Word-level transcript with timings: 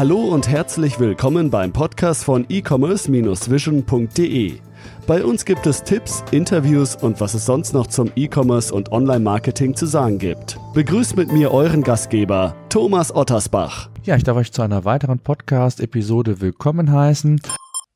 Hallo 0.00 0.32
und 0.32 0.48
herzlich 0.48 0.98
willkommen 0.98 1.50
beim 1.50 1.74
Podcast 1.74 2.24
von 2.24 2.46
e-commerce-vision.de. 2.48 4.58
Bei 5.06 5.22
uns 5.22 5.44
gibt 5.44 5.66
es 5.66 5.82
Tipps, 5.82 6.24
Interviews 6.30 6.96
und 6.96 7.20
was 7.20 7.34
es 7.34 7.44
sonst 7.44 7.74
noch 7.74 7.86
zum 7.86 8.10
E-Commerce 8.16 8.72
und 8.72 8.92
Online-Marketing 8.92 9.76
zu 9.76 9.84
sagen 9.84 10.18
gibt. 10.18 10.58
Begrüßt 10.72 11.18
mit 11.18 11.30
mir 11.30 11.50
euren 11.50 11.82
Gastgeber, 11.82 12.56
Thomas 12.70 13.14
Ottersbach. 13.14 13.90
Ja, 14.04 14.16
ich 14.16 14.22
darf 14.22 14.38
euch 14.38 14.52
zu 14.52 14.62
einer 14.62 14.86
weiteren 14.86 15.18
Podcast-Episode 15.18 16.40
willkommen 16.40 16.90
heißen. 16.90 17.38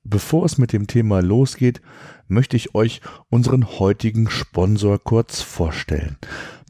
Bevor 0.02 0.44
es 0.44 0.58
mit 0.58 0.74
dem 0.74 0.86
Thema 0.86 1.22
losgeht, 1.22 1.80
möchte 2.28 2.58
ich 2.58 2.74
euch 2.74 3.00
unseren 3.30 3.78
heutigen 3.78 4.28
Sponsor 4.28 5.02
kurz 5.02 5.40
vorstellen. 5.40 6.18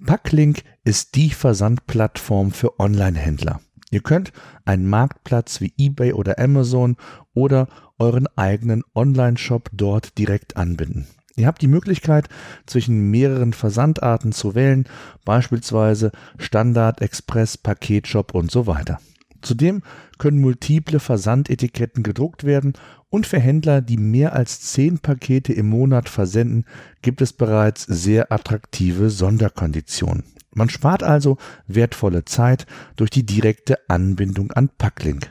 Packlink 0.07 0.63
ist 0.85 1.17
die 1.17 1.31
Versandplattform 1.31 2.53
für 2.53 2.79
Online-Händler. 2.79 3.59
Ihr 3.95 4.01
könnt 4.01 4.33
einen 4.65 4.89
Marktplatz 4.89 5.61
wie 5.61 5.73
eBay 5.79 6.15
oder 6.15 6.41
Amazon 6.41 6.97
oder 7.33 7.69
euren 7.97 8.27
eigenen 8.35 8.83
Online-Shop 8.93 9.71
dort 9.73 10.19
direkt 10.19 10.57
anbinden. 10.57 11.07
Ihr 11.37 11.47
habt 11.47 11.63
die 11.63 11.69
Möglichkeit, 11.69 12.29
zwischen 12.67 13.13
mehreren 13.13 13.53
Versandarten 13.53 14.33
zu 14.33 14.57
wählen, 14.57 14.89
beispielsweise 15.25 16.11
Standard, 16.39 17.03
Express, 17.03 17.57
Paketshop 17.57 18.35
und 18.35 18.51
so 18.51 18.67
weiter. 18.67 18.99
Zudem 19.43 19.83
können 20.19 20.41
multiple 20.41 20.99
Versandetiketten 20.99 22.03
gedruckt 22.03 22.43
werden 22.43 22.73
und 23.11 23.29
für 23.29 23.39
Händler, 23.39 23.81
die 23.81 23.97
mehr 23.97 24.33
als 24.33 24.61
zehn 24.61 24.99
Pakete 24.99 25.53
im 25.53 25.69
Monat 25.69 26.09
versenden, 26.09 26.65
gibt 27.01 27.23
es 27.23 27.33
bereits 27.33 27.85
sehr 27.85 28.33
attraktive 28.33 29.09
Sonderkonditionen. 29.09 30.25
Man 30.55 30.69
spart 30.69 31.03
also 31.03 31.37
wertvolle 31.67 32.25
Zeit 32.25 32.67
durch 32.97 33.11
die 33.11 33.27
direkte 33.27 33.79
Anbindung 33.89 34.53
an 34.53 34.71
Packlink. 34.79 35.31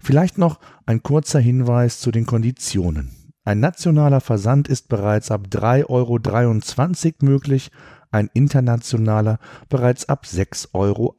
Vielleicht 0.00 0.38
noch 0.38 0.60
ein 0.86 1.02
kurzer 1.02 1.40
Hinweis 1.40 2.00
zu 2.00 2.10
den 2.10 2.26
Konditionen. 2.26 3.10
Ein 3.44 3.60
nationaler 3.60 4.20
Versand 4.20 4.68
ist 4.68 4.88
bereits 4.88 5.30
ab 5.30 5.48
3,23 5.50 5.86
Euro 5.88 7.30
möglich, 7.30 7.70
ein 8.12 8.30
internationaler 8.34 9.38
bereits 9.68 10.08
ab 10.08 10.26
6,71 10.26 10.68
Euro. 10.74 11.16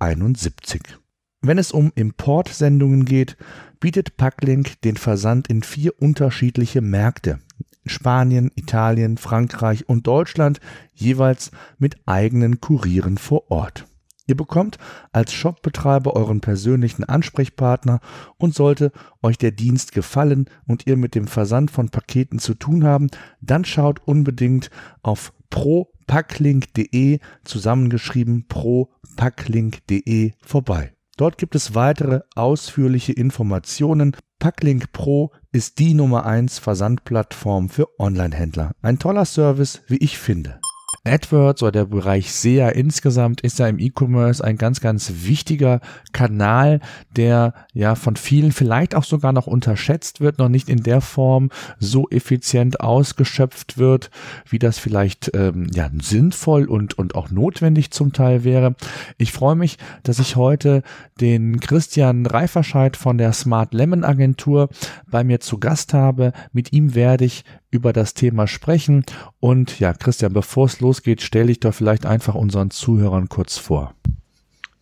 Wenn 1.41 1.57
es 1.57 1.73
um 1.73 1.91
Importsendungen 1.95 3.03
geht, 3.03 3.35
bietet 3.81 4.15
Packlink 4.15 4.79
den 4.81 4.95
Versand 4.95 5.49
in 5.49 5.63
vier 5.63 6.01
unterschiedliche 6.01 6.79
Märkte. 6.79 7.39
Spanien, 7.85 8.51
Italien, 8.55 9.17
Frankreich 9.17 9.87
und 9.87 10.07
Deutschland 10.07 10.59
jeweils 10.93 11.51
mit 11.77 11.97
eigenen 12.05 12.61
Kurieren 12.61 13.17
vor 13.17 13.51
Ort. 13.51 13.85
Ihr 14.25 14.37
bekommt 14.37 14.77
als 15.11 15.33
Shopbetreiber 15.33 16.15
euren 16.15 16.39
persönlichen 16.39 17.03
Ansprechpartner 17.03 17.99
und 18.37 18.55
sollte 18.55 18.93
euch 19.21 19.37
der 19.37 19.51
Dienst 19.51 19.91
gefallen 19.91 20.49
und 20.65 20.87
ihr 20.87 20.95
mit 20.95 21.13
dem 21.13 21.27
Versand 21.27 21.71
von 21.71 21.89
Paketen 21.89 22.39
zu 22.39 22.53
tun 22.53 22.85
haben, 22.85 23.09
dann 23.41 23.65
schaut 23.65 23.99
unbedingt 24.05 24.69
auf 25.01 25.33
propacklink.de 25.49 27.19
zusammengeschrieben 27.43 28.47
propacklink.de 28.47 30.31
vorbei. 30.41 30.93
Dort 31.17 31.37
gibt 31.37 31.53
es 31.55 31.75
weitere 31.75 32.21
ausführliche 32.35 33.13
Informationen. 33.13 34.15
Packlink 34.43 34.91
Pro 34.91 35.31
ist 35.53 35.79
die 35.79 35.93
Nummer 35.93 36.25
1 36.25 36.59
Versandplattform 36.59 37.69
für 37.69 37.97
Onlinehändler. 37.97 38.73
Ein 38.81 38.99
toller 38.99 39.23
Service, 39.23 39.83
wie 39.87 39.95
ich 39.95 40.17
finde. 40.17 40.59
AdWords 41.05 41.61
oder 41.63 41.71
der 41.71 41.85
Bereich 41.85 42.31
SEA 42.31 42.69
insgesamt 42.69 43.41
ist 43.41 43.59
ja 43.59 43.67
im 43.67 43.77
E-Commerce 43.77 44.43
ein 44.43 44.57
ganz, 44.57 44.79
ganz 44.79 45.11
wichtiger 45.25 45.81
Kanal, 46.13 46.79
der 47.15 47.53
ja 47.73 47.95
von 47.95 48.15
vielen 48.15 48.53
vielleicht 48.53 48.95
auch 48.95 49.03
sogar 49.03 49.33
noch 49.33 49.47
unterschätzt 49.47 50.21
wird, 50.21 50.39
noch 50.39 50.47
nicht 50.47 50.69
in 50.69 50.83
der 50.83 51.01
Form 51.01 51.49
so 51.77 52.09
effizient 52.09 52.79
ausgeschöpft 52.79 53.77
wird, 53.77 54.11
wie 54.47 54.59
das 54.59 54.79
vielleicht 54.79 55.31
ähm, 55.33 55.67
ja 55.73 55.89
sinnvoll 56.01 56.65
und, 56.65 56.97
und 56.97 57.15
auch 57.15 57.29
notwendig 57.29 57.91
zum 57.91 58.13
Teil 58.13 58.45
wäre. 58.45 58.75
Ich 59.17 59.33
freue 59.33 59.55
mich, 59.55 59.77
dass 60.03 60.19
ich 60.19 60.37
heute 60.37 60.83
den 61.19 61.59
Christian 61.59 62.25
Reiferscheid 62.25 62.95
von 62.95 63.17
der 63.17 63.33
Smart 63.33 63.73
Lemon 63.73 64.05
Agentur 64.05 64.69
bei 65.09 65.25
mir 65.25 65.41
zu 65.41 65.59
Gast 65.59 65.93
habe. 65.93 66.31
Mit 66.53 66.71
ihm 66.71 66.95
werde 66.95 67.25
ich 67.25 67.43
über 67.73 67.91
das 67.91 68.13
Thema 68.13 68.47
sprechen. 68.47 69.03
Und 69.39 69.79
ja, 69.79 69.93
Christian, 69.93 70.31
bevor 70.31 70.67
es 70.67 70.79
losgeht, 70.79 71.21
stelle 71.21 71.51
ich 71.51 71.59
doch 71.59 71.73
vielleicht 71.73 72.05
einfach 72.05 72.35
unseren 72.35 72.69
Zuhörern 72.69 73.29
kurz 73.29 73.57
vor. 73.57 73.93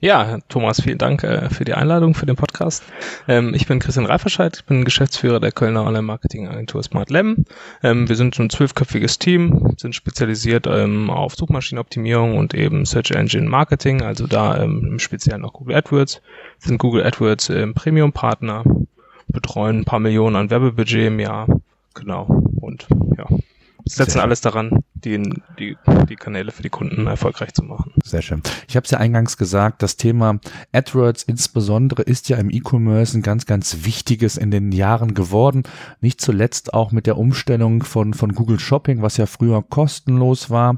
Ja, 0.03 0.39
Thomas, 0.49 0.81
vielen 0.81 0.97
Dank 0.97 1.23
äh, 1.23 1.47
für 1.51 1.63
die 1.63 1.75
Einladung 1.75 2.15
für 2.15 2.25
den 2.25 2.35
Podcast. 2.35 2.83
Ähm, 3.27 3.53
ich 3.53 3.67
bin 3.67 3.77
Christian 3.77 4.07
Reiferscheid, 4.07 4.57
ich 4.57 4.65
bin 4.65 4.83
Geschäftsführer 4.83 5.39
der 5.39 5.51
Kölner 5.51 5.85
Online-Marketing-Agentur 5.85 6.81
Smart 6.81 7.11
Lem. 7.11 7.45
Ähm, 7.83 8.09
wir 8.09 8.15
sind 8.15 8.37
ein 8.39 8.49
zwölfköpfiges 8.49 9.19
Team, 9.19 9.75
sind 9.77 9.93
spezialisiert 9.93 10.65
ähm, 10.65 11.11
auf 11.11 11.35
Suchmaschinenoptimierung 11.35 12.35
und 12.35 12.55
eben 12.55 12.83
Search 12.83 13.11
Engine 13.11 13.47
Marketing, 13.47 14.01
also 14.01 14.25
da 14.25 14.63
ähm, 14.63 14.87
im 14.93 14.97
Speziellen 14.97 15.45
auch 15.45 15.53
Google 15.53 15.75
AdWords, 15.75 16.19
sind 16.57 16.79
Google 16.79 17.03
AdWords 17.03 17.51
ähm, 17.51 17.75
Premium-Partner, 17.75 18.63
betreuen 19.27 19.81
ein 19.81 19.85
paar 19.85 19.99
Millionen 19.99 20.35
an 20.35 20.49
Werbebudget 20.49 21.07
im 21.07 21.19
Jahr 21.19 21.45
Genau. 21.93 22.25
Und 22.61 22.87
ja, 23.17 23.25
setzen 23.85 24.13
Sehr 24.13 24.23
alles 24.23 24.41
daran, 24.41 24.83
die, 24.93 25.21
die, 25.59 25.77
die 26.09 26.15
Kanäle 26.15 26.51
für 26.51 26.63
die 26.63 26.69
Kunden 26.69 27.07
erfolgreich 27.07 27.53
zu 27.53 27.63
machen. 27.63 27.93
Sehr 28.03 28.21
schön. 28.21 28.41
Ich 28.67 28.75
habe 28.75 28.85
es 28.85 28.91
ja 28.91 28.99
eingangs 28.99 29.37
gesagt, 29.37 29.81
das 29.81 29.97
Thema 29.97 30.39
AdWords 30.71 31.23
insbesondere 31.23 32.03
ist 32.03 32.29
ja 32.29 32.37
im 32.37 32.49
E-Commerce 32.49 33.17
ein 33.17 33.21
ganz, 33.21 33.45
ganz 33.45 33.79
wichtiges 33.83 34.37
in 34.37 34.51
den 34.51 34.71
Jahren 34.71 35.13
geworden. 35.13 35.63
Nicht 36.01 36.21
zuletzt 36.21 36.73
auch 36.73 36.91
mit 36.91 37.07
der 37.07 37.17
Umstellung 37.17 37.83
von, 37.83 38.13
von 38.13 38.33
Google 38.33 38.59
Shopping, 38.59 39.01
was 39.01 39.17
ja 39.17 39.25
früher 39.25 39.63
kostenlos 39.63 40.49
war. 40.49 40.77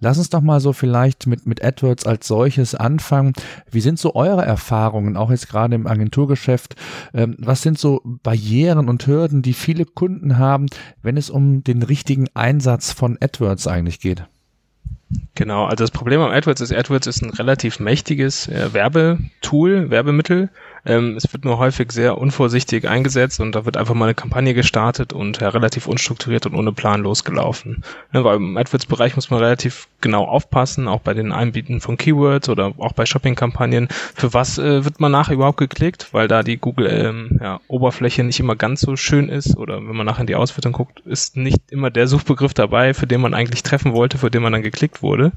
Lass 0.00 0.18
uns 0.18 0.30
doch 0.30 0.40
mal 0.40 0.60
so 0.60 0.72
vielleicht 0.72 1.26
mit, 1.26 1.46
mit 1.46 1.64
AdWords 1.64 2.06
als 2.06 2.26
solches 2.26 2.74
anfangen. 2.74 3.32
Wie 3.70 3.80
sind 3.80 3.98
so 3.98 4.14
eure 4.14 4.44
Erfahrungen, 4.44 5.16
auch 5.16 5.30
jetzt 5.30 5.48
gerade 5.48 5.74
im 5.74 5.86
Agenturgeschäft? 5.86 6.76
Ähm, 7.12 7.36
was 7.38 7.62
sind 7.62 7.78
so 7.78 8.00
Barrieren 8.04 8.88
und 8.88 9.06
Hürden, 9.06 9.42
die 9.42 9.52
viele 9.52 9.84
Kunden 9.84 10.38
haben, 10.38 10.66
wenn 11.02 11.16
es 11.16 11.30
um 11.30 11.64
den 11.64 11.82
richtigen 11.82 12.28
Einsatz 12.44 12.92
von 12.92 13.16
AdWords 13.22 13.66
eigentlich 13.66 14.00
geht. 14.00 14.24
Genau, 15.34 15.64
also 15.64 15.82
das 15.82 15.90
Problem 15.90 16.20
am 16.20 16.30
AdWords 16.30 16.60
ist, 16.60 16.74
AdWords 16.74 17.06
ist 17.06 17.22
ein 17.22 17.30
relativ 17.30 17.80
mächtiges 17.80 18.48
äh, 18.48 18.74
Werbetool, 18.74 19.88
Werbemittel, 19.88 20.50
ähm, 20.86 21.16
es 21.16 21.32
wird 21.32 21.44
nur 21.44 21.58
häufig 21.58 21.92
sehr 21.92 22.18
unvorsichtig 22.18 22.88
eingesetzt 22.88 23.40
und 23.40 23.54
da 23.54 23.64
wird 23.64 23.76
einfach 23.76 23.94
mal 23.94 24.06
eine 24.06 24.14
Kampagne 24.14 24.54
gestartet 24.54 25.12
und 25.12 25.40
ja, 25.40 25.48
relativ 25.48 25.86
unstrukturiert 25.86 26.46
und 26.46 26.54
ohne 26.54 26.72
Plan 26.72 27.02
losgelaufen. 27.02 27.82
Ne, 28.12 28.24
weil 28.24 28.36
im 28.36 28.56
AdWords-Bereich 28.56 29.16
muss 29.16 29.30
man 29.30 29.40
relativ 29.40 29.88
genau 30.00 30.24
aufpassen, 30.24 30.86
auch 30.86 31.00
bei 31.00 31.14
den 31.14 31.32
Einbieten 31.32 31.80
von 31.80 31.96
Keywords 31.96 32.48
oder 32.48 32.74
auch 32.78 32.92
bei 32.92 33.06
Shopping-Kampagnen. 33.06 33.88
Für 34.14 34.34
was 34.34 34.58
äh, 34.58 34.84
wird 34.84 35.00
man 35.00 35.12
nachher 35.12 35.34
überhaupt 35.34 35.58
geklickt? 35.58 36.08
Weil 36.12 36.28
da 36.28 36.42
die 36.42 36.58
Google-Oberfläche 36.58 38.20
ähm, 38.20 38.24
ja, 38.24 38.28
nicht 38.28 38.40
immer 38.40 38.56
ganz 38.56 38.82
so 38.82 38.96
schön 38.96 39.28
ist 39.28 39.56
oder 39.56 39.76
wenn 39.76 39.96
man 39.96 40.04
nachher 40.04 40.22
in 40.22 40.26
die 40.26 40.34
Auswertung 40.34 40.72
guckt, 40.72 41.00
ist 41.06 41.36
nicht 41.36 41.60
immer 41.70 41.90
der 41.90 42.06
Suchbegriff 42.06 42.52
dabei, 42.52 42.92
für 42.94 43.06
den 43.06 43.20
man 43.20 43.32
eigentlich 43.34 43.62
treffen 43.62 43.94
wollte, 43.94 44.18
für 44.18 44.30
den 44.30 44.42
man 44.42 44.52
dann 44.52 44.62
geklickt 44.62 45.02
wurde. 45.02 45.32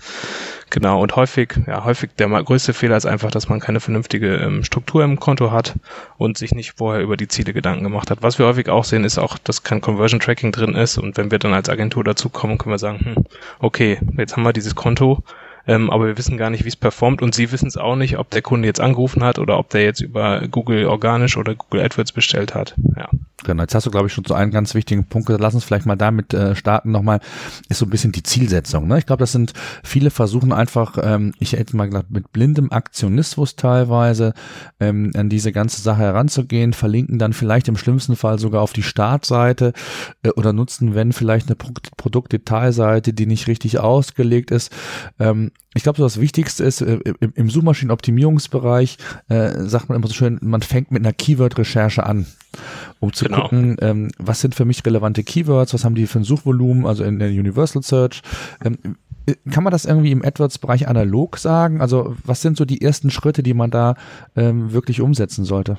Genau, 0.70 1.02
und 1.02 1.16
häufig, 1.16 1.54
ja, 1.66 1.86
häufig 1.86 2.10
der 2.20 2.28
größte 2.28 2.74
Fehler 2.74 2.98
ist 2.98 3.06
einfach, 3.06 3.32
dass 3.32 3.48
man 3.48 3.62
keine 3.62 3.80
vernünftige 3.80 4.36
ähm, 4.36 4.66
Struktur 4.66 5.04
im 5.04 5.18
Konto 5.18 5.37
hat 5.52 5.76
und 6.18 6.38
sich 6.38 6.54
nicht 6.54 6.74
vorher 6.78 7.02
über 7.02 7.18
die 7.18 7.28
Ziele 7.28 7.54
Gedanken 7.54 7.84
gemacht 7.84 8.12
hat. 8.12 8.22
Was 8.22 8.40
wir 8.40 8.46
häufig 8.46 8.70
auch 8.70 8.84
sehen, 8.84 9.04
ist 9.04 9.18
auch, 9.18 9.38
dass 9.38 9.64
kein 9.64 9.82
Conversion 9.82 10.20
Tracking 10.20 10.52
drin 10.52 10.76
ist 10.76 10.98
und 10.98 11.18
wenn 11.18 11.32
wir 11.32 11.40
dann 11.40 11.54
als 11.54 11.70
Agentur 11.70 12.04
dazukommen, 12.04 12.58
können 12.58 12.74
wir 12.74 12.80
sagen, 12.80 13.00
hm, 13.00 13.26
okay, 13.60 14.00
jetzt 14.18 14.36
haben 14.36 14.44
wir 14.44 14.54
dieses 14.54 14.76
Konto, 14.76 15.24
ähm, 15.68 15.90
aber 15.90 16.08
wir 16.08 16.18
wissen 16.18 16.38
gar 16.38 16.50
nicht, 16.50 16.64
wie 16.64 16.70
es 16.70 16.76
performt 16.76 17.22
und 17.22 17.36
sie 17.36 17.52
wissen 17.52 17.68
es 17.68 17.78
auch 17.78 17.96
nicht, 17.96 18.18
ob 18.18 18.30
der 18.30 18.42
Kunde 18.42 18.68
jetzt 18.68 18.80
angerufen 18.80 19.24
hat 19.24 19.40
oder 19.40 19.60
ob 19.60 19.70
der 19.70 19.84
jetzt 19.84 20.02
über 20.02 20.48
Google 20.48 20.86
organisch 20.86 21.38
oder 21.38 21.56
Google 21.56 21.82
AdWords 21.82 22.12
bestellt 22.12 22.56
hat. 22.56 22.76
Ja. 22.96 23.10
Genau, 23.44 23.62
jetzt 23.62 23.76
hast 23.76 23.86
du, 23.86 23.92
glaube 23.92 24.08
ich, 24.08 24.14
schon 24.14 24.26
so 24.26 24.34
einen 24.34 24.52
ganz 24.52 24.74
wichtigen 24.74 25.06
Punkt. 25.06 25.30
Lass 25.30 25.54
uns 25.54 25.64
vielleicht 25.64 25.86
mal 25.86 25.96
damit 25.96 26.34
äh, 26.34 26.56
starten 26.56 26.92
nochmal, 26.92 27.20
ist 27.70 27.78
so 27.78 27.86
ein 27.86 27.90
bisschen 27.92 28.12
die 28.12 28.24
Zielsetzung. 28.24 28.88
Ne? 28.88 28.98
Ich 28.98 29.06
glaube, 29.06 29.20
das 29.20 29.32
sind 29.32 29.54
viele 29.84 30.10
versuchen 30.10 30.52
einfach, 30.52 30.98
ähm, 31.02 31.34
ich 31.40 31.54
hätte 31.54 31.78
mal 31.78 31.86
gesagt, 31.86 32.10
mit 32.10 32.32
blindem 32.34 32.72
Aktionismus 32.72 33.56
teilweise 33.56 34.34
ähm, 34.80 35.12
an 35.16 35.30
diese 35.30 35.52
ganze 35.52 35.82
Sache 35.82 36.02
heranzugehen, 36.02 36.74
verlinken 36.74 37.20
dann 37.20 37.32
vielleicht 37.32 37.68
im 37.68 37.78
schlimmsten 37.78 38.16
Fall 38.16 38.40
sogar 38.40 38.64
auf 38.64 38.74
die 38.74 38.84
Startseite 38.84 39.74
äh, 40.24 40.30
oder 40.32 40.52
nutzen, 40.52 40.96
wenn 40.96 41.14
vielleicht 41.14 41.48
eine 41.48 41.56
Pro 41.56 41.72
Produktdetailseite, 41.96 43.14
die 43.14 43.28
nicht 43.28 43.48
richtig 43.48 43.80
ausgelegt 43.80 44.50
ist. 44.50 44.72
Ähm, 45.20 45.52
ich 45.78 45.84
glaube, 45.84 45.98
so 45.98 46.04
das 46.04 46.20
Wichtigste 46.20 46.64
ist, 46.64 46.82
äh, 46.82 47.00
im, 47.20 47.34
im 47.36 47.50
Suchmaschinenoptimierungsbereich 47.50 48.98
äh, 49.30 49.64
sagt 49.64 49.90
man 49.90 49.98
immer 49.98 50.08
so 50.08 50.14
schön, 50.14 50.40
man 50.42 50.62
fängt 50.62 50.92
mit 50.92 51.04
einer 51.04 51.14
Keyword-Recherche 51.14 52.06
an, 52.06 52.26
um 53.00 53.14
zu 53.14 53.26
genau. 53.26 53.44
gucken, 53.44 53.78
ähm, 53.82 54.10
was 54.18 54.42
sind 54.42 54.56
für 54.56 54.66
mich 54.66 54.86
relevante 54.86 55.24
Keywords, 55.24 55.74
was 55.74 55.86
haben 55.86 55.96
die 55.96 56.08
für 56.08 56.20
ein 56.20 56.24
Suchvolumen, 56.24 56.86
also 56.86 57.04
in 57.04 57.20
der 57.20 57.30
Universal 57.30 57.84
Search. 57.84 58.22
Ähm, 58.64 58.78
äh, 59.28 59.36
kann 59.52 59.64
man 59.64 59.72
das 59.72 59.86
irgendwie 59.86 60.12
im 60.12 60.26
AdWords-Bereich 60.26 60.88
analog 60.88 61.38
sagen? 61.38 61.82
Also 61.82 62.16
was 62.24 62.42
sind 62.42 62.58
so 62.58 62.66
die 62.66 62.82
ersten 62.82 63.12
Schritte, 63.12 63.44
die 63.44 63.54
man 63.54 63.70
da 63.70 63.96
ähm, 64.36 64.72
wirklich 64.72 65.02
umsetzen 65.02 65.46
sollte? 65.46 65.78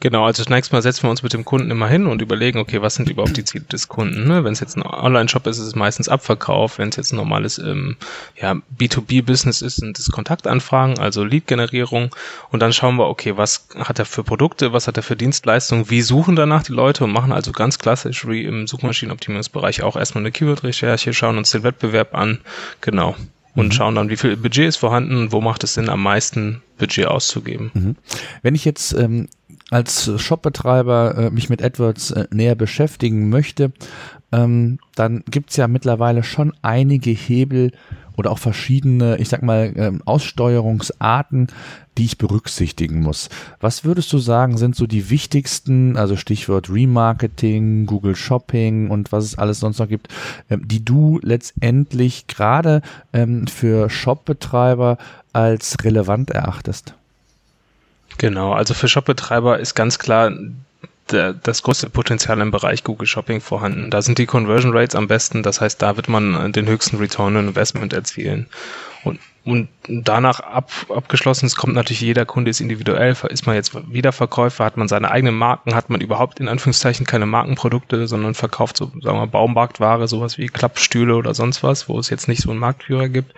Genau, 0.00 0.26
also 0.26 0.44
zunächst 0.44 0.72
mal 0.72 0.82
setzen 0.82 1.04
wir 1.04 1.10
uns 1.10 1.22
mit 1.22 1.32
dem 1.32 1.46
Kunden 1.46 1.70
immer 1.70 1.88
hin 1.88 2.06
und 2.06 2.20
überlegen, 2.20 2.58
okay, 2.58 2.82
was 2.82 2.96
sind 2.96 3.08
überhaupt 3.08 3.36
die 3.36 3.44
Ziele 3.44 3.64
des 3.64 3.88
Kunden? 3.88 4.28
Ne? 4.28 4.44
Wenn 4.44 4.52
es 4.52 4.60
jetzt 4.60 4.76
ein 4.76 4.82
Online-Shop 4.82 5.46
ist, 5.46 5.58
ist 5.58 5.66
es 5.66 5.74
meistens 5.74 6.10
Abverkauf. 6.10 6.78
Wenn 6.78 6.90
es 6.90 6.96
jetzt 6.96 7.12
ein 7.12 7.16
normales 7.16 7.58
ähm, 7.58 7.96
ja, 8.38 8.56
B2B-Business 8.78 9.62
ist, 9.62 9.76
sind 9.76 9.98
es 9.98 10.10
Kontaktanfragen, 10.10 10.98
also 10.98 11.24
Lead-Generierung. 11.24 12.14
Und 12.50 12.60
dann 12.60 12.74
schauen 12.74 12.96
wir, 12.96 13.06
okay, 13.06 13.38
was 13.38 13.68
hat 13.74 13.98
er 13.98 14.04
für 14.04 14.22
Produkte, 14.22 14.74
was 14.74 14.86
hat 14.86 14.98
er 14.98 15.02
für 15.02 15.16
Dienstleistungen, 15.16 15.88
wie 15.88 16.02
suchen 16.02 16.36
danach 16.36 16.62
die 16.62 16.72
Leute 16.72 17.04
und 17.04 17.12
machen 17.12 17.32
also 17.32 17.52
ganz 17.52 17.78
klassisch 17.78 18.28
wie 18.28 18.44
im 18.44 18.66
Suchmaschinenoptimierungsbereich 18.66 19.82
auch 19.82 19.96
erstmal 19.96 20.22
eine 20.22 20.32
Keyword-Recherche, 20.32 21.14
schauen 21.14 21.38
uns 21.38 21.52
den 21.52 21.62
Wettbewerb 21.62 22.14
an, 22.14 22.40
genau. 22.82 23.16
Und 23.54 23.68
mhm. 23.68 23.72
schauen 23.72 23.94
dann, 23.94 24.10
wie 24.10 24.18
viel 24.18 24.36
Budget 24.36 24.68
ist 24.68 24.76
vorhanden, 24.76 25.32
wo 25.32 25.40
macht 25.40 25.64
es 25.64 25.72
Sinn, 25.72 25.88
am 25.88 26.02
meisten 26.02 26.62
Budget 26.76 27.06
auszugeben. 27.06 27.70
Mhm. 27.72 27.96
Wenn 28.42 28.54
ich 28.54 28.66
jetzt 28.66 28.92
ähm, 28.92 29.28
als 29.70 30.10
Shopbetreiber 30.20 31.16
äh, 31.16 31.30
mich 31.30 31.48
mit 31.48 31.62
AdWords 31.62 32.12
äh, 32.12 32.26
näher 32.30 32.54
beschäftigen 32.54 33.28
möchte, 33.28 33.72
ähm, 34.32 34.78
dann 34.94 35.24
gibt's 35.30 35.56
ja 35.56 35.68
mittlerweile 35.68 36.22
schon 36.22 36.52
einige 36.62 37.10
Hebel 37.10 37.72
oder 38.16 38.30
auch 38.30 38.38
verschiedene, 38.38 39.18
ich 39.18 39.28
sag 39.28 39.42
mal, 39.42 39.72
ähm, 39.76 40.02
Aussteuerungsarten, 40.04 41.48
die 41.98 42.04
ich 42.04 42.18
berücksichtigen 42.18 43.00
muss. 43.00 43.28
Was 43.60 43.84
würdest 43.84 44.12
du 44.12 44.18
sagen, 44.18 44.56
sind 44.56 44.74
so 44.74 44.86
die 44.86 45.10
wichtigsten, 45.10 45.96
also 45.96 46.16
Stichwort 46.16 46.70
Remarketing, 46.70 47.86
Google 47.86 48.16
Shopping 48.16 48.90
und 48.90 49.12
was 49.12 49.24
es 49.24 49.38
alles 49.38 49.60
sonst 49.60 49.78
noch 49.78 49.88
gibt, 49.88 50.08
ähm, 50.50 50.66
die 50.66 50.84
du 50.84 51.18
letztendlich 51.22 52.26
gerade 52.26 52.82
ähm, 53.12 53.46
für 53.46 53.90
Shopbetreiber 53.90 54.98
als 55.32 55.76
relevant 55.84 56.30
erachtest? 56.30 56.94
Genau, 58.18 58.52
also 58.52 58.74
für 58.74 58.88
Shopbetreiber 58.88 59.58
ist 59.58 59.74
ganz 59.74 59.98
klar 59.98 60.32
das 61.08 61.62
größte 61.62 61.88
Potenzial 61.88 62.40
im 62.40 62.50
Bereich 62.50 62.82
Google 62.82 63.06
Shopping 63.06 63.40
vorhanden. 63.40 63.90
Da 63.90 64.02
sind 64.02 64.18
die 64.18 64.26
Conversion 64.26 64.76
Rates 64.76 64.96
am 64.96 65.06
besten, 65.06 65.44
das 65.44 65.60
heißt, 65.60 65.80
da 65.80 65.96
wird 65.96 66.08
man 66.08 66.52
den 66.52 66.66
höchsten 66.66 66.96
Return 66.96 67.36
on 67.36 67.48
Investment 67.48 67.92
erzielen. 67.92 68.46
Und 69.04 69.20
und 69.46 69.68
danach 69.86 70.40
ab, 70.40 70.72
abgeschlossen, 70.88 71.46
es 71.46 71.54
kommt 71.54 71.74
natürlich 71.74 72.00
jeder 72.00 72.26
Kunde 72.26 72.50
ist 72.50 72.60
individuell. 72.60 73.14
Ist 73.28 73.46
man 73.46 73.54
jetzt 73.54 73.76
Wiederverkäufer, 73.92 74.64
hat 74.64 74.76
man 74.76 74.88
seine 74.88 75.12
eigenen 75.12 75.36
Marken, 75.36 75.76
hat 75.76 75.88
man 75.88 76.00
überhaupt 76.00 76.40
in 76.40 76.48
Anführungszeichen 76.48 77.06
keine 77.06 77.26
Markenprodukte, 77.26 78.08
sondern 78.08 78.34
verkauft 78.34 78.76
so, 78.76 78.90
sagen 79.00 79.18
wir, 79.18 79.28
Baumarktware, 79.28 80.08
sowas 80.08 80.36
wie 80.36 80.48
Klappstühle 80.48 81.14
oder 81.14 81.32
sonst 81.32 81.62
was, 81.62 81.88
wo 81.88 81.96
es 81.96 82.10
jetzt 82.10 82.26
nicht 82.26 82.42
so 82.42 82.50
einen 82.50 82.58
Marktführer 82.58 83.08
gibt. 83.08 83.34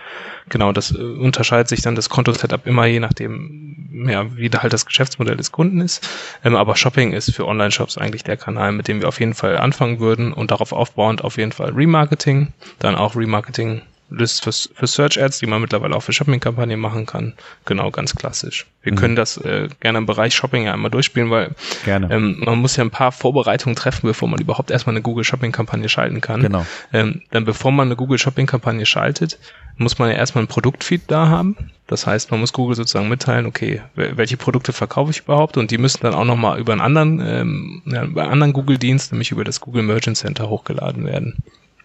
Genau, 0.49 0.73
das 0.73 0.93
äh, 0.93 0.99
unterscheidet 0.99 1.69
sich 1.69 1.83
dann 1.83 1.95
das 1.95 2.09
Konto-Setup 2.09 2.67
immer 2.67 2.87
je 2.87 3.01
nachdem, 3.01 3.88
ja, 4.07 4.37
wie 4.37 4.51
da 4.51 4.63
halt 4.63 4.73
das 4.73 4.87
Geschäftsmodell 4.87 5.37
des 5.37 5.53
Kunden 5.53 5.81
ist. 5.81 6.07
Ähm, 6.45 6.57
aber 6.57 6.77
Shopping 6.77 7.13
ist 7.13 7.35
für 7.35 7.47
Online-Shops 7.47 7.99
eigentlich 7.99 8.25
der 8.25 8.37
Kanal, 8.37 8.73
mit 8.73 8.89
dem 8.89 9.01
wir 9.01 9.09
auf 9.09 9.21
jeden 9.21 9.35
Fall 9.35 9.59
anfangen 9.59 9.99
würden 9.99 10.33
und 10.33 10.51
darauf 10.51 10.73
aufbauend 10.73 11.25
auf 11.25 11.37
jeden 11.37 11.53
Fall 11.53 11.71
Remarketing, 11.71 12.53
dann 12.79 12.95
auch 12.95 13.17
Remarketing 13.17 13.83
List 14.11 14.45
für, 14.45 14.53
für 14.53 14.87
Search 14.87 15.21
Ads, 15.21 15.39
die 15.39 15.47
man 15.47 15.61
mittlerweile 15.61 15.95
auch 15.95 16.03
für 16.03 16.13
Shopping-Kampagnen 16.13 16.81
machen 16.81 17.07
kann. 17.07 17.35
Genau, 17.65 17.91
ganz 17.91 18.15
klassisch. 18.15 18.67
Wir 18.83 18.93
mhm. 18.93 18.97
können 18.97 19.17
das 19.17 19.37
äh, 19.39 19.69
gerne 19.81 19.99
im 19.99 20.07
Bereich 20.07 20.35
Shopping 20.35 20.65
ja 20.65 20.73
einmal 20.73 20.91
durchspielen, 20.91 21.31
weil 21.31 21.55
ähm, 21.87 22.43
man 22.45 22.59
muss 22.59 22.77
ja 22.77 22.85
ein 22.85 22.91
paar 22.91 23.13
Vorbereitungen 23.13 23.77
treffen, 23.77 24.07
bevor 24.07 24.29
man 24.29 24.41
überhaupt 24.41 24.71
erstmal 24.71 24.95
eine 24.95 25.03
Google 25.03 25.25
Shopping-Kampagne 25.25 25.89
schalten 25.89 26.21
kann. 26.21 26.43
Genau. 26.43 26.67
Ähm, 26.93 27.23
dann 27.31 27.45
bevor 27.45 27.71
man 27.71 27.89
eine 27.89 27.97
Google 27.97 28.19
Shopping-Kampagne 28.19 28.87
schaltet, 28.87 29.39
muss 29.77 29.99
man 29.99 30.11
ja 30.11 30.17
erstmal 30.17 30.45
ein 30.45 30.49
Produktfeed 30.49 31.03
da 31.07 31.29
haben. 31.29 31.57
Das 31.87 32.07
heißt, 32.07 32.31
man 32.31 32.41
muss 32.41 32.53
Google 32.53 32.77
sozusagen 32.77 33.09
mitteilen, 33.09 33.47
okay, 33.47 33.81
welche 33.95 34.37
Produkte 34.37 34.73
verkaufe 34.73 35.11
ich 35.11 35.21
überhaupt 35.21 35.57
und 35.57 35.71
die 35.71 35.79
müssen 35.79 36.01
dann 36.03 36.15
auch 36.15 36.25
nochmal 36.25 36.59
über 36.59 36.73
einen 36.73 36.83
anderen, 36.83 37.21
ähm, 37.25 37.83
ja, 37.87 38.05
über 38.05 38.23
einen 38.23 38.33
anderen 38.33 38.53
Google-Dienst, 38.53 39.13
nämlich 39.13 39.31
über 39.31 39.45
das 39.45 39.61
Google 39.61 39.83
Merchant 39.83 40.17
Center 40.17 40.49
hochgeladen 40.51 41.07
werden. 41.07 41.37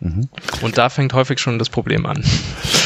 Mhm. 0.03 0.27
Und 0.61 0.77
da 0.77 0.89
fängt 0.89 1.13
häufig 1.13 1.39
schon 1.39 1.57
das 1.57 1.69
Problem 1.69 2.05
an. 2.05 2.21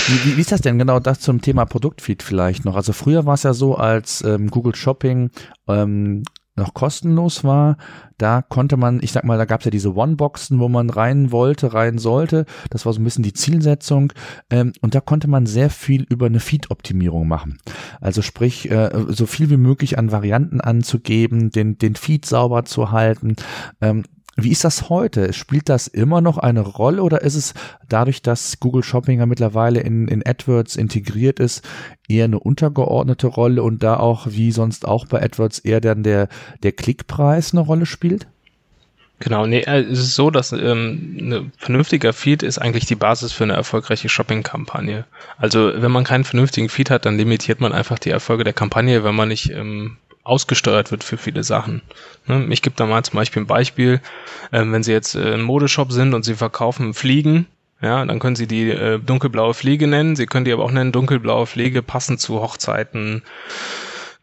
Wie, 0.08 0.38
wie, 0.38 0.40
ist 0.42 0.52
das 0.52 0.62
denn 0.62 0.78
genau 0.78 1.00
das 1.00 1.20
zum 1.20 1.42
Thema 1.42 1.66
Produktfeed 1.66 2.22
vielleicht 2.22 2.64
noch? 2.64 2.76
Also 2.76 2.94
früher 2.94 3.26
war 3.26 3.34
es 3.34 3.44
ja 3.44 3.54
so, 3.54 3.76
als 3.76 4.24
ähm, 4.24 4.52
Google 4.52 4.76
Shopping 4.76 5.32
ähm, 5.68 6.24
noch 6.56 6.74
kostenlos 6.74 7.44
war, 7.44 7.78
da 8.18 8.42
konnte 8.42 8.78
man, 8.78 9.00
ich 9.02 9.12
sag 9.12 9.24
mal, 9.24 9.38
da 9.38 9.46
gab 9.46 9.62
es 9.62 9.66
ja 9.66 9.72
diese 9.72 9.96
One-Boxen, 9.96 10.60
wo 10.60 10.70
man 10.70 10.90
rein 10.90 11.32
wollte, 11.32 11.74
rein 11.74 12.00
sollte. 12.00 12.46
Das 12.72 12.86
war 12.86 12.94
so 12.94 13.00
ein 13.00 13.04
bisschen 13.04 13.24
die 13.24 13.34
Zielsetzung. 13.34 14.14
Ähm, 14.50 14.74
und 14.82 14.96
da 14.96 15.02
konnte 15.02 15.28
man 15.28 15.46
sehr 15.46 15.70
viel 15.70 16.04
über 16.04 16.26
eine 16.28 16.40
Feed-Optimierung 16.40 17.28
machen. 17.28 17.60
Also 18.02 18.22
sprich, 18.22 18.70
äh, 18.72 18.90
so 19.08 19.26
viel 19.26 19.50
wie 19.50 19.58
möglich 19.58 19.98
an 19.98 20.12
Varianten 20.12 20.62
anzugeben, 20.62 21.52
den, 21.52 21.78
den 21.78 21.96
Feed 21.96 22.26
sauber 22.26 22.66
zu 22.66 22.92
halten. 22.92 23.36
Ähm, 23.82 24.04
wie 24.40 24.52
ist 24.52 24.64
das 24.64 24.90
heute? 24.90 25.34
Spielt 25.34 25.68
das 25.68 25.88
immer 25.88 26.22
noch 26.22 26.38
eine 26.38 26.62
Rolle 26.62 27.02
oder 27.02 27.24
ist 27.24 27.34
es 27.34 27.56
dadurch, 27.90 28.22
dass 28.22 28.60
Google 28.60 28.84
Shopping 28.84 29.20
ja 29.20 29.26
mittlerweile 29.26 29.80
in, 29.80 30.08
in 30.08 30.24
AdWords 30.24 30.76
integriert 30.76 31.40
ist, 31.40 31.68
eher 32.08 32.26
eine 32.26 32.40
untergeordnete 32.40 33.28
Rolle 33.28 33.64
und 33.64 33.82
da 33.82 33.98
auch 33.98 34.28
wie 34.30 34.52
sonst 34.52 34.88
auch 34.88 35.08
bei 35.08 35.24
AdWords 35.24 35.60
eher 35.60 35.82
dann 35.82 36.04
der, 36.04 36.30
der 36.62 36.72
Klickpreis 36.72 37.54
eine 37.54 37.62
Rolle 37.62 37.88
spielt? 37.88 38.28
Genau, 39.20 39.48
nee, 39.48 39.62
äh, 39.62 39.82
es 39.82 39.98
ist 39.98 40.16
so, 40.16 40.30
dass 40.30 40.52
ähm, 40.52 41.18
ein 41.20 41.52
vernünftiger 41.58 42.14
Feed 42.14 42.44
ist 42.44 42.60
eigentlich 42.60 42.86
die 42.86 42.96
Basis 42.96 43.32
für 43.32 43.46
eine 43.46 43.54
erfolgreiche 43.54 44.10
Shopping-Kampagne. 44.10 45.06
Also 45.40 45.72
wenn 45.76 45.92
man 45.92 46.04
keinen 46.04 46.24
vernünftigen 46.24 46.70
Feed 46.70 46.92
hat, 46.92 47.06
dann 47.08 47.18
limitiert 47.18 47.60
man 47.60 47.74
einfach 47.74 47.98
die 47.98 48.12
Erfolge 48.12 48.44
der 48.44 48.54
Kampagne, 48.54 49.04
wenn 49.04 49.16
man 49.16 49.30
nicht 49.30 49.50
ähm, 49.50 49.98
ausgesteuert 50.28 50.92
wird 50.92 51.04
für 51.04 51.18
viele 51.18 51.44
Sachen. 51.44 51.82
Ne? 52.26 52.48
Ich 52.50 52.62
gebe 52.62 52.76
da 52.76 52.86
mal 52.86 53.04
zum 53.04 53.16
Beispiel 53.16 53.44
ein 53.44 53.48
Beispiel, 53.48 54.02
ähm, 54.52 54.74
wenn 54.74 54.84
Sie 54.84 54.92
jetzt 54.92 55.16
äh, 55.16 55.34
ein 55.34 55.42
Modeshop 55.42 55.92
sind 55.92 56.14
und 56.14 56.24
Sie 56.24 56.36
verkaufen 56.36 56.94
Fliegen, 56.94 57.48
ja, 57.82 58.04
dann 58.04 58.20
können 58.20 58.36
Sie 58.36 58.48
die 58.48 58.72
äh, 58.72 59.00
dunkelblaue 59.00 59.54
Fliege 59.54 59.88
nennen. 59.88 60.16
Sie 60.16 60.26
können 60.26 60.46
die 60.46 60.52
aber 60.52 60.64
auch 60.64 60.72
nennen 60.72 60.92
dunkelblaue 60.92 61.46
Fliege 61.46 61.84
passend 61.84 62.20
zu 62.20 62.42
Hochzeiten, 62.42 63.22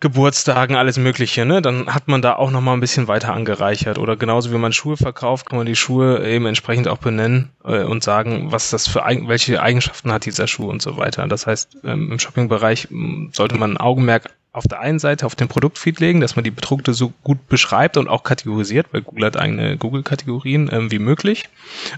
Geburtstagen, 0.01 0.77
alles 0.77 0.99
Mögliche, 0.99 1.47
ne? 1.47 1.63
Dann 1.63 1.87
hat 1.87 2.09
man 2.09 2.21
da 2.21 2.35
auch 2.35 2.51
nochmal 2.51 2.77
ein 2.77 2.81
bisschen 2.81 3.09
weiter 3.09 3.33
angereichert. 3.33 3.99
Oder 3.99 4.17
genauso 4.17 4.53
wie 4.53 4.59
man 4.59 4.73
Schuhe 4.73 4.97
verkauft, 4.97 5.49
kann 5.49 5.57
man 5.57 5.67
die 5.67 5.77
Schuhe 5.77 6.27
eben 6.27 6.47
entsprechend 6.47 6.89
auch 6.89 6.99
benennen 6.99 7.51
äh, 7.65 7.85
und 7.85 8.03
sagen, 8.03 8.53
was 8.53 8.71
das 8.71 8.89
für 8.89 9.03
welche 9.07 9.63
Eigenschaften 9.63 10.13
hat 10.13 10.27
dieser 10.27 10.47
Schuh 10.47 10.69
und 10.69 10.83
so 10.83 10.97
weiter. 10.97 11.27
Das 11.29 11.47
heißt, 11.47 11.79
ähm, 11.85 12.13
im 12.13 12.19
Shoppingbereich 12.19 12.89
sollte 13.33 13.57
man 13.57 13.73
ein 13.73 13.77
Augenmerk 13.79 14.31
auf 14.55 14.69
der 14.69 14.81
einen 14.81 15.01
Seite 15.01 15.27
auf 15.27 15.35
den 15.35 15.49
Produktfeed 15.49 15.99
legen, 15.99 16.21
dass 16.21 16.37
man 16.37 16.45
die 16.45 16.53
Produkte 16.53 16.95
so 16.95 17.13
gut 17.25 17.49
beschreibt 17.49 17.97
und 17.97 18.09
auch 18.09 18.23
kategorisiert, 18.23 18.87
weil 18.93 19.03
Google 19.03 19.27
hat 19.27 19.37
eigene 19.37 19.77
Google-Kategorien 19.77 20.71
ähm, 20.73 20.93
wie 20.93 21.01
möglich. 21.01 21.49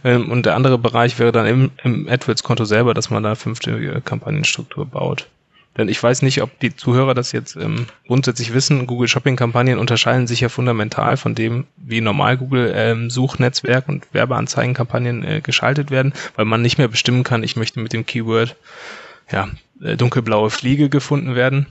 Ähm, 0.02 0.30
und 0.30 0.46
der 0.46 0.54
andere 0.54 0.78
Bereich 0.78 1.18
wäre 1.18 1.32
dann 1.32 1.46
im, 1.46 1.70
im 1.84 2.08
AdWords-Konto 2.08 2.64
selber, 2.64 2.94
dass 2.94 3.10
man 3.10 3.22
da 3.22 3.34
fünfte 3.34 4.00
Kampagnenstruktur 4.00 4.86
baut. 4.86 5.28
Denn 5.76 5.90
ich 5.90 6.02
weiß 6.02 6.22
nicht, 6.22 6.40
ob 6.40 6.58
die 6.60 6.74
Zuhörer 6.74 7.12
das 7.12 7.32
jetzt 7.32 7.56
ähm, 7.56 7.84
grundsätzlich 8.06 8.54
wissen. 8.54 8.86
Google 8.86 9.08
Shopping-Kampagnen 9.08 9.78
unterscheiden 9.78 10.26
sich 10.26 10.40
ja 10.40 10.48
fundamental 10.48 11.18
von 11.18 11.34
dem, 11.34 11.66
wie 11.76 12.00
normal 12.00 12.38
Google 12.38 12.72
ähm, 12.74 13.10
Suchnetzwerk 13.10 13.86
und 13.86 14.06
Werbeanzeigenkampagnen 14.12 15.24
äh, 15.24 15.40
geschaltet 15.42 15.90
werden, 15.90 16.14
weil 16.36 16.46
man 16.46 16.62
nicht 16.62 16.78
mehr 16.78 16.88
bestimmen 16.88 17.22
kann, 17.22 17.42
ich 17.42 17.56
möchte 17.56 17.80
mit 17.80 17.92
dem 17.92 18.06
Keyword 18.06 18.56
ja, 19.30 19.50
äh, 19.82 19.98
dunkelblaue 19.98 20.48
Fliege 20.48 20.88
gefunden 20.88 21.34
werden, 21.34 21.66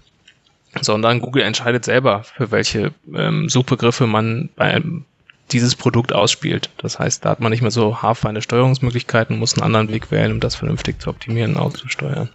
sondern 0.82 1.22
Google 1.22 1.44
entscheidet 1.44 1.86
selber, 1.86 2.24
für 2.24 2.51
welche 2.51 2.91
ähm, 3.13 3.50
Suchbegriffe 3.50 4.08
man 4.08 4.50
bei 4.55 4.82
dieses 5.51 5.75
Produkt 5.75 6.13
ausspielt. 6.13 6.70
Das 6.77 7.00
heißt, 7.00 7.24
da 7.24 7.29
hat 7.29 7.39
man 7.39 7.51
nicht 7.51 7.62
mehr 7.62 7.72
so 7.72 8.01
haarfeine 8.01 8.41
Steuerungsmöglichkeiten, 8.41 9.38
muss 9.38 9.53
einen 9.53 9.63
anderen 9.63 9.89
Weg 9.89 10.12
wählen, 10.12 10.32
um 10.32 10.39
das 10.39 10.55
vernünftig 10.55 11.00
zu 11.00 11.10
optimieren 11.10 11.55
und 11.55 11.62
auszusteuern. 11.62 12.29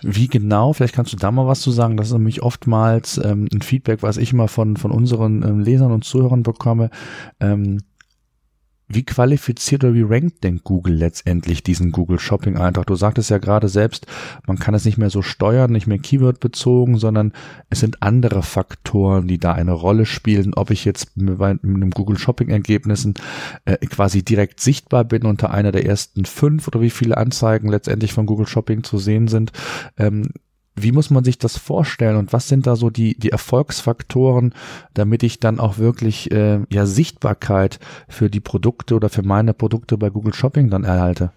Wie 0.00 0.28
genau, 0.28 0.72
vielleicht 0.72 0.94
kannst 0.94 1.12
du 1.12 1.16
da 1.18 1.30
mal 1.30 1.46
was 1.46 1.60
zu 1.60 1.70
sagen, 1.70 1.98
das 1.98 2.08
ist 2.08 2.14
nämlich 2.14 2.42
oftmals 2.42 3.18
ähm, 3.18 3.48
ein 3.52 3.60
Feedback, 3.60 4.02
was 4.02 4.16
ich 4.16 4.32
immer 4.32 4.48
von, 4.48 4.78
von 4.78 4.90
unseren 4.90 5.42
ähm, 5.42 5.60
Lesern 5.60 5.92
und 5.92 6.04
Zuhörern 6.04 6.42
bekomme. 6.42 6.90
Ähm, 7.38 7.82
wie 8.88 9.04
qualifiziert 9.04 9.84
oder 9.84 9.94
wie 9.94 10.02
rankt 10.02 10.44
denn 10.44 10.60
Google 10.64 10.94
letztendlich 10.94 11.62
diesen 11.62 11.92
Google 11.92 12.18
Shopping 12.18 12.56
Eintrag? 12.56 12.86
Du 12.86 12.94
sagtest 12.94 13.28
ja 13.28 13.38
gerade 13.38 13.68
selbst, 13.68 14.06
man 14.46 14.58
kann 14.58 14.74
es 14.74 14.86
nicht 14.86 14.96
mehr 14.96 15.10
so 15.10 15.20
steuern, 15.20 15.70
nicht 15.70 15.86
mehr 15.86 15.98
Keyword 15.98 16.40
bezogen, 16.40 16.96
sondern 16.96 17.32
es 17.68 17.80
sind 17.80 18.02
andere 18.02 18.42
Faktoren, 18.42 19.28
die 19.28 19.38
da 19.38 19.52
eine 19.52 19.72
Rolle 19.72 20.06
spielen, 20.06 20.54
ob 20.54 20.70
ich 20.70 20.86
jetzt 20.86 21.16
mit 21.16 21.40
einem 21.40 21.90
Google 21.90 22.18
Shopping 22.18 22.48
Ergebnissen 22.48 23.14
äh, 23.66 23.76
quasi 23.86 24.22
direkt 24.22 24.60
sichtbar 24.60 25.04
bin 25.04 25.26
unter 25.26 25.50
einer 25.50 25.70
der 25.72 25.84
ersten 25.84 26.24
fünf 26.24 26.66
oder 26.66 26.80
wie 26.80 26.90
viele 26.90 27.18
Anzeigen 27.18 27.68
letztendlich 27.68 28.14
von 28.14 28.24
Google 28.26 28.46
Shopping 28.46 28.84
zu 28.84 28.98
sehen 28.98 29.28
sind. 29.28 29.52
Ähm, 29.98 30.30
wie 30.82 30.92
muss 30.92 31.10
man 31.10 31.24
sich 31.24 31.38
das 31.38 31.56
vorstellen 31.56 32.16
und 32.16 32.32
was 32.32 32.48
sind 32.48 32.66
da 32.66 32.76
so 32.76 32.90
die, 32.90 33.18
die 33.18 33.30
Erfolgsfaktoren, 33.30 34.54
damit 34.94 35.22
ich 35.22 35.40
dann 35.40 35.60
auch 35.60 35.78
wirklich 35.78 36.30
äh, 36.30 36.60
ja 36.70 36.86
Sichtbarkeit 36.86 37.78
für 38.08 38.30
die 38.30 38.40
Produkte 38.40 38.94
oder 38.94 39.08
für 39.08 39.22
meine 39.22 39.54
Produkte 39.54 39.96
bei 39.98 40.10
Google 40.10 40.34
Shopping 40.34 40.70
dann 40.70 40.84
erhalte? 40.84 41.30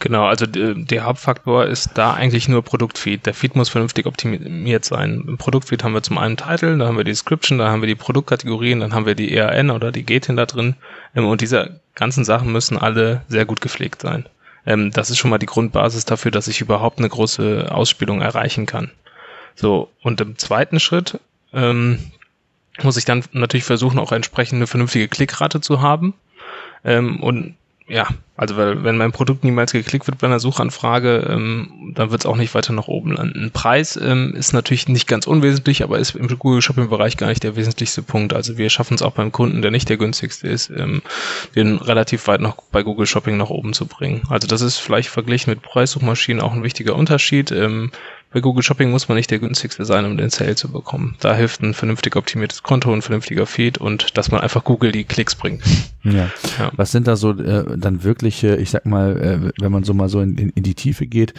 Genau, 0.00 0.26
also 0.26 0.46
der 0.46 1.04
Hauptfaktor 1.04 1.66
ist 1.66 1.90
da 1.94 2.14
eigentlich 2.14 2.48
nur 2.48 2.62
Produktfeed. 2.62 3.26
Der 3.26 3.34
Feed 3.34 3.56
muss 3.56 3.68
vernünftig 3.68 4.06
optimiert 4.06 4.84
sein. 4.84 5.24
Im 5.26 5.38
Produktfeed 5.38 5.82
haben 5.82 5.94
wir 5.94 6.02
zum 6.02 6.18
einen 6.18 6.36
Title, 6.36 6.78
da 6.78 6.86
haben 6.86 6.96
wir 6.96 7.04
die 7.04 7.10
Description, 7.10 7.58
da 7.58 7.68
haben 7.68 7.82
wir 7.82 7.88
die 7.88 7.96
Produktkategorien, 7.96 8.78
dann 8.78 8.92
haben 8.92 9.06
wir 9.06 9.16
die 9.16 9.34
ERN 9.34 9.70
oder 9.70 9.90
die 9.90 10.04
GTIN 10.04 10.36
da 10.36 10.46
drin. 10.46 10.76
Ähm, 11.16 11.26
und 11.26 11.40
diese 11.40 11.80
ganzen 11.96 12.24
Sachen 12.24 12.52
müssen 12.52 12.78
alle 12.78 13.22
sehr 13.28 13.44
gut 13.44 13.60
gepflegt 13.60 14.02
sein. 14.02 14.26
Ähm, 14.68 14.90
das 14.92 15.08
ist 15.08 15.16
schon 15.16 15.30
mal 15.30 15.38
die 15.38 15.46
Grundbasis 15.46 16.04
dafür, 16.04 16.30
dass 16.30 16.46
ich 16.46 16.60
überhaupt 16.60 16.98
eine 16.98 17.08
große 17.08 17.68
Ausspielung 17.70 18.20
erreichen 18.20 18.66
kann. 18.66 18.90
So, 19.54 19.90
und 20.02 20.20
im 20.20 20.36
zweiten 20.36 20.78
Schritt 20.78 21.18
ähm, 21.54 21.98
muss 22.82 22.98
ich 22.98 23.06
dann 23.06 23.24
natürlich 23.32 23.64
versuchen, 23.64 23.98
auch 23.98 24.12
entsprechend 24.12 24.56
eine 24.56 24.66
vernünftige 24.66 25.08
Klickrate 25.08 25.62
zu 25.62 25.80
haben. 25.80 26.12
Ähm, 26.84 27.22
und 27.22 27.56
ja, 27.88 28.06
also 28.36 28.56
weil, 28.56 28.84
wenn 28.84 28.98
mein 28.98 29.12
Produkt 29.12 29.44
niemals 29.44 29.72
geklickt 29.72 30.06
wird 30.06 30.18
bei 30.18 30.26
einer 30.26 30.40
Suchanfrage, 30.40 31.26
ähm, 31.28 31.92
dann 31.94 32.10
wird 32.10 32.20
es 32.20 32.26
auch 32.26 32.36
nicht 32.36 32.54
weiter 32.54 32.72
nach 32.74 32.86
oben 32.86 33.12
landen. 33.12 33.50
Preis 33.50 33.98
ähm, 34.00 34.34
ist 34.36 34.52
natürlich 34.52 34.88
nicht 34.88 35.08
ganz 35.08 35.26
unwesentlich, 35.26 35.82
aber 35.82 35.98
ist 35.98 36.14
im 36.14 36.28
Google 36.38 36.60
Shopping 36.60 36.90
Bereich 36.90 37.16
gar 37.16 37.28
nicht 37.28 37.42
der 37.42 37.56
wesentlichste 37.56 38.02
Punkt. 38.02 38.34
Also 38.34 38.58
wir 38.58 38.68
schaffen 38.68 38.94
es 38.94 39.02
auch 39.02 39.12
beim 39.12 39.32
Kunden, 39.32 39.62
der 39.62 39.70
nicht 39.70 39.88
der 39.88 39.96
günstigste 39.96 40.48
ist, 40.48 40.70
ähm, 40.70 41.02
den 41.56 41.76
relativ 41.76 42.26
weit 42.28 42.42
noch 42.42 42.56
bei 42.70 42.82
Google 42.82 43.06
Shopping 43.06 43.38
nach 43.38 43.50
oben 43.50 43.72
zu 43.72 43.86
bringen. 43.86 44.22
Also 44.28 44.46
das 44.46 44.60
ist 44.60 44.76
vielleicht 44.76 45.08
verglichen 45.08 45.50
mit 45.50 45.62
Preissuchmaschinen 45.62 46.42
auch 46.42 46.52
ein 46.52 46.62
wichtiger 46.62 46.94
Unterschied. 46.94 47.50
Ähm, 47.50 47.90
bei 48.30 48.40
Google 48.40 48.62
Shopping 48.62 48.90
muss 48.90 49.08
man 49.08 49.16
nicht 49.16 49.30
der 49.30 49.38
günstigste 49.38 49.86
sein, 49.86 50.04
um 50.04 50.16
den 50.18 50.28
Sale 50.28 50.54
zu 50.54 50.70
bekommen. 50.70 51.16
Da 51.20 51.34
hilft 51.34 51.62
ein 51.62 51.72
vernünftig 51.72 52.14
optimiertes 52.14 52.62
Konto, 52.62 52.92
ein 52.92 53.00
vernünftiger 53.00 53.46
Feed 53.46 53.78
und 53.78 54.18
dass 54.18 54.30
man 54.30 54.42
einfach 54.42 54.64
Google 54.64 54.92
die 54.92 55.04
Klicks 55.04 55.34
bringt. 55.34 55.62
Ja. 56.04 56.30
ja. 56.58 56.70
Was 56.76 56.92
sind 56.92 57.06
da 57.06 57.16
so 57.16 57.32
äh, 57.32 57.76
dann 57.76 58.04
wirkliche, 58.04 58.56
ich 58.56 58.70
sag 58.70 58.86
mal, 58.86 59.16
äh, 59.16 59.62
wenn 59.62 59.72
man 59.72 59.84
so 59.84 59.94
mal 59.94 60.08
so 60.08 60.20
in, 60.20 60.36
in, 60.36 60.50
in, 60.50 60.62
die 60.62 60.74
Tiefe 60.74 61.06
geht, 61.06 61.34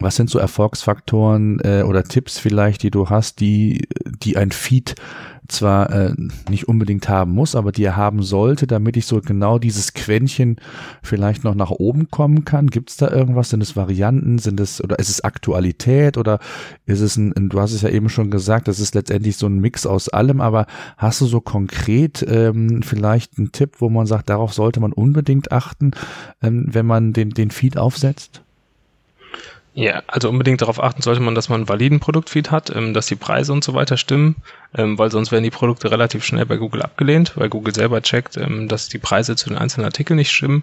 was 0.00 0.16
sind 0.16 0.28
so 0.28 0.38
Erfolgsfaktoren 0.38 1.60
äh, 1.60 1.82
oder 1.82 2.04
Tipps 2.04 2.38
vielleicht, 2.38 2.82
die 2.82 2.90
du 2.90 3.08
hast, 3.08 3.40
die, 3.40 3.88
die 4.04 4.36
ein 4.36 4.50
Feed 4.50 4.96
zwar 5.48 5.90
äh, 5.90 6.14
nicht 6.48 6.68
unbedingt 6.68 7.08
haben 7.08 7.32
muss, 7.32 7.54
aber 7.54 7.72
die 7.72 7.84
er 7.84 7.96
haben 7.96 8.22
sollte, 8.22 8.66
damit 8.66 8.96
ich 8.96 9.06
so 9.06 9.20
genau 9.20 9.58
dieses 9.58 9.92
Quäntchen 9.92 10.56
vielleicht 11.02 11.44
noch 11.44 11.54
nach 11.54 11.70
oben 11.70 12.10
kommen 12.10 12.44
kann? 12.44 12.68
Gibt 12.68 12.90
es 12.90 12.96
da 12.96 13.10
irgendwas? 13.10 13.50
Sind 13.50 13.62
es 13.62 13.76
Varianten? 13.76 14.38
Sind 14.38 14.60
es 14.60 14.82
oder 14.82 14.98
ist 14.98 15.10
es 15.10 15.22
Aktualität 15.22 16.16
oder 16.16 16.38
ist 16.86 17.00
es 17.00 17.16
ein, 17.16 17.32
du 17.48 17.60
hast 17.60 17.72
es 17.72 17.82
ja 17.82 17.88
eben 17.90 18.08
schon 18.08 18.30
gesagt, 18.30 18.68
das 18.68 18.80
ist 18.80 18.94
letztendlich 18.94 19.36
so 19.36 19.46
ein 19.46 19.58
Mix 19.58 19.86
aus 19.86 20.08
allem, 20.08 20.40
aber 20.40 20.66
hast 20.96 21.20
du 21.20 21.26
so 21.26 21.40
konkret 21.40 22.24
ähm, 22.28 22.82
vielleicht 22.82 23.38
einen 23.38 23.52
Tipp, 23.52 23.76
wo 23.78 23.90
man 23.90 24.06
sagt, 24.06 24.30
darauf 24.30 24.52
sollte 24.52 24.80
man 24.80 24.92
unbedingt 24.92 25.52
achten, 25.52 25.92
ähm, 26.42 26.66
wenn 26.70 26.86
man 26.86 27.12
den, 27.12 27.30
den 27.30 27.50
Feed 27.50 27.76
aufsetzt? 27.76 28.43
Ja, 29.76 30.04
also 30.06 30.28
unbedingt 30.28 30.62
darauf 30.62 30.80
achten 30.80 31.02
sollte 31.02 31.20
man, 31.20 31.34
dass 31.34 31.48
man 31.48 31.62
einen 31.62 31.68
validen 31.68 31.98
Produktfeed 31.98 32.52
hat, 32.52 32.74
ähm, 32.74 32.94
dass 32.94 33.06
die 33.06 33.16
Preise 33.16 33.52
und 33.52 33.64
so 33.64 33.74
weiter 33.74 33.96
stimmen, 33.96 34.36
ähm, 34.76 34.96
weil 34.98 35.10
sonst 35.10 35.32
werden 35.32 35.42
die 35.42 35.50
Produkte 35.50 35.90
relativ 35.90 36.24
schnell 36.24 36.46
bei 36.46 36.56
Google 36.56 36.82
abgelehnt, 36.82 37.32
weil 37.36 37.48
Google 37.48 37.74
selber 37.74 38.00
checkt, 38.00 38.36
ähm, 38.36 38.68
dass 38.68 38.88
die 38.88 38.98
Preise 38.98 39.34
zu 39.34 39.48
den 39.48 39.58
einzelnen 39.58 39.86
Artikeln 39.86 40.16
nicht 40.16 40.30
stimmen. 40.30 40.62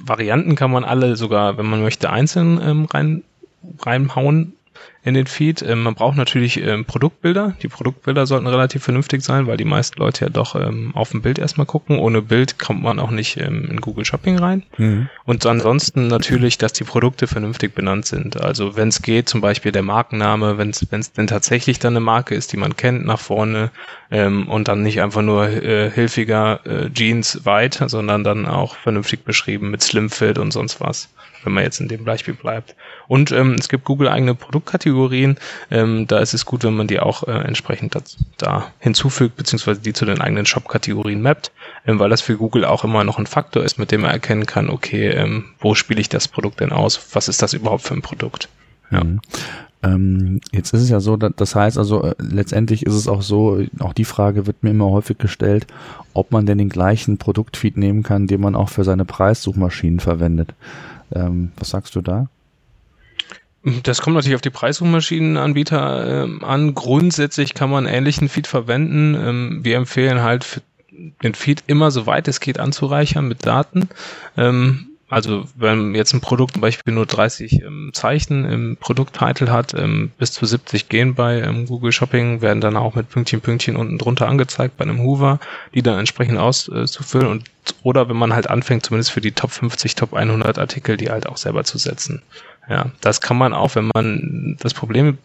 Varianten 0.00 0.54
kann 0.54 0.70
man 0.70 0.84
alle 0.84 1.16
sogar, 1.16 1.58
wenn 1.58 1.66
man 1.66 1.82
möchte, 1.82 2.10
einzeln 2.10 2.86
rein, 2.86 3.22
reinhauen 3.80 4.54
in 5.08 5.14
den 5.14 5.26
Feed. 5.26 5.62
Ähm, 5.62 5.82
man 5.82 5.94
braucht 5.94 6.16
natürlich 6.16 6.60
ähm, 6.62 6.84
Produktbilder. 6.84 7.54
Die 7.62 7.68
Produktbilder 7.68 8.26
sollten 8.26 8.46
relativ 8.46 8.84
vernünftig 8.84 9.22
sein, 9.22 9.46
weil 9.46 9.56
die 9.56 9.64
meisten 9.64 9.98
Leute 9.98 10.26
ja 10.26 10.28
doch 10.28 10.54
ähm, 10.54 10.94
auf 10.94 11.10
dem 11.10 11.22
Bild 11.22 11.38
erstmal 11.38 11.66
gucken. 11.66 11.98
Ohne 11.98 12.22
Bild 12.22 12.58
kommt 12.58 12.82
man 12.82 13.00
auch 13.00 13.10
nicht 13.10 13.38
ähm, 13.38 13.68
in 13.70 13.80
Google 13.80 14.04
Shopping 14.04 14.38
rein. 14.38 14.62
Mhm. 14.76 15.08
Und 15.24 15.44
ansonsten 15.46 16.06
natürlich, 16.06 16.58
dass 16.58 16.72
die 16.72 16.84
Produkte 16.84 17.26
vernünftig 17.26 17.74
benannt 17.74 18.06
sind. 18.06 18.40
Also 18.40 18.76
wenn 18.76 18.88
es 18.88 19.02
geht, 19.02 19.28
zum 19.28 19.40
Beispiel 19.40 19.72
der 19.72 19.82
Markenname, 19.82 20.58
wenn 20.58 20.70
es 20.70 21.12
denn 21.12 21.26
tatsächlich 21.26 21.78
dann 21.78 21.94
eine 21.94 22.00
Marke 22.00 22.34
ist, 22.34 22.52
die 22.52 22.58
man 22.58 22.76
kennt, 22.76 23.06
nach 23.06 23.20
vorne 23.20 23.70
ähm, 24.10 24.48
und 24.48 24.68
dann 24.68 24.82
nicht 24.82 25.00
einfach 25.00 25.22
nur 25.22 25.48
äh, 25.48 25.90
hilfiger 25.90 26.60
äh, 26.66 26.90
Jeans 26.90 27.44
weit, 27.44 27.82
sondern 27.86 28.24
dann 28.24 28.46
auch 28.46 28.76
vernünftig 28.76 29.24
beschrieben 29.24 29.70
mit 29.70 29.82
Slimfit 29.82 30.38
und 30.38 30.52
sonst 30.52 30.80
was 30.80 31.08
wenn 31.44 31.52
man 31.52 31.64
jetzt 31.64 31.80
in 31.80 31.88
dem 31.88 32.04
Beispiel 32.04 32.34
bleibt. 32.34 32.74
Und 33.06 33.32
ähm, 33.32 33.56
es 33.58 33.68
gibt 33.68 33.84
Google 33.84 34.08
eigene 34.08 34.34
Produktkategorien. 34.34 35.38
Ähm, 35.70 36.06
da 36.06 36.18
ist 36.18 36.34
es 36.34 36.44
gut, 36.44 36.64
wenn 36.64 36.76
man 36.76 36.86
die 36.86 37.00
auch 37.00 37.22
äh, 37.24 37.32
entsprechend 37.32 37.94
das, 37.94 38.16
da 38.36 38.70
hinzufügt, 38.78 39.36
beziehungsweise 39.36 39.80
die 39.80 39.92
zu 39.92 40.04
den 40.04 40.20
eigenen 40.20 40.46
Shop-Kategorien 40.46 41.22
mappt, 41.22 41.52
ähm, 41.86 41.98
weil 41.98 42.10
das 42.10 42.20
für 42.20 42.36
Google 42.36 42.64
auch 42.64 42.84
immer 42.84 43.04
noch 43.04 43.18
ein 43.18 43.26
Faktor 43.26 43.64
ist, 43.64 43.78
mit 43.78 43.92
dem 43.92 44.04
er 44.04 44.10
erkennen 44.10 44.46
kann, 44.46 44.70
okay, 44.70 45.08
ähm, 45.08 45.44
wo 45.58 45.74
spiele 45.74 46.00
ich 46.00 46.08
das 46.08 46.28
Produkt 46.28 46.60
denn 46.60 46.72
aus? 46.72 47.00
Was 47.12 47.28
ist 47.28 47.42
das 47.42 47.52
überhaupt 47.52 47.82
für 47.82 47.94
ein 47.94 48.02
Produkt? 48.02 48.48
Ja. 48.90 49.04
Mhm. 49.04 49.20
Ähm, 49.82 50.40
jetzt 50.50 50.74
ist 50.74 50.82
es 50.82 50.88
ja 50.88 50.98
so, 50.98 51.16
das 51.16 51.54
heißt 51.54 51.78
also, 51.78 52.02
äh, 52.02 52.14
letztendlich 52.18 52.84
ist 52.84 52.94
es 52.94 53.06
auch 53.06 53.22
so, 53.22 53.62
auch 53.78 53.92
die 53.92 54.04
Frage 54.04 54.46
wird 54.46 54.62
mir 54.62 54.70
immer 54.70 54.90
häufig 54.90 55.18
gestellt, 55.18 55.66
ob 56.14 56.32
man 56.32 56.46
denn 56.46 56.58
den 56.58 56.68
gleichen 56.68 57.18
Produktfeed 57.18 57.76
nehmen 57.76 58.02
kann, 58.02 58.26
den 58.26 58.40
man 58.40 58.56
auch 58.56 58.70
für 58.70 58.82
seine 58.82 59.04
Preissuchmaschinen 59.04 60.00
verwendet. 60.00 60.54
Ähm, 61.14 61.52
was 61.56 61.70
sagst 61.70 61.94
du 61.94 62.00
da? 62.00 62.28
Das 63.82 64.00
kommt 64.00 64.14
natürlich 64.14 64.36
auf 64.36 64.40
die 64.40 64.50
Preissuchmaschinenanbieter 64.50 66.24
ähm, 66.24 66.44
an. 66.44 66.74
Grundsätzlich 66.74 67.54
kann 67.54 67.70
man 67.70 67.86
ähnlichen 67.86 68.28
Feed 68.28 68.46
verwenden. 68.46 69.14
Ähm, 69.14 69.60
wir 69.62 69.76
empfehlen 69.76 70.22
halt 70.22 70.62
den 71.22 71.34
Feed 71.34 71.64
immer 71.66 71.90
so 71.90 72.06
weit 72.06 72.28
es 72.28 72.40
geht 72.40 72.58
anzureichern 72.58 73.28
mit 73.28 73.46
Daten. 73.46 73.88
Ähm, 74.36 74.87
also 75.08 75.46
wenn 75.56 75.94
jetzt 75.94 76.12
ein 76.12 76.20
Produkt 76.20 76.52
zum 76.52 76.60
Beispiel 76.60 76.92
nur 76.92 77.06
30 77.06 77.62
ähm, 77.62 77.90
Zeichen 77.94 78.44
im 78.44 78.76
Produkttitel 78.76 79.48
hat, 79.48 79.72
ähm, 79.74 80.10
bis 80.18 80.32
zu 80.32 80.44
70 80.44 80.88
gehen 80.88 81.14
bei 81.14 81.40
ähm, 81.40 81.66
Google 81.66 81.92
Shopping, 81.92 82.42
werden 82.42 82.60
dann 82.60 82.76
auch 82.76 82.94
mit 82.94 83.08
Pünktchen, 83.08 83.40
Pünktchen 83.40 83.76
unten 83.76 83.96
drunter 83.96 84.28
angezeigt 84.28 84.76
bei 84.76 84.84
einem 84.84 85.00
Hoover, 85.00 85.40
die 85.74 85.82
dann 85.82 85.98
entsprechend 85.98 86.38
auszufüllen 86.38 87.28
und 87.28 87.44
oder 87.82 88.08
wenn 88.08 88.16
man 88.16 88.34
halt 88.34 88.48
anfängt, 88.48 88.84
zumindest 88.86 89.10
für 89.10 89.20
die 89.20 89.32
Top 89.32 89.50
50, 89.50 89.94
Top 89.94 90.14
100 90.14 90.58
Artikel, 90.58 90.96
die 90.96 91.10
halt 91.10 91.26
auch 91.26 91.36
selber 91.36 91.64
zu 91.64 91.78
setzen. 91.78 92.22
Ja, 92.68 92.90
das 93.00 93.22
kann 93.22 93.38
man 93.38 93.54
auch, 93.54 93.74
wenn 93.76 93.90
man, 93.94 94.56
das 94.60 94.74
Problem 94.74 95.16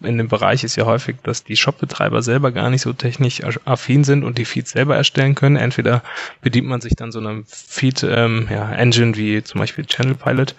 in 0.00 0.18
dem 0.18 0.28
Bereich 0.28 0.64
ist 0.64 0.76
ja 0.76 0.86
häufig, 0.86 1.16
dass 1.22 1.44
die 1.44 1.56
Shopbetreiber 1.56 2.22
selber 2.22 2.52
gar 2.52 2.70
nicht 2.70 2.80
so 2.80 2.94
technisch 2.94 3.42
affin 3.66 4.02
sind 4.02 4.24
und 4.24 4.38
die 4.38 4.46
Feeds 4.46 4.70
selber 4.70 4.96
erstellen 4.96 5.34
können. 5.34 5.56
Entweder 5.56 6.02
bedient 6.40 6.68
man 6.68 6.80
sich 6.80 6.94
dann 6.96 7.12
so 7.12 7.18
einem 7.18 7.44
Feed, 7.46 8.02
ähm, 8.08 8.48
ja, 8.50 8.72
Engine 8.72 9.14
wie 9.14 9.42
zum 9.42 9.60
Beispiel 9.60 9.84
Channel 9.84 10.14
Pilot, 10.14 10.54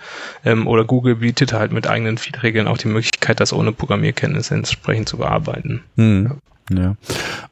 ähm, 0.45 0.67
oder 0.67 0.85
Google 0.85 1.15
bietet 1.15 1.53
halt 1.53 1.71
mit 1.71 1.87
eigenen 1.87 2.19
Feed-Regeln 2.19 2.67
auch 2.67 2.77
die 2.77 2.87
Möglichkeit, 2.87 3.39
das 3.39 3.51
ohne 3.51 3.71
Programmierkenntnisse 3.71 4.53
entsprechend 4.53 5.09
zu 5.09 5.17
bearbeiten. 5.17 5.81
Hm. 5.95 6.37
Ja. 6.69 6.79
ja. 6.79 6.95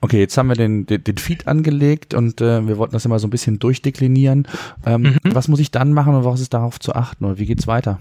Okay, 0.02 0.20
jetzt 0.20 0.38
haben 0.38 0.48
wir 0.48 0.56
den, 0.56 0.86
den, 0.86 1.04
den 1.04 1.18
Feed 1.18 1.48
angelegt 1.48 2.14
und 2.14 2.40
äh, 2.40 2.68
wir 2.68 2.78
wollten 2.78 2.94
das 2.94 3.06
immer 3.06 3.18
so 3.18 3.26
ein 3.26 3.32
bisschen 3.32 3.58
durchdeklinieren. 3.58 4.48
Ähm, 4.86 5.02
mhm. 5.02 5.18
Was 5.24 5.48
muss 5.48 5.60
ich 5.60 5.72
dann 5.72 5.92
machen 5.92 6.14
und 6.14 6.24
was 6.24 6.40
ist 6.40 6.54
darauf 6.54 6.80
zu 6.80 6.94
achten 6.94 7.26
oder 7.26 7.40
wie 7.40 7.48
geht's 7.48 7.66
weiter? 7.66 8.00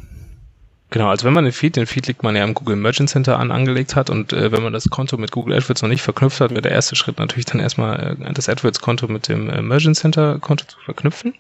Genau, 0.95 1.09
also 1.09 1.27
wenn 1.27 1.33
man 1.33 1.43
den 1.43 1.53
Feed, 1.53 1.75
den 1.75 1.89
Feed 1.89 2.07
legt 2.07 2.23
man 2.23 2.37
ja 2.37 2.45
im 2.45 2.55
Google 2.55 2.77
Merchant 2.77 3.11
Center 3.11 3.41
an, 3.41 3.51
angelegt 3.51 3.97
hat 3.97 4.11
und 4.11 4.33
äh, 4.33 4.53
wenn 4.53 4.63
man 4.63 4.73
das 4.73 4.89
Konto 4.91 5.17
mit 5.17 5.33
Google 5.33 5.57
AdWords 5.57 5.83
noch 5.83 5.89
nicht 5.89 6.03
verknüpft 6.03 6.41
hat, 6.41 6.53
wäre 6.53 6.63
der 6.63 6.71
erste 6.71 6.95
Schritt 6.95 7.19
natürlich 7.19 7.47
dann 7.47 7.61
erstmal 7.61 8.17
äh, 8.21 8.33
das 8.33 8.49
AdWords-Konto 8.49 9.09
mit 9.09 9.27
dem 9.27 9.51
äh, 9.51 9.61
Merchant 9.61 9.97
Center-Konto 9.97 10.67
zu 10.67 10.79
verknüpfen. 10.85 11.35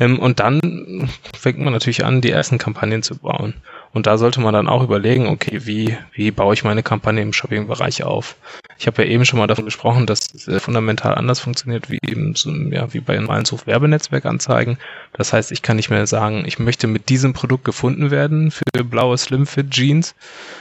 Ähm, 0.00 0.18
und 0.18 0.40
dann 0.40 1.08
fängt 1.32 1.60
man 1.60 1.72
natürlich 1.72 2.04
an, 2.04 2.22
die 2.22 2.32
ersten 2.32 2.58
Kampagnen 2.58 3.04
zu 3.04 3.16
bauen. 3.16 3.54
Und 3.92 4.08
da 4.08 4.18
sollte 4.18 4.40
man 4.40 4.52
dann 4.52 4.66
auch 4.66 4.82
überlegen, 4.82 5.28
okay, 5.28 5.60
wie, 5.64 5.96
wie 6.12 6.32
baue 6.32 6.54
ich 6.54 6.64
meine 6.64 6.82
Kampagne 6.82 7.22
im 7.22 7.32
Shopping-Bereich 7.32 8.02
auf? 8.02 8.34
Ich 8.80 8.86
habe 8.86 9.02
ja 9.02 9.08
eben 9.10 9.24
schon 9.24 9.40
mal 9.40 9.48
davon 9.48 9.64
gesprochen, 9.64 10.06
dass 10.06 10.32
es 10.32 10.46
äh, 10.46 10.60
fundamental 10.60 11.16
anders 11.16 11.40
funktioniert 11.40 11.90
wie 11.90 11.98
eben 12.06 12.36
so, 12.36 12.50
ja, 12.50 12.92
wie 12.94 13.00
bei 13.00 13.16
normalen 13.16 13.44
Suchwerbenetzwerkanzeigen. 13.44 14.78
Das 15.12 15.32
heißt, 15.32 15.50
ich 15.50 15.62
kann 15.62 15.76
nicht 15.76 15.90
mehr 15.90 16.06
sagen, 16.06 16.44
ich 16.46 16.60
möchte 16.60 16.86
mit 16.86 17.08
diesem 17.08 17.32
Produkt 17.32 17.64
gefunden 17.64 18.12
werden 18.12 18.52
für 18.52 18.84
blaue 18.84 19.18
Slimfit 19.18 19.70
Jeans, 19.70 20.14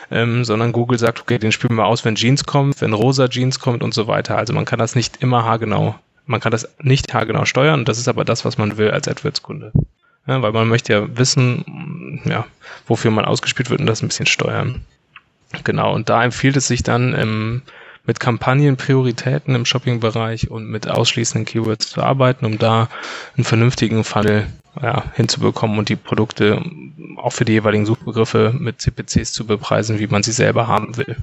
ähm, 0.10 0.44
sondern 0.44 0.72
Google 0.72 0.98
sagt, 0.98 1.22
okay, 1.22 1.38
den 1.38 1.52
spielen 1.52 1.76
wir 1.76 1.86
aus, 1.86 2.06
wenn 2.06 2.16
Jeans 2.16 2.46
kommt, 2.46 2.82
wenn 2.82 2.94
rosa 2.94 3.28
Jeans 3.28 3.60
kommt 3.60 3.84
und 3.84 3.94
so 3.94 4.08
weiter. 4.08 4.36
Also 4.36 4.52
man 4.52 4.66
kann 4.66 4.80
das 4.80 4.96
nicht 4.96 5.18
immer 5.22 5.44
haargenau, 5.44 5.94
man 6.26 6.40
kann 6.40 6.52
das 6.52 6.68
nicht 6.82 7.14
haargenau 7.14 7.46
steuern. 7.46 7.86
Das 7.86 8.00
ist 8.00 8.08
aber 8.08 8.26
das, 8.26 8.46
was 8.46 8.58
man 8.58 8.78
will 8.78 8.90
als 8.90 9.08
AdWords-Kunde. 9.08 9.74
Ja, 10.26 10.42
weil 10.42 10.52
man 10.52 10.68
möchte 10.68 10.92
ja 10.92 11.18
wissen, 11.18 12.22
ja, 12.26 12.46
wofür 12.88 13.12
man 13.12 13.26
ausgespielt 13.26 13.70
wird 13.70 13.80
und 13.80 13.86
das 13.86 14.02
ein 14.02 14.08
bisschen 14.08 14.26
steuern. 14.26 14.82
Genau, 15.64 15.94
und 15.94 16.10
da 16.10 16.24
empfiehlt 16.24 16.58
es 16.58 16.68
sich 16.68 16.84
dann 16.84 17.14
ähm, 17.14 17.62
mit 18.08 18.20
Kampagnenprioritäten 18.20 19.54
im 19.54 19.66
Shopping-Bereich 19.66 20.50
und 20.50 20.68
mit 20.68 20.88
ausschließenden 20.88 21.46
Keywords 21.46 21.90
zu 21.90 22.02
arbeiten, 22.02 22.46
um 22.46 22.58
da 22.58 22.90
einen 23.36 23.44
vernünftigen 23.44 24.04
Funnel 24.04 24.48
ja, 24.82 25.04
hinzubekommen 25.14 25.78
und 25.78 25.90
die 25.90 25.96
Produkte 25.96 26.64
auch 27.18 27.34
für 27.34 27.46
die 27.46 27.54
jeweiligen 27.54 27.86
Suchbegriffe 27.86 28.56
mit 28.58 28.82
CPCs 28.82 29.34
zu 29.34 29.46
bepreisen, 29.46 30.00
wie 30.00 30.08
man 30.08 30.24
sie 30.24 30.32
selber 30.32 30.68
haben 30.68 30.98
will. 30.98 31.18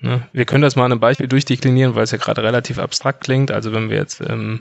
Ne? 0.00 0.22
Wir 0.32 0.44
können 0.44 0.62
das 0.62 0.76
mal 0.76 0.84
an 0.84 0.92
einem 0.92 1.00
Beispiel 1.00 1.28
durchdeklinieren, 1.28 1.94
weil 1.94 2.04
es 2.04 2.12
ja 2.12 2.18
gerade 2.18 2.42
relativ 2.42 2.78
abstrakt 2.78 3.24
klingt. 3.24 3.50
Also 3.50 3.72
wenn 3.72 3.90
wir 3.90 3.96
jetzt 3.96 4.20
ähm, 4.20 4.60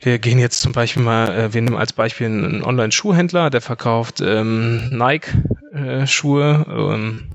wir 0.00 0.18
gehen 0.18 0.38
jetzt 0.38 0.60
zum 0.60 0.72
Beispiel 0.72 1.02
mal, 1.02 1.28
äh, 1.30 1.54
wir 1.54 1.62
nehmen 1.62 1.76
als 1.76 1.92
Beispiel 1.92 2.26
einen 2.26 2.62
Online-Schuhhändler, 2.62 3.50
der 3.50 3.60
verkauft 3.60 4.20
ähm, 4.20 4.90
Nike-Schuhe, 4.90 6.66
äh, 6.68 6.94
ähm, 6.94 7.28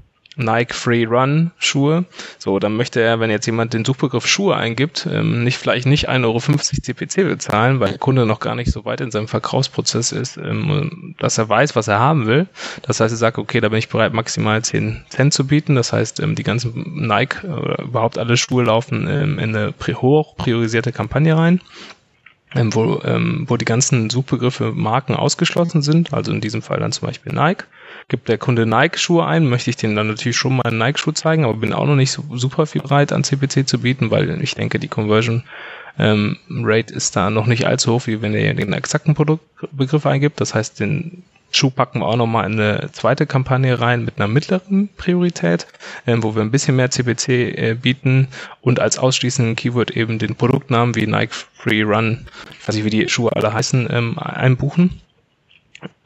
Nike 0.43 0.73
Free 0.73 1.05
Run 1.05 1.51
Schuhe. 1.57 2.05
So, 2.37 2.59
dann 2.59 2.75
möchte 2.75 3.01
er, 3.01 3.19
wenn 3.19 3.29
jetzt 3.29 3.45
jemand 3.45 3.73
den 3.73 3.85
Suchbegriff 3.85 4.27
Schuhe 4.27 4.55
eingibt, 4.55 5.07
ähm, 5.11 5.43
nicht 5.43 5.57
vielleicht 5.57 5.85
nicht 5.85 6.09
1,50 6.09 6.23
Euro 6.25 6.39
CPC 6.39 7.15
bezahlen, 7.27 7.79
weil 7.79 7.89
der 7.89 7.97
Kunde 7.97 8.25
noch 8.25 8.39
gar 8.39 8.55
nicht 8.55 8.71
so 8.71 8.85
weit 8.85 9.01
in 9.01 9.11
seinem 9.11 9.27
Verkaufsprozess 9.27 10.11
ist, 10.11 10.37
ähm, 10.37 11.15
dass 11.19 11.37
er 11.37 11.49
weiß, 11.49 11.75
was 11.75 11.87
er 11.87 11.99
haben 11.99 12.25
will. 12.25 12.47
Das 12.83 12.99
heißt, 12.99 13.13
er 13.13 13.17
sagt, 13.17 13.37
okay, 13.37 13.61
da 13.61 13.69
bin 13.69 13.79
ich 13.79 13.89
bereit, 13.89 14.13
maximal 14.13 14.61
10 14.61 15.03
Cent 15.09 15.33
zu 15.33 15.47
bieten. 15.47 15.75
Das 15.75 15.93
heißt, 15.93 16.19
ähm, 16.19 16.35
die 16.35 16.43
ganzen 16.43 17.07
Nike 17.07 17.45
oder 17.47 17.83
überhaupt 17.83 18.17
alle 18.17 18.37
Schuhe 18.37 18.63
laufen 18.63 19.07
ähm, 19.07 19.39
in 19.39 19.55
eine 19.55 19.73
hoch 20.01 20.35
priorisierte 20.35 20.91
Kampagne 20.91 21.35
rein. 21.37 21.61
Ähm, 22.53 22.75
wo, 22.75 23.01
ähm, 23.05 23.45
wo 23.47 23.55
die 23.55 23.63
ganzen 23.63 24.09
Suchbegriffe 24.09 24.73
Marken 24.73 25.15
ausgeschlossen 25.15 25.81
sind, 25.81 26.13
also 26.13 26.33
in 26.33 26.41
diesem 26.41 26.61
Fall 26.61 26.81
dann 26.81 26.91
zum 26.91 27.07
Beispiel 27.07 27.31
Nike 27.31 27.63
gibt 28.07 28.29
der 28.29 28.37
Kunde 28.37 28.65
Nike-Schuhe 28.65 29.25
ein, 29.25 29.47
möchte 29.47 29.69
ich 29.69 29.77
denen 29.77 29.95
dann 29.95 30.07
natürlich 30.07 30.37
schon 30.37 30.57
mal 30.57 30.63
einen 30.63 30.77
Nike-Schuh 30.77 31.11
zeigen, 31.11 31.43
aber 31.43 31.55
bin 31.55 31.73
auch 31.73 31.85
noch 31.85 31.95
nicht 31.95 32.11
so 32.11 32.23
super 32.35 32.65
viel 32.65 32.81
bereit 32.81 33.13
an 33.13 33.23
CPC 33.23 33.67
zu 33.67 33.79
bieten, 33.79 34.11
weil 34.11 34.41
ich 34.41 34.55
denke, 34.55 34.79
die 34.79 34.87
Conversion 34.87 35.43
ähm, 35.99 36.37
Rate 36.49 36.93
ist 36.93 37.15
da 37.15 37.29
noch 37.29 37.45
nicht 37.45 37.67
allzu 37.67 37.93
hoch, 37.93 38.07
wie 38.07 38.21
wenn 38.21 38.33
er 38.33 38.53
den 38.53 38.73
exakten 38.73 39.13
Produktbegriff 39.13 40.05
eingibt. 40.05 40.39
Das 40.41 40.53
heißt, 40.55 40.79
den 40.79 41.23
Schuh 41.51 41.69
packen 41.69 41.99
wir 41.99 42.07
auch 42.07 42.15
nochmal 42.15 42.51
in 42.51 42.59
eine 42.59 42.89
zweite 42.93 43.25
Kampagne 43.25 43.79
rein 43.79 44.05
mit 44.05 44.17
einer 44.17 44.29
mittleren 44.29 44.89
Priorität, 44.95 45.67
ähm, 46.07 46.23
wo 46.23 46.33
wir 46.33 46.41
ein 46.41 46.51
bisschen 46.51 46.77
mehr 46.77 46.89
CPC 46.89 47.29
äh, 47.29 47.77
bieten 47.79 48.29
und 48.61 48.79
als 48.79 48.97
ausschließenden 48.97 49.55
Keyword 49.57 49.91
eben 49.91 50.17
den 50.17 50.35
Produktnamen 50.35 50.95
wie 50.95 51.07
Nike 51.07 51.33
Free 51.53 51.83
Run, 51.83 52.25
ich 52.57 52.67
weiß 52.67 52.75
nicht, 52.75 52.85
wie 52.85 52.89
die 52.89 53.09
Schuhe 53.09 53.35
alle 53.35 53.53
heißen, 53.53 53.87
ähm, 53.91 54.17
einbuchen. 54.17 55.01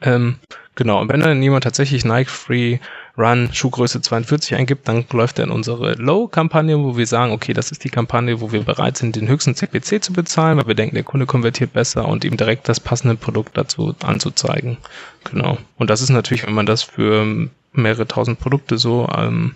Ähm, 0.00 0.36
genau, 0.74 1.00
und 1.00 1.08
wenn 1.08 1.20
dann 1.20 1.42
jemand 1.42 1.64
tatsächlich 1.64 2.04
Nike 2.04 2.30
Free 2.30 2.78
Run 3.18 3.48
Schuhgröße 3.52 4.02
42 4.02 4.54
eingibt, 4.56 4.88
dann 4.88 5.04
läuft 5.10 5.38
er 5.38 5.46
in 5.46 5.50
unsere 5.50 5.94
Low-Kampagne, 5.94 6.78
wo 6.78 6.96
wir 6.98 7.06
sagen, 7.06 7.32
okay, 7.32 7.54
das 7.54 7.70
ist 7.70 7.82
die 7.82 7.88
Kampagne, 7.88 8.40
wo 8.40 8.52
wir 8.52 8.62
bereit 8.62 8.98
sind, 8.98 9.16
den 9.16 9.26
höchsten 9.26 9.54
CPC 9.54 10.04
zu 10.04 10.12
bezahlen, 10.12 10.58
weil 10.58 10.66
wir 10.66 10.74
denken, 10.74 10.96
der 10.96 11.04
Kunde 11.04 11.24
konvertiert 11.24 11.72
besser 11.72 12.06
und 12.06 12.24
ihm 12.24 12.36
direkt 12.36 12.68
das 12.68 12.78
passende 12.78 13.16
Produkt 13.16 13.56
dazu 13.56 13.94
anzuzeigen. 14.02 14.76
Genau. 15.24 15.56
Und 15.78 15.88
das 15.88 16.02
ist 16.02 16.10
natürlich, 16.10 16.46
wenn 16.46 16.54
man 16.54 16.66
das 16.66 16.82
für 16.82 17.48
mehrere 17.76 18.06
tausend 18.06 18.38
Produkte 18.38 18.78
so 18.78 19.08
ähm, 19.16 19.54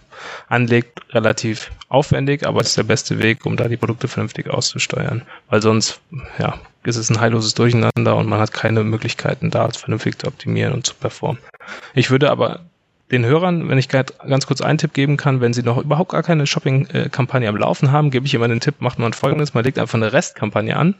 anlegt, 0.48 1.00
relativ 1.14 1.70
aufwendig, 1.88 2.46
aber 2.46 2.60
es 2.60 2.68
ist 2.68 2.78
der 2.78 2.84
beste 2.84 3.22
Weg, 3.22 3.46
um 3.46 3.56
da 3.56 3.68
die 3.68 3.76
Produkte 3.76 4.08
vernünftig 4.08 4.48
auszusteuern. 4.48 5.22
Weil 5.48 5.62
sonst, 5.62 6.00
ja, 6.38 6.58
ist 6.84 6.96
es 6.96 7.10
ein 7.10 7.20
heilloses 7.20 7.54
Durcheinander 7.54 8.16
und 8.16 8.28
man 8.28 8.40
hat 8.40 8.52
keine 8.52 8.84
Möglichkeiten, 8.84 9.50
da 9.50 9.68
vernünftig 9.70 10.18
zu 10.18 10.26
optimieren 10.26 10.72
und 10.72 10.86
zu 10.86 10.94
performen. 10.94 11.40
Ich 11.94 12.10
würde 12.10 12.30
aber 12.30 12.60
den 13.10 13.24
Hörern, 13.24 13.68
wenn 13.68 13.78
ich 13.78 13.88
ganz 13.88 14.46
kurz 14.46 14.60
einen 14.60 14.78
Tipp 14.78 14.92
geben 14.92 15.16
kann, 15.16 15.40
wenn 15.40 15.52
sie 15.52 15.62
noch 15.62 15.78
überhaupt 15.78 16.12
gar 16.12 16.22
keine 16.22 16.46
Shopping-Kampagne 16.46 17.48
am 17.48 17.56
Laufen 17.56 17.90
haben, 17.90 18.10
gebe 18.10 18.26
ich 18.26 18.34
immer 18.34 18.48
den 18.48 18.60
Tipp, 18.60 18.76
macht 18.80 18.98
man 18.98 19.12
folgendes, 19.12 19.52
man 19.52 19.64
legt 19.64 19.78
einfach 19.78 19.96
eine 19.96 20.12
Restkampagne 20.12 20.76
an, 20.76 20.94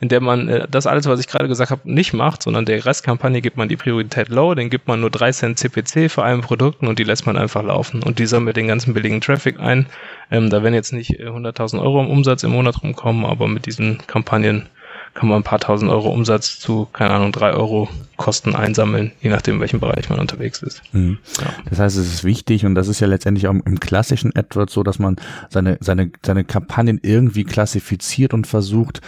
in 0.00 0.08
der 0.08 0.20
man 0.20 0.48
äh, 0.48 0.66
das 0.68 0.86
alles, 0.86 1.06
was 1.06 1.20
ich 1.20 1.26
gerade 1.26 1.46
gesagt 1.46 1.70
habe, 1.70 1.82
nicht 1.84 2.12
macht, 2.12 2.42
sondern 2.42 2.64
der 2.64 2.84
Restkampagne 2.84 3.40
gibt 3.42 3.56
man 3.56 3.68
die 3.68 3.76
Priorität 3.76 4.28
low, 4.28 4.54
den 4.54 4.70
gibt 4.70 4.88
man 4.88 5.00
nur 5.00 5.10
3 5.10 5.32
Cent 5.32 5.58
CPC 5.58 6.10
für 6.10 6.22
allen 6.22 6.40
Produkten 6.40 6.88
und 6.88 6.98
die 6.98 7.04
lässt 7.04 7.26
man 7.26 7.36
einfach 7.36 7.62
laufen. 7.62 8.02
Und 8.02 8.18
die 8.18 8.26
sammelt 8.26 8.56
den 8.56 8.68
ganzen 8.68 8.94
billigen 8.94 9.20
Traffic 9.20 9.60
ein. 9.60 9.86
Ähm, 10.30 10.48
da 10.48 10.62
werden 10.62 10.74
jetzt 10.74 10.92
nicht 10.92 11.20
100.000 11.20 11.76
äh, 11.76 11.80
Euro 11.80 12.00
im 12.00 12.10
Umsatz 12.10 12.42
im 12.42 12.52
Monat 12.52 12.82
rumkommen, 12.82 13.26
aber 13.26 13.46
mit 13.46 13.66
diesen 13.66 13.98
Kampagnen 14.06 14.68
kann 15.12 15.28
man 15.28 15.40
ein 15.40 15.44
paar 15.44 15.58
tausend 15.58 15.90
Euro 15.90 16.10
Umsatz 16.10 16.58
zu, 16.58 16.86
keine 16.92 17.10
Ahnung, 17.10 17.32
drei 17.32 17.52
Euro 17.52 17.88
Kosten 18.16 18.54
einsammeln, 18.54 19.12
je 19.20 19.30
nachdem, 19.30 19.56
in 19.56 19.60
welchem 19.60 19.80
Bereich 19.80 20.08
man 20.08 20.20
unterwegs 20.20 20.62
ist. 20.62 20.82
Mhm. 20.92 21.18
Ja. 21.40 21.52
Das 21.68 21.78
heißt, 21.78 21.96
es 21.96 22.06
ist 22.14 22.24
wichtig 22.24 22.64
und 22.64 22.74
das 22.74 22.86
ist 22.86 23.00
ja 23.00 23.06
letztendlich 23.06 23.48
auch 23.48 23.52
im 23.52 23.80
klassischen 23.80 24.34
AdWords 24.36 24.72
so, 24.72 24.82
dass 24.82 24.98
man 24.98 25.16
seine, 25.48 25.78
seine, 25.80 26.12
seine 26.24 26.44
Kampagnen 26.44 27.00
irgendwie 27.02 27.44
klassifiziert 27.44 28.34
und 28.34 28.46
versucht, 28.46 29.00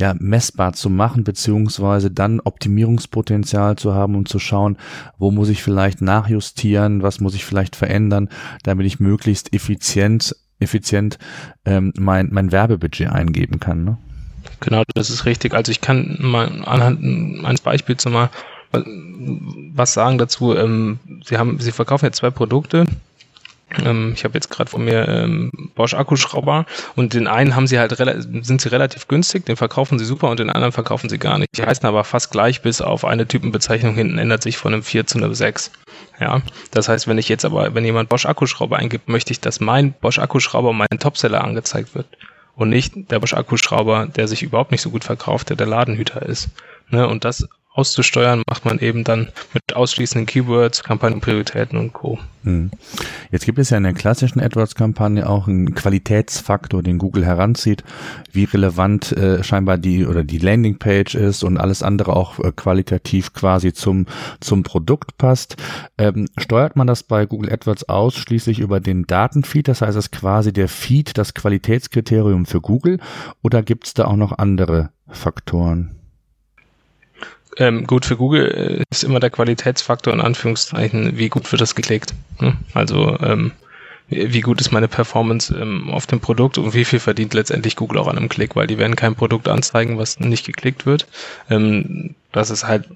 ja, 0.00 0.14
messbar 0.18 0.72
zu 0.74 0.90
machen, 0.90 1.24
beziehungsweise 1.24 2.10
dann 2.10 2.40
Optimierungspotenzial 2.40 3.76
zu 3.76 3.94
haben, 3.94 4.14
um 4.14 4.26
zu 4.26 4.38
schauen, 4.38 4.76
wo 5.18 5.30
muss 5.30 5.48
ich 5.48 5.62
vielleicht 5.62 6.02
nachjustieren, 6.02 7.02
was 7.02 7.20
muss 7.20 7.34
ich 7.34 7.44
vielleicht 7.44 7.76
verändern, 7.76 8.28
damit 8.62 8.86
ich 8.86 9.00
möglichst 9.00 9.54
effizient, 9.54 10.36
effizient 10.58 11.18
ähm, 11.64 11.92
mein, 11.96 12.28
mein 12.30 12.52
Werbebudget 12.52 13.10
eingeben 13.10 13.58
kann. 13.58 13.84
Ne? 13.84 13.98
Genau, 14.60 14.82
das 14.94 15.10
ist 15.10 15.24
richtig. 15.24 15.54
Also 15.54 15.72
ich 15.72 15.80
kann 15.80 16.18
mal 16.20 16.62
anhand 16.64 17.44
eines 17.44 17.60
Beispiels 17.60 18.04
mal 18.06 18.30
was 18.72 19.94
sagen 19.94 20.18
dazu. 20.18 20.54
Ähm, 20.54 20.98
Sie 21.24 21.38
haben, 21.38 21.58
Sie 21.60 21.72
verkaufen 21.72 22.06
jetzt 22.06 22.18
zwei 22.18 22.30
Produkte 22.30 22.84
ähm, 23.84 24.12
ich 24.14 24.24
habe 24.24 24.34
jetzt 24.34 24.50
gerade 24.50 24.70
von 24.70 24.84
mir 24.84 25.08
ähm, 25.08 25.50
Bosch 25.74 25.94
Akkuschrauber 25.94 26.66
und 26.94 27.14
den 27.14 27.26
einen 27.26 27.56
haben 27.56 27.66
sie 27.66 27.78
halt 27.78 27.96
sind 27.96 28.60
sie 28.60 28.68
relativ 28.68 29.08
günstig, 29.08 29.44
den 29.44 29.56
verkaufen 29.56 29.98
sie 29.98 30.04
super 30.04 30.30
und 30.30 30.38
den 30.38 30.50
anderen 30.50 30.72
verkaufen 30.72 31.08
sie 31.08 31.18
gar 31.18 31.38
nicht. 31.38 31.56
Die 31.56 31.64
heißen 31.64 31.86
aber 31.86 32.04
fast 32.04 32.30
gleich, 32.30 32.62
bis 32.62 32.80
auf 32.80 33.04
eine 33.04 33.26
Typenbezeichnung 33.26 33.94
hinten 33.94 34.18
ändert 34.18 34.42
sich 34.42 34.56
von 34.56 34.72
einem 34.72 34.82
4 34.82 35.06
zu 35.06 35.18
einem 35.18 35.34
6. 35.34 35.72
Ja, 36.20 36.40
das 36.70 36.88
heißt, 36.88 37.08
wenn 37.08 37.18
ich 37.18 37.28
jetzt 37.28 37.44
aber, 37.44 37.74
wenn 37.74 37.84
jemand 37.84 38.08
Bosch 38.08 38.26
Akkuschrauber 38.26 38.76
eingibt, 38.76 39.08
möchte 39.08 39.32
ich, 39.32 39.40
dass 39.40 39.60
mein 39.60 39.92
Bosch 39.92 40.18
Akkuschrauber 40.18 40.72
mein 40.72 40.98
Topseller 40.98 41.42
angezeigt 41.42 41.94
wird 41.94 42.06
und 42.54 42.70
nicht 42.70 43.10
der 43.10 43.18
Bosch 43.18 43.34
Akkuschrauber, 43.34 44.06
der 44.06 44.28
sich 44.28 44.42
überhaupt 44.42 44.70
nicht 44.70 44.82
so 44.82 44.90
gut 44.90 45.04
verkauft, 45.04 45.50
der 45.50 45.56
der 45.56 45.66
Ladenhüter 45.66 46.22
ist. 46.22 46.50
Ne, 46.88 47.06
und 47.08 47.24
das 47.24 47.48
auszusteuern, 47.76 48.42
macht 48.48 48.64
man 48.64 48.78
eben 48.78 49.04
dann 49.04 49.28
mit 49.52 49.74
ausschließenden 49.74 50.26
Keywords, 50.26 50.82
Kampagnenprioritäten 50.82 51.78
und 51.78 51.92
Co. 51.92 52.18
Hm. 52.44 52.70
Jetzt 53.32 53.44
gibt 53.44 53.58
es 53.58 53.70
ja 53.70 53.76
in 53.76 53.82
der 53.82 53.92
klassischen 53.92 54.40
AdWords-Kampagne 54.40 55.28
auch 55.28 55.48
einen 55.48 55.74
Qualitätsfaktor, 55.74 56.82
den 56.82 56.98
Google 56.98 57.26
heranzieht, 57.26 57.82
wie 58.32 58.44
relevant 58.44 59.12
äh, 59.12 59.42
scheinbar 59.42 59.78
die 59.78 60.06
oder 60.06 60.22
die 60.22 60.38
Landingpage 60.38 61.16
ist 61.16 61.42
und 61.42 61.58
alles 61.58 61.82
andere 61.82 62.14
auch 62.14 62.38
äh, 62.38 62.52
qualitativ 62.52 63.32
quasi 63.32 63.72
zum 63.72 64.06
zum 64.40 64.62
Produkt 64.62 65.18
passt. 65.18 65.56
Ähm, 65.98 66.28
steuert 66.38 66.76
man 66.76 66.86
das 66.86 67.02
bei 67.02 67.26
Google 67.26 67.52
AdWords 67.52 67.88
ausschließlich 67.88 68.60
über 68.60 68.78
den 68.80 69.06
Datenfeed, 69.06 69.66
das 69.66 69.82
heißt, 69.82 69.96
es 69.96 70.12
quasi 70.12 70.52
der 70.52 70.68
Feed 70.68 71.18
das 71.18 71.34
Qualitätskriterium 71.34 72.46
für 72.46 72.60
Google 72.60 73.00
oder 73.42 73.62
gibt 73.62 73.86
es 73.86 73.94
da 73.94 74.04
auch 74.04 74.16
noch 74.16 74.38
andere 74.38 74.90
Faktoren? 75.08 76.05
Ähm, 77.58 77.86
gut 77.86 78.04
für 78.04 78.16
Google 78.16 78.80
äh, 78.80 78.84
ist 78.90 79.04
immer 79.04 79.20
der 79.20 79.30
Qualitätsfaktor 79.30 80.12
in 80.12 80.20
Anführungszeichen, 80.20 81.16
wie 81.18 81.28
gut 81.28 81.50
wird 81.50 81.62
das 81.62 81.74
geklickt. 81.74 82.14
Ne? 82.40 82.56
Also 82.74 83.18
ähm, 83.20 83.52
wie 84.08 84.40
gut 84.40 84.60
ist 84.60 84.70
meine 84.70 84.88
Performance 84.88 85.54
ähm, 85.54 85.90
auf 85.90 86.06
dem 86.06 86.20
Produkt 86.20 86.58
und 86.58 86.74
wie 86.74 86.84
viel 86.84 87.00
verdient 87.00 87.34
letztendlich 87.34 87.74
Google 87.76 87.98
auch 87.98 88.06
an 88.06 88.16
einem 88.16 88.28
Klick, 88.28 88.54
weil 88.54 88.68
die 88.68 88.78
werden 88.78 88.94
kein 88.94 89.16
Produkt 89.16 89.48
anzeigen, 89.48 89.98
was 89.98 90.20
nicht 90.20 90.46
geklickt 90.46 90.86
wird. 90.86 91.06
Ähm, 91.50 92.14
das 92.30 92.50
ist 92.50 92.66
halt, 92.66 92.88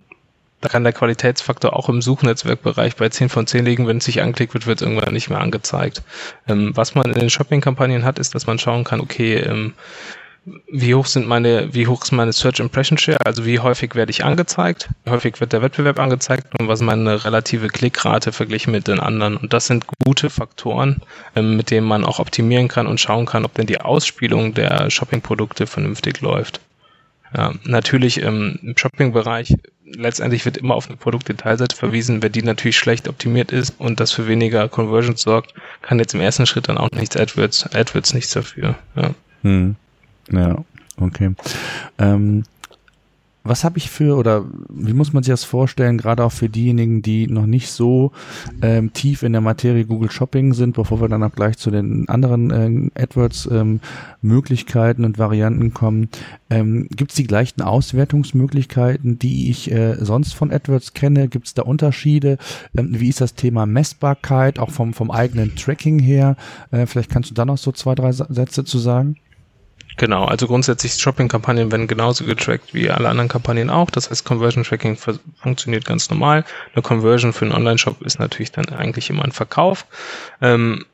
da 0.61 0.69
kann 0.69 0.85
der 0.85 0.93
Qualitätsfaktor 0.93 1.75
auch 1.75 1.89
im 1.89 2.01
Suchnetzwerkbereich 2.01 2.95
bei 2.95 3.09
10 3.09 3.29
von 3.29 3.47
10 3.47 3.65
liegen, 3.65 3.89
wenn 3.89 3.97
es 3.97 4.05
sich 4.05 4.23
anklickt 4.23 4.55
wird, 4.55 4.67
wird 4.67 4.81
es 4.81 4.87
irgendwann 4.87 5.13
nicht 5.13 5.31
mehr 5.31 5.41
angezeigt. 5.41 6.03
Ähm, 6.47 6.73
was 6.77 6.95
man 6.95 7.11
in 7.11 7.19
den 7.19 7.31
Shopping-Kampagnen 7.31 8.05
hat, 8.05 8.19
ist, 8.21 8.35
dass 8.37 8.47
man 8.47 8.59
schauen 8.59 8.85
kann, 8.85 9.01
okay, 9.01 9.37
ähm, 9.37 9.75
wie 10.45 10.95
hoch 10.95 11.07
sind 11.07 11.27
meine, 11.27 11.75
wie 11.75 11.87
hoch 11.87 12.03
ist 12.03 12.13
meine 12.13 12.33
Search 12.33 12.61
Impression 12.61 12.99
Share, 12.99 13.25
also 13.25 13.45
wie 13.45 13.59
häufig 13.59 13.95
werde 13.95 14.11
ich 14.11 14.25
angezeigt, 14.25 14.89
wie 15.05 15.11
häufig 15.11 15.41
wird 15.41 15.53
der 15.53 15.63
Wettbewerb 15.63 15.99
angezeigt 15.99 16.47
und 16.59 16.67
was 16.67 16.81
ist 16.81 16.87
meine 16.87 17.25
relative 17.25 17.69
Klickrate 17.69 18.33
verglichen 18.33 18.73
mit 18.73 18.89
den 18.89 19.01
anderen. 19.01 19.37
Und 19.37 19.53
das 19.53 19.67
sind 19.67 19.85
gute 20.05 20.31
Faktoren, 20.31 21.03
ähm, 21.37 21.57
mit 21.57 21.71
denen 21.71 21.87
man 21.87 22.05
auch 22.05 22.19
optimieren 22.19 22.69
kann 22.69 22.87
und 22.87 23.01
schauen 23.01 23.27
kann, 23.27 23.45
ob 23.45 23.55
denn 23.55 23.67
die 23.67 23.81
Ausspielung 23.81 24.55
der 24.55 24.91
Shopping-Produkte 24.91 25.67
vernünftig 25.67 26.21
läuft. 26.21 26.61
Ja, 27.37 27.53
natürlich 27.65 28.23
ähm, 28.23 28.59
im 28.63 28.77
Shopping-Bereich 28.77 29.55
letztendlich 29.85 30.45
wird 30.45 30.57
immer 30.57 30.75
auf 30.75 30.89
eine 30.89 30.97
Produktdetailseite 30.97 31.77
verwiesen. 31.77 32.23
Wenn 32.23 32.33
die 32.33 32.43
natürlich 32.43 32.79
schlecht 32.79 33.09
optimiert 33.09 33.53
ist 33.53 33.75
und 33.79 34.01
das 34.01 34.13
für 34.13 34.27
weniger 34.27 34.69
Conversions 34.69 35.23
sorgt, 35.23 35.55
kann 35.83 35.99
jetzt 35.99 36.15
im 36.15 36.21
ersten 36.21 36.47
Schritt 36.47 36.69
dann 36.69 36.79
auch 36.79 36.91
nichts 36.93 37.17
AdWords, 37.17 37.75
AdWords 37.75 38.15
nichts 38.15 38.33
dafür. 38.33 38.77
Ja. 38.97 39.11
Hm. 39.43 39.77
Ja, 40.31 40.65
okay. 40.99 41.35
Ähm, 41.99 42.45
was 43.43 43.65
habe 43.65 43.79
ich 43.79 43.91
für 43.91 44.17
oder 44.17 44.45
wie 44.69 44.93
muss 44.93 45.15
man 45.15 45.23
sich 45.23 45.33
das 45.33 45.45
vorstellen, 45.45 45.97
gerade 45.97 46.25
auch 46.25 46.33
für 46.33 46.51
diejenigen, 46.51 47.01
die 47.01 47.27
noch 47.27 47.47
nicht 47.47 47.71
so 47.71 48.13
ähm, 48.61 48.93
tief 48.93 49.23
in 49.23 49.33
der 49.33 49.41
Materie 49.41 49.87
Google 49.87 50.11
Shopping 50.11 50.53
sind, 50.53 50.77
bevor 50.77 51.01
wir 51.01 51.09
dann 51.09 51.23
auch 51.23 51.33
gleich 51.33 51.57
zu 51.57 51.71
den 51.71 52.07
anderen 52.09 52.51
äh, 52.51 53.03
AdWords-Möglichkeiten 53.03 55.03
ähm, 55.03 55.07
und 55.07 55.19
Varianten 55.19 55.73
kommen. 55.73 56.11
Ähm, 56.51 56.89
Gibt 56.91 57.13
es 57.13 57.17
die 57.17 57.27
gleichen 57.27 57.63
Auswertungsmöglichkeiten, 57.63 59.19
die 59.19 59.51
ich 59.51 59.71
äh, 59.71 59.97
sonst 60.05 60.35
von 60.35 60.53
AdWords 60.53 60.93
kenne? 60.93 61.29
Gibt 61.29 61.47
es 61.47 61.55
da 61.55 61.63
Unterschiede? 61.63 62.37
Ähm, 62.77 63.01
wie 63.01 63.09
ist 63.09 63.23
das 63.23 63.35
Thema 63.35 63.65
Messbarkeit, 63.65 64.59
auch 64.59 64.71
vom, 64.71 64.93
vom 64.93 65.11
eigenen 65.11 65.57
Tracking 65.57 65.99
her? 65.99 66.37
Äh, 66.73 66.85
vielleicht 66.85 67.11
kannst 67.11 67.31
du 67.31 67.35
da 67.35 67.47
noch 67.47 67.59
so 67.59 67.73
zwei, 67.73 67.95
drei 67.95 68.13
Sätze 68.13 68.65
zu 68.65 68.79
sagen. 68.79 69.17
Genau, 69.97 70.25
also 70.25 70.47
grundsätzlich 70.47 70.95
Shopping-Kampagnen 70.95 71.71
werden 71.71 71.87
genauso 71.87 72.25
getrackt 72.25 72.73
wie 72.73 72.91
alle 72.91 73.09
anderen 73.09 73.29
Kampagnen 73.29 73.71
auch. 73.71 73.91
Das 73.91 74.11
heißt, 74.11 74.25
Conversion 74.25 74.65
Tracking 74.65 74.97
funktioniert 74.97 75.85
ganz 75.85 76.11
normal. 76.11 76.45
Eine 76.73 76.83
Conversion 76.83 77.33
für 77.33 77.45
einen 77.45 77.55
Online-Shop 77.55 78.01
ist 78.03 78.19
natürlich 78.19 78.53
dann 78.53 78.69
eigentlich 78.71 79.11
immer 79.11 79.25
ein 79.25 79.33
Verkauf. 79.33 79.87
Ähm, 80.41 80.87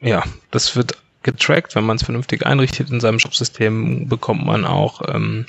ja, 0.00 0.24
das 0.50 0.74
wird 0.76 0.96
getrackt. 1.22 1.74
Wenn 1.74 1.84
man 1.84 1.96
es 1.96 2.02
vernünftig 2.02 2.44
einrichtet 2.46 2.90
in 2.90 3.00
seinem 3.00 3.18
Shopsystem, 3.18 4.08
bekommt 4.08 4.44
man 4.44 4.64
auch 4.64 5.02
ähm, 5.08 5.46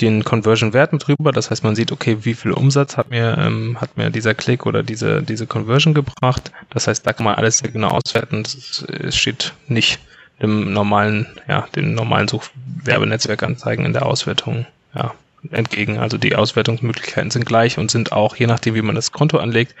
den 0.00 0.24
Conversion-Wert 0.24 0.92
mit 0.92 1.08
rüber. 1.08 1.32
Das 1.32 1.50
heißt, 1.50 1.64
man 1.64 1.76
sieht, 1.76 1.92
okay, 1.92 2.18
wie 2.22 2.34
viel 2.34 2.52
Umsatz 2.52 2.96
hat 2.96 3.10
mir, 3.10 3.36
ähm, 3.38 3.80
hat 3.80 3.96
mir 3.96 4.10
dieser 4.10 4.34
Klick 4.34 4.66
oder 4.66 4.82
diese, 4.82 5.22
diese 5.22 5.46
Conversion 5.46 5.94
gebracht. 5.94 6.50
Das 6.70 6.86
heißt, 6.86 7.06
da 7.06 7.12
kann 7.12 7.24
man 7.24 7.36
alles 7.36 7.58
sehr 7.58 7.70
genau 7.70 7.88
auswerten. 7.88 8.42
Es 8.42 9.16
steht 9.16 9.54
nicht 9.68 10.00
dem 10.40 10.72
normalen, 10.72 11.26
ja, 11.48 11.66
dem 11.74 11.94
normalen 11.94 12.28
Suchwerbenetzwerkanzeigen 12.28 13.84
in 13.84 13.92
der 13.92 14.06
Auswertung, 14.06 14.66
ja, 14.94 15.14
entgegen. 15.50 15.98
Also 15.98 16.18
die 16.18 16.36
Auswertungsmöglichkeiten 16.36 17.30
sind 17.30 17.46
gleich 17.46 17.78
und 17.78 17.90
sind 17.90 18.12
auch, 18.12 18.36
je 18.36 18.46
nachdem, 18.46 18.74
wie 18.74 18.82
man 18.82 18.94
das 18.94 19.12
Konto 19.12 19.38
anlegt, 19.38 19.74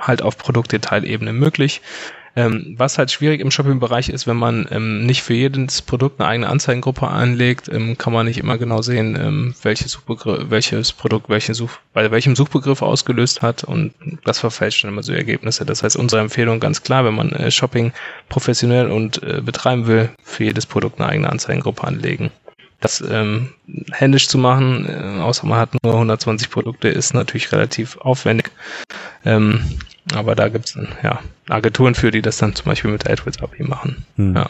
halt 0.00 0.22
auf 0.22 0.38
Produktdetailebene 0.38 1.32
möglich. 1.32 1.80
Ähm, 2.38 2.76
was 2.78 2.98
halt 2.98 3.10
schwierig 3.10 3.40
im 3.40 3.50
Shopping-Bereich 3.50 4.10
ist, 4.10 4.28
wenn 4.28 4.36
man 4.36 4.68
ähm, 4.70 5.04
nicht 5.04 5.24
für 5.24 5.34
jedes 5.34 5.82
Produkt 5.82 6.20
eine 6.20 6.28
eigene 6.28 6.48
Anzeigengruppe 6.48 7.08
anlegt, 7.08 7.68
ähm, 7.68 7.98
kann 7.98 8.12
man 8.12 8.26
nicht 8.26 8.38
immer 8.38 8.58
genau 8.58 8.80
sehen, 8.80 9.18
ähm, 9.20 9.54
welches, 9.64 9.90
Suchbegriff, 9.90 10.48
welches 10.48 10.92
Produkt 10.92 11.28
welche 11.28 11.54
Such, 11.54 11.80
bei 11.92 12.08
welchem 12.12 12.36
Suchbegriff 12.36 12.80
ausgelöst 12.80 13.42
hat 13.42 13.64
und 13.64 13.92
das 14.24 14.38
verfälscht 14.38 14.84
dann 14.84 14.92
immer 14.92 15.02
so 15.02 15.12
Ergebnisse. 15.12 15.66
Das 15.66 15.82
heißt, 15.82 15.96
unsere 15.96 16.22
Empfehlung 16.22 16.60
ganz 16.60 16.84
klar, 16.84 17.04
wenn 17.04 17.16
man 17.16 17.32
äh, 17.32 17.50
Shopping 17.50 17.92
professionell 18.28 18.92
und 18.92 19.20
äh, 19.24 19.40
betreiben 19.44 19.88
will, 19.88 20.10
für 20.22 20.44
jedes 20.44 20.64
Produkt 20.64 21.00
eine 21.00 21.08
eigene 21.08 21.30
Anzeigengruppe 21.30 21.82
anlegen. 21.82 22.30
Das 22.78 23.00
ähm, 23.00 23.52
händisch 23.90 24.28
zu 24.28 24.38
machen, 24.38 24.86
äh, 24.88 25.20
außer 25.20 25.44
man 25.44 25.58
hat 25.58 25.70
nur 25.82 25.94
120 25.94 26.50
Produkte, 26.50 26.86
ist 26.86 27.14
natürlich 27.14 27.50
relativ 27.50 27.96
aufwendig. 27.96 28.52
Ähm, 29.24 29.80
aber 30.14 30.34
da 30.34 30.48
gibt 30.48 30.66
es 30.66 30.78
ja, 31.02 31.20
Agenturen 31.48 31.94
für, 31.94 32.10
die 32.10 32.22
das 32.22 32.38
dann 32.38 32.54
zum 32.54 32.66
Beispiel 32.66 32.90
mit 32.90 33.08
AdWords 33.08 33.42
API 33.42 33.64
machen. 33.64 34.04
Hm. 34.16 34.34
Ja. 34.34 34.48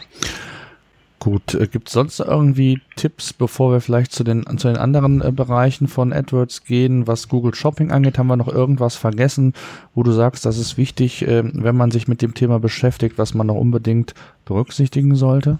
Gut, 1.19 1.53
äh, 1.53 1.67
gibt 1.67 1.89
es 1.89 1.93
sonst 1.93 2.19
irgendwie 2.21 2.81
Tipps, 2.95 3.33
bevor 3.33 3.73
wir 3.73 3.81
vielleicht 3.81 4.13
zu 4.13 4.23
den, 4.23 4.45
zu 4.57 4.69
den 4.69 4.77
anderen 4.77 5.21
äh, 5.21 5.31
Bereichen 5.33 5.89
von 5.89 6.13
AdWords 6.13 6.63
gehen? 6.63 7.07
Was 7.07 7.27
Google 7.27 7.53
Shopping 7.53 7.91
angeht, 7.91 8.17
haben 8.17 8.27
wir 8.27 8.37
noch 8.37 8.47
irgendwas 8.47 8.95
vergessen, 8.95 9.53
wo 9.93 10.03
du 10.03 10.13
sagst, 10.13 10.45
das 10.45 10.57
ist 10.57 10.77
wichtig, 10.77 11.27
äh, 11.27 11.43
wenn 11.43 11.75
man 11.75 11.91
sich 11.91 12.07
mit 12.07 12.21
dem 12.21 12.33
Thema 12.33 12.59
beschäftigt, 12.59 13.17
was 13.17 13.33
man 13.33 13.47
noch 13.47 13.55
unbedingt 13.55 14.13
berücksichtigen 14.45 15.15
sollte? 15.15 15.57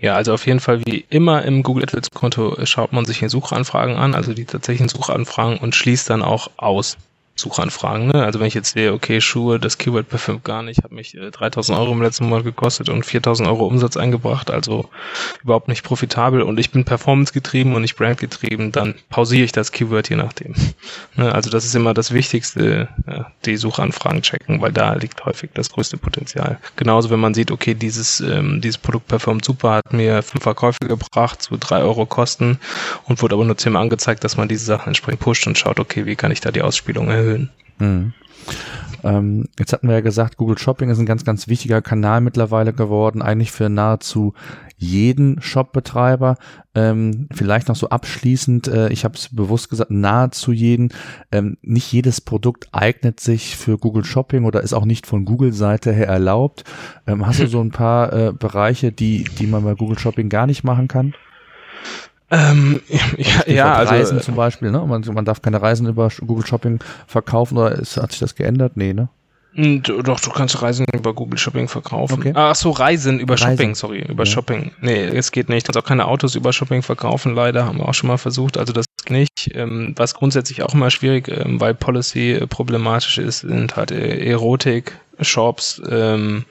Ja, 0.00 0.14
also 0.14 0.32
auf 0.32 0.46
jeden 0.46 0.60
Fall 0.60 0.84
wie 0.86 1.04
immer 1.10 1.44
im 1.44 1.62
Google 1.62 1.84
AdWords 1.84 2.10
Konto 2.10 2.56
schaut 2.64 2.94
man 2.94 3.04
sich 3.04 3.18
die 3.18 3.28
Suchanfragen 3.28 3.96
an, 3.96 4.14
also 4.14 4.32
die 4.32 4.46
tatsächlichen 4.46 4.88
Suchanfragen 4.88 5.58
und 5.58 5.74
schließt 5.74 6.08
dann 6.08 6.22
auch 6.22 6.50
aus. 6.56 6.96
Suchanfragen. 7.42 8.08
Ne? 8.08 8.24
Also 8.24 8.40
wenn 8.40 8.46
ich 8.46 8.54
jetzt 8.54 8.72
sehe, 8.72 8.92
okay, 8.92 9.20
Schuhe, 9.20 9.58
das 9.58 9.78
Keyword 9.78 10.08
performt 10.08 10.44
gar 10.44 10.62
nicht, 10.62 10.82
hat 10.82 10.92
mich 10.92 11.14
äh, 11.16 11.30
3000 11.30 11.78
Euro 11.78 11.92
im 11.92 12.02
letzten 12.02 12.28
Monat 12.28 12.44
gekostet 12.44 12.88
und 12.88 13.04
4000 13.04 13.48
Euro 13.48 13.66
Umsatz 13.66 13.96
eingebracht, 13.96 14.50
also 14.50 14.88
überhaupt 15.42 15.68
nicht 15.68 15.82
profitabel 15.82 16.42
und 16.42 16.58
ich 16.58 16.70
bin 16.70 16.84
Performance 16.84 17.32
getrieben 17.32 17.74
und 17.74 17.82
nicht 17.82 17.96
Brand 17.96 18.18
getrieben, 18.18 18.72
dann 18.72 18.94
pausiere 19.10 19.44
ich 19.44 19.52
das 19.52 19.72
Keyword 19.72 20.08
je 20.08 20.16
nachdem. 20.16 20.54
Ne? 21.14 21.34
Also 21.34 21.50
das 21.50 21.64
ist 21.64 21.74
immer 21.74 21.92
das 21.92 22.12
Wichtigste, 22.12 22.88
ja, 23.06 23.30
die 23.44 23.56
Suchanfragen 23.56 24.22
checken, 24.22 24.62
weil 24.62 24.72
da 24.72 24.94
liegt 24.94 25.24
häufig 25.26 25.50
das 25.52 25.70
größte 25.70 25.98
Potenzial. 25.98 26.58
Genauso 26.76 27.10
wenn 27.10 27.20
man 27.20 27.34
sieht, 27.34 27.50
okay, 27.50 27.74
dieses, 27.74 28.20
ähm, 28.20 28.60
dieses 28.62 28.78
Produkt 28.78 29.08
performt 29.08 29.44
super, 29.44 29.72
hat 29.72 29.92
mir 29.92 30.22
fünf 30.22 30.42
Verkäufe 30.42 30.78
gebracht, 30.80 31.42
zu 31.42 31.56
drei 31.58 31.82
Euro 31.82 32.06
Kosten 32.06 32.58
und 33.04 33.20
wurde 33.20 33.34
aber 33.34 33.44
nur 33.44 33.58
zehnmal 33.58 33.82
angezeigt, 33.82 34.24
dass 34.24 34.36
man 34.36 34.48
diese 34.48 34.64
Sachen 34.64 34.88
entsprechend 34.88 35.20
pusht 35.20 35.46
und 35.46 35.58
schaut, 35.58 35.80
okay, 35.80 36.06
wie 36.06 36.16
kann 36.16 36.32
ich 36.32 36.40
da 36.40 36.50
die 36.50 36.62
Ausspielung 36.62 37.10
erhöhen 37.10 37.31
erhöhen. 37.32 37.50
Mhm. 37.78 38.12
Ähm, 39.04 39.46
jetzt 39.58 39.72
hatten 39.72 39.88
wir 39.88 39.96
ja 39.96 40.00
gesagt, 40.00 40.36
Google 40.36 40.58
Shopping 40.58 40.88
ist 40.88 40.98
ein 40.98 41.06
ganz, 41.06 41.24
ganz 41.24 41.48
wichtiger 41.48 41.82
Kanal 41.82 42.20
mittlerweile 42.20 42.72
geworden, 42.72 43.20
eigentlich 43.20 43.50
für 43.50 43.68
nahezu 43.68 44.34
jeden 44.76 45.40
Shopbetreiber. 45.40 46.36
Ähm, 46.74 47.28
vielleicht 47.32 47.68
noch 47.68 47.76
so 47.76 47.88
abschließend, 47.88 48.68
äh, 48.68 48.88
ich 48.90 49.04
habe 49.04 49.14
es 49.14 49.34
bewusst 49.34 49.70
gesagt, 49.70 49.90
nahezu 49.90 50.52
jeden. 50.52 50.92
Ähm, 51.30 51.56
nicht 51.62 51.92
jedes 51.92 52.20
Produkt 52.20 52.68
eignet 52.72 53.20
sich 53.20 53.56
für 53.56 53.76
Google 53.78 54.04
Shopping 54.04 54.44
oder 54.44 54.60
ist 54.60 54.72
auch 54.72 54.84
nicht 54.84 55.06
von 55.06 55.24
Google-Seite 55.24 55.92
her 55.92 56.08
erlaubt. 56.08 56.64
Ähm, 57.06 57.26
hast 57.26 57.40
du 57.40 57.46
so 57.48 57.60
ein 57.60 57.70
paar 57.70 58.12
äh, 58.12 58.32
Bereiche, 58.32 58.92
die, 58.92 59.24
die 59.38 59.46
man 59.46 59.64
bei 59.64 59.74
Google 59.74 59.98
Shopping 59.98 60.28
gar 60.28 60.46
nicht 60.46 60.64
machen 60.64 60.88
kann? 60.88 61.14
Ähm, 62.32 62.80
ja, 63.18 63.46
ja 63.46 63.74
also 63.74 63.94
Reisen 63.94 64.20
zum 64.20 64.34
Beispiel, 64.34 64.70
ne? 64.70 64.80
Man, 64.80 65.02
man 65.12 65.24
darf 65.24 65.42
keine 65.42 65.60
Reisen 65.60 65.86
über 65.86 66.08
Google 66.26 66.46
Shopping 66.46 66.80
verkaufen 67.06 67.58
oder 67.58 67.72
ist, 67.72 67.96
hat 67.98 68.10
sich 68.10 68.20
das 68.20 68.34
geändert? 68.34 68.72
Nee, 68.76 68.94
ne? 68.94 69.08
Hm, 69.54 69.82
doch, 69.82 70.18
du 70.18 70.30
kannst 70.30 70.62
Reisen 70.62 70.86
über 70.94 71.12
Google 71.12 71.38
Shopping 71.38 71.68
verkaufen. 71.68 72.20
Okay. 72.20 72.32
Ach 72.34 72.54
so, 72.54 72.70
Reisen 72.70 73.20
über 73.20 73.34
Reisen. 73.34 73.50
Shopping, 73.50 73.74
sorry, 73.74 74.06
über 74.08 74.24
ja. 74.24 74.30
Shopping. 74.30 74.72
Nee, 74.80 75.04
es 75.04 75.30
geht 75.30 75.50
nicht. 75.50 75.68
Du 75.68 75.72
kannst 75.72 75.84
auch 75.84 75.88
keine 75.88 76.06
Autos 76.06 76.34
über 76.34 76.54
Shopping 76.54 76.80
verkaufen, 76.80 77.34
leider, 77.34 77.66
haben 77.66 77.78
wir 77.78 77.86
auch 77.88 77.94
schon 77.94 78.08
mal 78.08 78.16
versucht. 78.16 78.56
Also 78.56 78.72
das 78.72 78.86
nicht. 79.10 79.50
Ähm, 79.54 79.92
was 79.96 80.14
grundsätzlich 80.14 80.62
auch 80.62 80.72
immer 80.72 80.90
schwierig, 80.90 81.28
ähm, 81.28 81.60
weil 81.60 81.74
Policy 81.74 82.32
äh, 82.32 82.46
problematisch 82.46 83.18
ist, 83.18 83.40
sind 83.40 83.76
halt 83.76 83.90
äh, 83.90 84.24
Erotik-Shops, 84.30 85.82
ähm, 85.90 86.44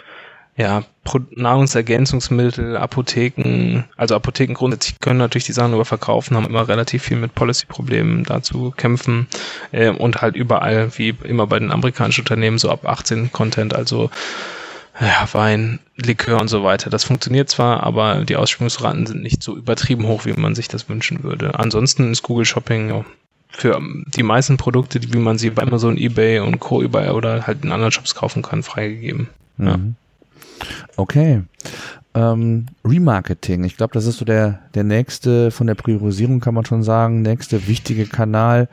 ja, 0.57 0.83
Nahrungsergänzungsmittel, 1.31 2.77
Apotheken, 2.77 3.85
also 3.97 4.15
Apotheken 4.15 4.53
grundsätzlich 4.53 4.99
können 4.99 5.17
natürlich 5.17 5.45
die 5.45 5.53
Sachen 5.53 5.73
überverkaufen, 5.73 6.35
haben 6.35 6.45
immer 6.45 6.67
relativ 6.67 7.03
viel 7.03 7.17
mit 7.17 7.33
Policy-Problemen 7.33 8.23
dazu 8.23 8.71
kämpfen 8.75 9.27
äh, 9.71 9.89
und 9.89 10.21
halt 10.21 10.35
überall, 10.35 10.91
wie 10.97 11.15
immer 11.23 11.47
bei 11.47 11.57
den 11.57 11.71
amerikanischen 11.71 12.21
Unternehmen, 12.21 12.59
so 12.59 12.69
ab 12.69 12.85
18 12.85 13.31
Content, 13.31 13.73
also 13.73 14.09
ja, 14.99 15.27
Wein, 15.31 15.79
Likör 15.95 16.39
und 16.39 16.49
so 16.49 16.63
weiter. 16.63 16.89
Das 16.89 17.05
funktioniert 17.05 17.49
zwar, 17.49 17.81
aber 17.81 18.25
die 18.25 18.35
Ausspielungsraten 18.35 19.07
sind 19.07 19.23
nicht 19.23 19.41
so 19.41 19.55
übertrieben 19.55 20.05
hoch, 20.05 20.25
wie 20.25 20.33
man 20.33 20.53
sich 20.53 20.67
das 20.67 20.89
wünschen 20.89 21.23
würde. 21.23 21.57
Ansonsten 21.57 22.11
ist 22.11 22.23
Google 22.23 22.45
Shopping 22.45 22.89
ja, 22.89 23.05
für 23.49 23.81
die 24.07 24.23
meisten 24.23 24.57
Produkte, 24.57 24.99
wie 25.01 25.17
man 25.17 25.37
sie 25.37 25.49
bei 25.49 25.63
Amazon, 25.63 25.97
eBay 25.97 26.39
und 26.39 26.59
Co. 26.59 26.81
überall 26.81 27.11
oder 27.11 27.47
halt 27.47 27.63
in 27.63 27.71
anderen 27.71 27.91
Shops 27.91 28.15
kaufen 28.15 28.43
kann, 28.43 28.63
freigegeben. 28.63 29.29
Mhm. 29.57 29.67
Ja. 29.67 29.79
Okay. 30.97 31.43
Ähm, 32.13 32.65
Remarketing, 32.85 33.63
ich 33.63 33.77
glaube, 33.77 33.93
das 33.93 34.05
ist 34.05 34.17
so 34.17 34.25
der, 34.25 34.59
der 34.75 34.83
nächste, 34.83 35.49
von 35.49 35.67
der 35.67 35.75
Priorisierung 35.75 36.41
kann 36.41 36.53
man 36.53 36.65
schon 36.65 36.83
sagen, 36.83 37.21
nächste 37.21 37.67
wichtige 37.67 38.05
Kanal, 38.05 38.67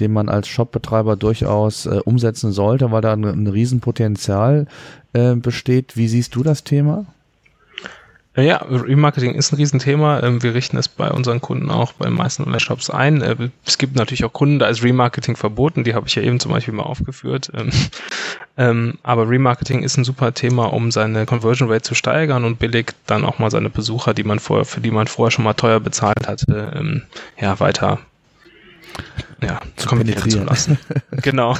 den 0.00 0.12
man 0.12 0.30
als 0.30 0.48
Shopbetreiber 0.48 1.16
durchaus 1.16 1.84
äh, 1.84 2.00
umsetzen 2.04 2.52
sollte, 2.52 2.90
weil 2.90 3.02
da 3.02 3.12
ein, 3.12 3.24
ein 3.24 3.46
Riesenpotenzial 3.46 4.66
äh, 5.12 5.34
besteht. 5.34 5.96
Wie 5.96 6.08
siehst 6.08 6.34
du 6.34 6.42
das 6.42 6.64
Thema? 6.64 7.06
Ja, 8.38 8.64
Remarketing 8.70 9.34
ist 9.34 9.52
ein 9.52 9.56
Riesenthema. 9.56 10.20
Ähm, 10.22 10.40
wir 10.44 10.54
richten 10.54 10.76
es 10.76 10.86
bei 10.86 11.10
unseren 11.10 11.40
Kunden 11.40 11.70
auch 11.70 11.92
bei 11.94 12.04
den 12.04 12.14
meisten 12.14 12.44
Online-Shops 12.44 12.88
ein. 12.88 13.20
Äh, 13.20 13.50
es 13.66 13.78
gibt 13.78 13.96
natürlich 13.96 14.24
auch 14.24 14.32
Kunden, 14.32 14.60
da 14.60 14.68
ist 14.68 14.84
Remarketing 14.84 15.34
verboten. 15.34 15.82
Die 15.82 15.94
habe 15.94 16.06
ich 16.06 16.14
ja 16.14 16.22
eben 16.22 16.38
zum 16.38 16.52
Beispiel 16.52 16.72
mal 16.72 16.84
aufgeführt. 16.84 17.50
Ähm, 17.52 17.70
ähm, 18.56 18.98
aber 19.02 19.28
Remarketing 19.28 19.82
ist 19.82 19.96
ein 19.96 20.04
super 20.04 20.34
Thema, 20.34 20.72
um 20.72 20.92
seine 20.92 21.26
Conversion 21.26 21.68
Rate 21.68 21.82
zu 21.82 21.96
steigern 21.96 22.44
und 22.44 22.60
billig 22.60 22.92
dann 23.06 23.24
auch 23.24 23.40
mal 23.40 23.50
seine 23.50 23.70
Besucher, 23.70 24.14
die 24.14 24.24
man 24.24 24.38
vorher, 24.38 24.64
für 24.64 24.80
die 24.80 24.92
man 24.92 25.08
vorher 25.08 25.32
schon 25.32 25.44
mal 25.44 25.54
teuer 25.54 25.80
bezahlt 25.80 26.28
hatte, 26.28 27.02
ja, 27.40 27.58
weiter 27.58 27.98
ja, 29.42 29.60
zu 29.76 29.88
kommentieren 29.88 30.30
zu 30.30 30.42
lassen. 30.44 30.78
genau. 31.22 31.54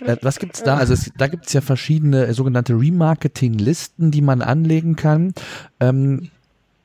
ja. 0.00 0.06
Äh, 0.06 0.16
was 0.22 0.38
gibt's 0.38 0.62
da? 0.62 0.76
Also 0.76 0.94
es, 0.94 1.12
da 1.16 1.26
gibt's 1.26 1.52
ja 1.52 1.60
verschiedene 1.60 2.32
sogenannte 2.32 2.74
Remarketing-Listen, 2.74 4.10
die 4.10 4.22
man 4.22 4.42
anlegen 4.42 4.96
kann. 4.96 5.34
Ähm, 5.80 6.30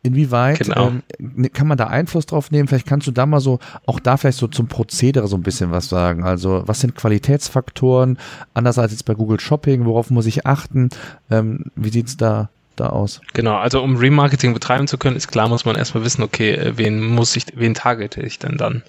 Inwieweit 0.03 0.59
genau. 0.59 0.87
ähm, 0.87 1.03
ne, 1.19 1.49
kann 1.49 1.67
man 1.67 1.77
da 1.77 1.85
Einfluss 1.87 2.25
drauf 2.25 2.49
nehmen? 2.49 2.67
Vielleicht 2.67 2.87
kannst 2.87 3.05
du 3.05 3.11
da 3.11 3.27
mal 3.27 3.39
so, 3.39 3.59
auch 3.85 3.99
da 3.99 4.17
vielleicht 4.17 4.39
so 4.39 4.47
zum 4.47 4.67
Prozedere 4.67 5.27
so 5.27 5.35
ein 5.35 5.43
bisschen 5.43 5.69
was 5.69 5.89
sagen. 5.89 6.23
Also 6.23 6.63
was 6.65 6.79
sind 6.79 6.95
Qualitätsfaktoren? 6.95 8.17
Anders 8.55 8.79
als 8.79 8.93
jetzt 8.93 9.05
bei 9.05 9.13
Google 9.13 9.39
Shopping, 9.39 9.85
worauf 9.85 10.09
muss 10.09 10.25
ich 10.25 10.47
achten? 10.47 10.89
Ähm, 11.29 11.65
wie 11.75 11.89
sieht's 11.89 12.17
da 12.17 12.49
da 12.81 12.89
aus? 12.89 13.21
Genau, 13.33 13.55
also 13.55 13.81
um 13.81 13.95
Remarketing 13.95 14.53
betreiben 14.53 14.87
zu 14.87 14.97
können, 14.97 15.15
ist 15.15 15.29
klar, 15.29 15.47
muss 15.47 15.65
man 15.65 15.75
erstmal 15.75 16.03
wissen, 16.03 16.23
okay, 16.23 16.51
äh, 16.51 16.77
wen 16.77 17.05
muss 17.05 17.35
ich, 17.35 17.45
wen 17.55 17.73
targete 17.73 18.21
ich 18.21 18.39
denn 18.39 18.57
dann? 18.57 18.83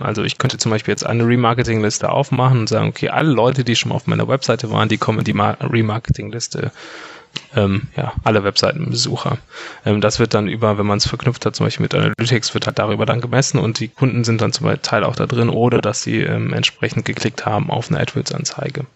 Also 0.00 0.24
ich 0.24 0.38
könnte 0.38 0.58
zum 0.58 0.70
Beispiel 0.70 0.90
jetzt 0.90 1.06
eine 1.06 1.24
Remarketing-Liste 1.24 2.10
aufmachen 2.10 2.58
und 2.58 2.68
sagen, 2.68 2.88
okay, 2.88 3.10
alle 3.10 3.30
Leute, 3.30 3.62
die 3.62 3.76
schon 3.76 3.92
auf 3.92 4.08
meiner 4.08 4.26
Webseite 4.26 4.72
waren, 4.72 4.88
die 4.88 4.98
kommen 4.98 5.20
in 5.20 5.24
die 5.24 5.30
Remarketing-Liste 5.38 6.72
ähm, 7.56 7.88
ja, 7.96 8.12
alle 8.24 8.44
Webseitenbesucher. 8.44 9.38
Ähm, 9.84 10.00
das 10.00 10.18
wird 10.18 10.34
dann 10.34 10.48
über, 10.48 10.78
wenn 10.78 10.86
man 10.86 10.98
es 10.98 11.08
verknüpft 11.08 11.46
hat, 11.46 11.56
zum 11.56 11.66
Beispiel 11.66 11.84
mit 11.84 11.94
Analytics, 11.94 12.54
wird 12.54 12.66
halt 12.66 12.78
darüber 12.78 13.06
dann 13.06 13.20
gemessen 13.20 13.58
und 13.58 13.80
die 13.80 13.88
Kunden 13.88 14.24
sind 14.24 14.40
dann 14.40 14.52
zum 14.52 14.70
Teil 14.82 15.04
auch 15.04 15.16
da 15.16 15.26
drin 15.26 15.48
oder 15.48 15.78
dass 15.78 16.02
sie 16.02 16.20
ähm, 16.20 16.52
entsprechend 16.52 17.04
geklickt 17.04 17.46
haben 17.46 17.70
auf 17.70 17.90
eine 17.90 18.00
AdWords-Anzeige. 18.00 18.86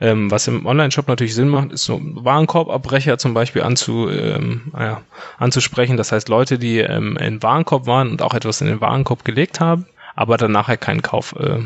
Ähm, 0.00 0.30
was 0.30 0.48
im 0.48 0.66
Online-Shop 0.66 1.08
natürlich 1.08 1.34
Sinn 1.34 1.48
macht, 1.48 1.72
ist 1.72 1.84
so 1.84 2.00
Warenkorbabbrecher 2.02 3.18
zum 3.18 3.34
Beispiel 3.34 3.62
anzu, 3.62 4.08
ähm, 4.08 4.72
ja, 4.78 5.02
anzusprechen. 5.38 5.96
Das 5.96 6.12
heißt, 6.12 6.28
Leute, 6.28 6.58
die 6.58 6.78
ähm, 6.78 7.16
in 7.16 7.42
Warenkorb 7.42 7.86
waren 7.86 8.10
und 8.10 8.22
auch 8.22 8.34
etwas 8.34 8.60
in 8.60 8.66
den 8.66 8.80
Warenkorb 8.80 9.24
gelegt 9.24 9.60
haben, 9.60 9.86
aber 10.16 10.36
dann 10.36 10.52
nachher 10.52 10.76
keinen 10.76 11.02
Kauf 11.02 11.34
äh, 11.38 11.60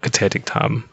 getätigt 0.00 0.54
haben. 0.54 0.84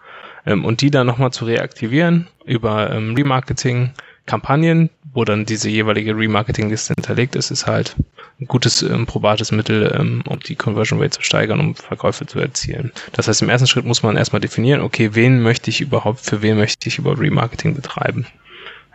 Ähm, 0.45 0.65
und 0.65 0.81
die 0.81 0.91
dann 0.91 1.07
nochmal 1.07 1.31
zu 1.31 1.45
reaktivieren 1.45 2.27
über 2.45 2.91
ähm, 2.91 3.15
Remarketing, 3.15 3.91
Kampagnen, 4.25 4.89
wo 5.13 5.25
dann 5.25 5.45
diese 5.45 5.69
jeweilige 5.69 6.15
Remarketing-Liste 6.15 6.93
hinterlegt 6.95 7.35
ist, 7.35 7.51
ist 7.51 7.67
halt 7.67 7.95
ein 8.39 8.47
gutes, 8.47 8.81
ähm, 8.81 9.05
probates 9.05 9.51
Mittel, 9.51 9.95
ähm, 9.97 10.23
um 10.27 10.39
die 10.39 10.55
Conversion 10.55 10.99
Rate 10.99 11.11
zu 11.11 11.21
steigern, 11.21 11.59
um 11.59 11.75
Verkäufe 11.75 12.25
zu 12.25 12.39
erzielen. 12.39 12.91
Das 13.11 13.27
heißt, 13.27 13.41
im 13.41 13.49
ersten 13.49 13.67
Schritt 13.67 13.85
muss 13.85 14.01
man 14.01 14.17
erstmal 14.17 14.41
definieren, 14.41 14.81
okay, 14.81 15.13
wen 15.13 15.41
möchte 15.41 15.69
ich 15.69 15.81
überhaupt, 15.81 16.21
für 16.21 16.41
wen 16.41 16.57
möchte 16.57 16.87
ich 16.87 16.97
über 16.97 17.19
Remarketing 17.19 17.75
betreiben. 17.75 18.25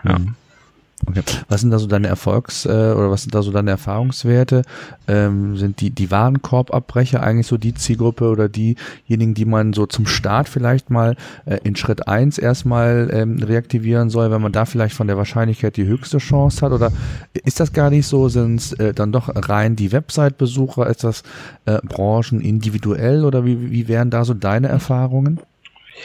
Ja. 0.05 0.19
Mhm. 0.19 0.35
Okay. 1.07 1.23
Was 1.49 1.61
sind 1.61 1.71
da 1.71 1.79
so 1.79 1.87
deine 1.87 2.09
Erfolgs- 2.09 2.67
äh, 2.67 2.69
oder 2.69 3.11
was 3.11 3.23
sind 3.23 3.35
da 3.35 3.43
so 3.43 3.53
deine 3.53 3.71
Erfahrungswerte? 3.71 4.63
Ähm, 5.07 5.57
sind 5.57 5.81
die, 5.81 5.91
die 5.91 6.11
Warenkorbabbrecher 6.11 7.23
eigentlich 7.23 7.47
so 7.47 7.57
die 7.57 7.75
Zielgruppe 7.75 8.29
oder 8.29 8.49
diejenigen, 8.49 9.35
die 9.35 9.45
man 9.45 9.73
so 9.73 9.87
zum 9.87 10.07
Start 10.07 10.49
vielleicht 10.49 10.91
mal 10.91 11.17
äh, 11.47 11.59
in 11.63 11.77
Schritt 11.77 12.09
eins 12.09 12.37
erstmal 12.39 13.11
ähm, 13.13 13.41
reaktivieren 13.43 14.11
soll, 14.11 14.31
wenn 14.31 14.43
man 14.43 14.53
da 14.53 14.65
vielleicht 14.65 14.97
von 14.97 15.07
der 15.07 15.17
Wahrscheinlichkeit 15.17 15.77
die 15.77 15.87
höchste 15.87 16.19
Chance 16.19 16.67
hat? 16.67 16.73
Oder 16.73 16.93
ist 17.45 17.61
das 17.61 17.73
gar 17.73 17.91
nicht 17.91 18.07
so? 18.07 18.29
Sind 18.29 18.57
es 18.57 18.73
äh, 18.73 18.93
dann 18.93 19.13
doch 19.13 19.31
rein 19.35 19.77
die 19.77 19.93
Website-Besucher? 19.93 20.89
Ist 20.89 21.05
das 21.05 21.23
äh, 21.67 21.79
Branchen 21.85 22.41
individuell 22.41 23.25
oder 23.25 23.45
wie, 23.45 23.71
wie 23.71 23.87
wären 23.87 24.11
da 24.11 24.25
so 24.25 24.35
deine 24.35 24.69
Erfahrungen? 24.69 25.41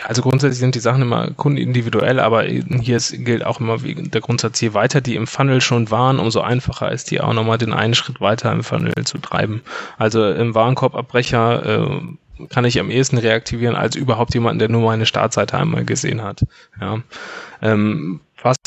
Also 0.05 0.21
grundsätzlich 0.21 0.59
sind 0.59 0.75
die 0.75 0.79
Sachen 0.79 1.01
immer 1.01 1.31
kundenindividuell, 1.31 2.19
aber 2.19 2.43
hier 2.43 2.97
ist, 2.97 3.11
gilt 3.23 3.45
auch 3.45 3.59
immer 3.59 3.77
der 3.79 4.21
Grundsatz, 4.21 4.59
je 4.61 4.73
weiter 4.73 5.01
die 5.01 5.15
im 5.15 5.27
Funnel 5.27 5.61
schon 5.61 5.91
waren, 5.91 6.19
umso 6.19 6.41
einfacher 6.41 6.91
ist 6.91 7.11
die 7.11 7.21
auch 7.21 7.33
nochmal 7.33 7.57
den 7.57 7.73
einen 7.73 7.93
Schritt 7.93 8.21
weiter 8.21 8.51
im 8.51 8.63
Funnel 8.63 8.93
zu 9.05 9.17
treiben. 9.17 9.61
Also 9.97 10.29
im 10.29 10.55
Warenkorbabbrecher 10.55 11.65
äh, 11.65 12.47
kann 12.49 12.65
ich 12.65 12.79
am 12.79 12.89
ehesten 12.89 13.17
reaktivieren 13.17 13.75
als 13.75 13.95
überhaupt 13.95 14.33
jemanden, 14.33 14.59
der 14.59 14.69
nur 14.69 14.81
meine 14.81 15.05
Startseite 15.05 15.57
einmal 15.57 15.85
gesehen 15.85 16.23
hat. 16.23 16.41
Ja. 16.79 16.99
Ähm, 17.61 18.19
was 18.41 18.57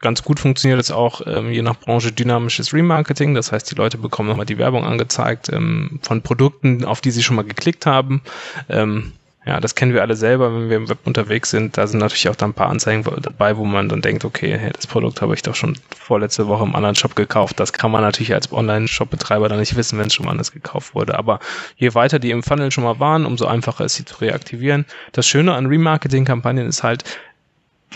ganz 0.00 0.22
gut 0.22 0.38
funktioniert 0.38 0.80
ist 0.80 0.92
auch 0.92 1.22
ähm, 1.26 1.50
je 1.50 1.62
nach 1.62 1.78
Branche 1.78 2.12
dynamisches 2.12 2.72
Remarketing. 2.72 3.34
Das 3.34 3.52
heißt, 3.52 3.70
die 3.70 3.74
Leute 3.74 3.98
bekommen 3.98 4.28
nochmal 4.28 4.46
die 4.46 4.58
Werbung 4.58 4.84
angezeigt 4.84 5.50
ähm, 5.52 5.98
von 6.02 6.22
Produkten, 6.22 6.84
auf 6.84 7.00
die 7.00 7.10
sie 7.10 7.22
schon 7.22 7.36
mal 7.36 7.44
geklickt 7.44 7.86
haben. 7.86 8.22
Ähm, 8.68 9.12
ja, 9.48 9.60
das 9.60 9.74
kennen 9.74 9.94
wir 9.94 10.02
alle 10.02 10.14
selber, 10.14 10.54
wenn 10.54 10.68
wir 10.68 10.76
im 10.76 10.90
Web 10.90 10.98
unterwegs 11.06 11.48
sind. 11.48 11.78
Da 11.78 11.86
sind 11.86 12.00
natürlich 12.00 12.28
auch 12.28 12.36
dann 12.36 12.50
ein 12.50 12.54
paar 12.54 12.68
Anzeigen 12.68 13.02
dabei, 13.22 13.56
wo 13.56 13.64
man 13.64 13.88
dann 13.88 14.02
denkt, 14.02 14.26
okay, 14.26 14.58
hey, 14.58 14.70
das 14.74 14.86
Produkt 14.86 15.22
habe 15.22 15.32
ich 15.32 15.40
doch 15.40 15.54
schon 15.54 15.78
vorletzte 15.98 16.48
Woche 16.48 16.64
im 16.64 16.76
anderen 16.76 16.94
Shop 16.94 17.16
gekauft. 17.16 17.58
Das 17.58 17.72
kann 17.72 17.90
man 17.90 18.02
natürlich 18.02 18.34
als 18.34 18.52
Online-Shop-Betreiber 18.52 19.48
dann 19.48 19.58
nicht 19.58 19.74
wissen, 19.74 19.98
wenn 19.98 20.08
es 20.08 20.14
schon 20.14 20.26
mal 20.26 20.32
anders 20.32 20.52
gekauft 20.52 20.94
wurde. 20.94 21.18
Aber 21.18 21.40
je 21.78 21.94
weiter 21.94 22.18
die 22.18 22.30
im 22.30 22.42
Funnel 22.42 22.70
schon 22.70 22.84
mal 22.84 23.00
waren, 23.00 23.24
umso 23.24 23.46
einfacher 23.46 23.86
ist 23.86 23.94
sie 23.94 24.04
zu 24.04 24.20
reaktivieren. 24.20 24.84
Das 25.12 25.26
Schöne 25.26 25.54
an 25.54 25.64
Remarketing-Kampagnen 25.64 26.66
ist 26.66 26.82
halt, 26.82 27.04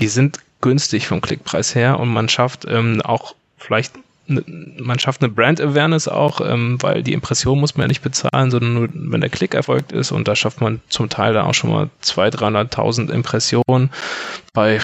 die 0.01 0.09
sind 0.09 0.39
günstig 0.63 1.07
vom 1.07 1.21
Klickpreis 1.21 1.75
her 1.75 2.01
und 2.01 2.09
man 2.09 2.31
schafft 2.31 2.65
ähm, 2.67 3.03
auch 3.03 3.35
vielleicht 3.59 3.93
man 4.79 4.99
schafft 4.99 5.23
eine 5.23 5.33
Brand 5.33 5.61
Awareness 5.61 6.09
auch, 6.09 6.41
ähm, 6.41 6.79
weil 6.81 7.03
die 7.03 7.13
Impression 7.13 7.61
muss 7.61 7.77
man 7.77 7.85
ja 7.85 7.89
nicht 7.89 8.03
bezahlen, 8.03 8.51
sondern 8.51 8.75
nur, 8.75 8.89
wenn 8.93 9.21
der 9.21 9.31
Klick 9.31 9.55
erfolgt 9.55 9.93
ist 9.93 10.13
und 10.13 10.29
da 10.29 10.37
schafft 10.37 10.61
man 10.61 10.81
zum 10.89 11.09
Teil 11.09 11.35
dann 11.35 11.47
auch 11.47 11.55
schon 11.55 11.71
mal 11.71 11.91
200.000, 12.03 12.71
300.000 12.71 13.11
Impressionen 13.11 13.91
bei 14.53 14.81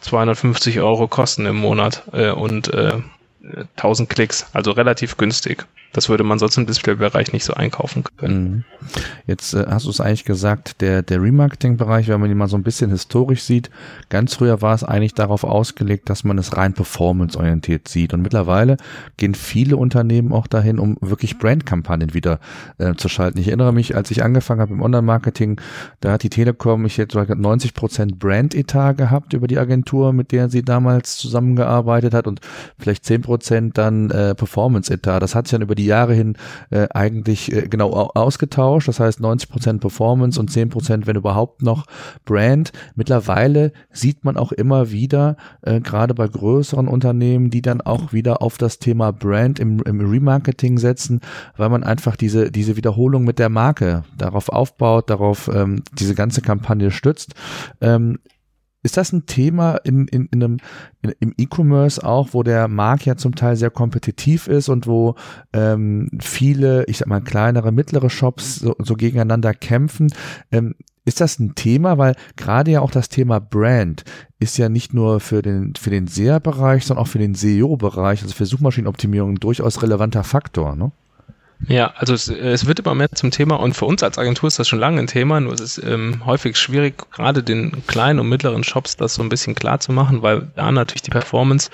250 0.00 0.80
Euro 0.80 1.08
Kosten 1.08 1.46
im 1.46 1.56
Monat 1.56 2.02
äh, 2.12 2.30
und 2.30 2.72
äh, 2.72 3.00
1000 3.76 4.08
Klicks, 4.08 4.46
also 4.52 4.72
relativ 4.72 5.16
günstig. 5.16 5.66
Das 5.96 6.10
würde 6.10 6.24
man 6.24 6.38
sonst 6.38 6.58
im 6.58 6.66
Displaybereich 6.66 7.32
nicht 7.32 7.44
so 7.44 7.54
einkaufen 7.54 8.04
können. 8.18 8.44
Mhm. 8.44 8.64
Jetzt 9.26 9.54
äh, 9.54 9.64
hast 9.66 9.86
du 9.86 9.90
es 9.90 9.98
eigentlich 9.98 10.26
gesagt, 10.26 10.82
der, 10.82 11.00
der 11.00 11.22
Remarketing-Bereich, 11.22 12.08
wenn 12.08 12.20
man 12.20 12.30
ihn 12.30 12.36
mal 12.36 12.48
so 12.48 12.56
ein 12.58 12.62
bisschen 12.62 12.90
historisch 12.90 13.42
sieht, 13.42 13.70
ganz 14.10 14.34
früher 14.34 14.60
war 14.60 14.74
es 14.74 14.84
eigentlich 14.84 15.14
darauf 15.14 15.42
ausgelegt, 15.42 16.10
dass 16.10 16.22
man 16.22 16.36
es 16.36 16.54
rein 16.54 16.74
performance-orientiert 16.74 17.88
sieht. 17.88 18.12
Und 18.12 18.20
mittlerweile 18.20 18.76
gehen 19.16 19.34
viele 19.34 19.78
Unternehmen 19.78 20.34
auch 20.34 20.46
dahin, 20.46 20.78
um 20.78 20.98
wirklich 21.00 21.38
Brandkampagnen 21.38 22.12
wieder 22.12 22.40
äh, 22.76 22.94
zu 22.94 23.08
schalten. 23.08 23.38
Ich 23.38 23.48
erinnere 23.48 23.72
mich, 23.72 23.96
als 23.96 24.10
ich 24.10 24.22
angefangen 24.22 24.60
habe 24.60 24.74
im 24.74 24.82
Online-Marketing, 24.82 25.62
da 26.00 26.12
hat 26.12 26.24
die 26.24 26.28
Telekom, 26.28 26.84
ich 26.84 26.98
hätte 26.98 27.18
90 27.34 27.72
Prozent 27.72 28.18
Brand-Etat 28.18 28.98
gehabt 28.98 29.32
über 29.32 29.46
die 29.46 29.56
Agentur, 29.56 30.12
mit 30.12 30.30
der 30.30 30.50
sie 30.50 30.62
damals 30.62 31.16
zusammengearbeitet 31.16 32.12
hat 32.12 32.26
und 32.26 32.40
vielleicht 32.78 33.06
10 33.06 33.22
Prozent 33.22 33.78
dann 33.78 34.10
äh, 34.10 34.34
Performance-Etat. 34.34 35.20
Das 35.20 35.34
hat 35.34 35.46
sich 35.46 35.52
dann 35.52 35.62
über 35.62 35.74
die 35.74 35.85
Jahre 35.86 36.14
hin 36.14 36.36
äh, 36.70 36.88
eigentlich 36.92 37.52
äh, 37.52 37.68
genau 37.68 37.92
ausgetauscht. 37.92 38.88
Das 38.88 39.00
heißt 39.00 39.20
90 39.20 39.48
Prozent 39.48 39.80
Performance 39.80 40.38
und 40.38 40.50
10 40.50 40.68
Prozent, 40.70 41.06
wenn 41.06 41.16
überhaupt 41.16 41.62
noch 41.62 41.86
Brand. 42.24 42.72
Mittlerweile 42.94 43.72
sieht 43.90 44.24
man 44.24 44.36
auch 44.36 44.52
immer 44.52 44.90
wieder, 44.90 45.36
äh, 45.62 45.80
gerade 45.80 46.14
bei 46.14 46.26
größeren 46.26 46.88
Unternehmen, 46.88 47.50
die 47.50 47.62
dann 47.62 47.80
auch 47.80 48.12
wieder 48.12 48.42
auf 48.42 48.58
das 48.58 48.78
Thema 48.78 49.12
Brand 49.12 49.58
im, 49.58 49.80
im 49.82 50.00
Remarketing 50.00 50.78
setzen, 50.78 51.20
weil 51.56 51.68
man 51.68 51.84
einfach 51.84 52.16
diese, 52.16 52.50
diese 52.50 52.76
Wiederholung 52.76 53.24
mit 53.24 53.38
der 53.38 53.48
Marke 53.48 54.04
darauf 54.16 54.48
aufbaut, 54.48 55.10
darauf 55.10 55.48
ähm, 55.52 55.82
diese 55.98 56.14
ganze 56.14 56.42
Kampagne 56.42 56.90
stützt. 56.90 57.34
Ähm, 57.80 58.18
ist 58.86 58.96
das 58.96 59.12
ein 59.12 59.26
Thema 59.26 59.76
in, 59.84 60.08
in, 60.08 60.26
in 60.32 60.42
einem, 60.42 60.56
in, 61.02 61.12
im 61.20 61.34
E-Commerce 61.36 62.02
auch, 62.02 62.28
wo 62.32 62.42
der 62.42 62.68
Markt 62.68 63.04
ja 63.04 63.16
zum 63.16 63.34
Teil 63.34 63.56
sehr 63.56 63.70
kompetitiv 63.70 64.46
ist 64.46 64.68
und 64.68 64.86
wo 64.86 65.16
ähm, 65.52 66.08
viele, 66.20 66.84
ich 66.86 66.98
sag 66.98 67.08
mal, 67.08 67.20
kleinere, 67.20 67.72
mittlere 67.72 68.08
Shops 68.08 68.56
so, 68.56 68.74
so 68.78 68.94
gegeneinander 68.94 69.52
kämpfen? 69.52 70.08
Ähm, 70.50 70.74
ist 71.04 71.20
das 71.20 71.38
ein 71.38 71.54
Thema? 71.54 71.98
Weil 71.98 72.16
gerade 72.36 72.70
ja 72.70 72.80
auch 72.80 72.90
das 72.90 73.08
Thema 73.08 73.40
Brand 73.40 74.04
ist 74.38 74.58
ja 74.58 74.68
nicht 74.68 74.94
nur 74.94 75.20
für 75.20 75.42
den, 75.42 75.74
für 75.76 75.90
den 75.90 76.06
SEA-Bereich, 76.06 76.84
sondern 76.84 77.04
auch 77.04 77.08
für 77.08 77.18
den 77.18 77.34
SEO-Bereich, 77.34 78.22
also 78.22 78.34
für 78.34 78.46
Suchmaschinenoptimierung, 78.46 79.32
ein 79.32 79.40
durchaus 79.40 79.82
relevanter 79.82 80.24
Faktor, 80.24 80.76
ne? 80.76 80.92
Ja, 81.68 81.94
also 81.96 82.12
es, 82.12 82.28
es, 82.28 82.66
wird 82.66 82.80
immer 82.80 82.94
mehr 82.94 83.10
zum 83.10 83.30
Thema 83.30 83.56
und 83.56 83.74
für 83.74 83.86
uns 83.86 84.02
als 84.02 84.18
Agentur 84.18 84.46
ist 84.46 84.58
das 84.58 84.68
schon 84.68 84.78
lange 84.78 85.00
ein 85.00 85.06
Thema, 85.06 85.40
nur 85.40 85.54
es 85.54 85.60
ist 85.60 85.82
ähm, 85.82 86.22
häufig 86.26 86.58
schwierig, 86.58 87.10
gerade 87.10 87.42
den 87.42 87.86
kleinen 87.86 88.18
und 88.20 88.28
mittleren 88.28 88.62
Shops 88.62 88.96
das 88.96 89.14
so 89.14 89.22
ein 89.22 89.30
bisschen 89.30 89.54
klar 89.54 89.80
zu 89.80 89.90
machen, 89.90 90.22
weil 90.22 90.48
da 90.54 90.70
natürlich 90.70 91.02
die 91.02 91.10
Performance 91.10 91.70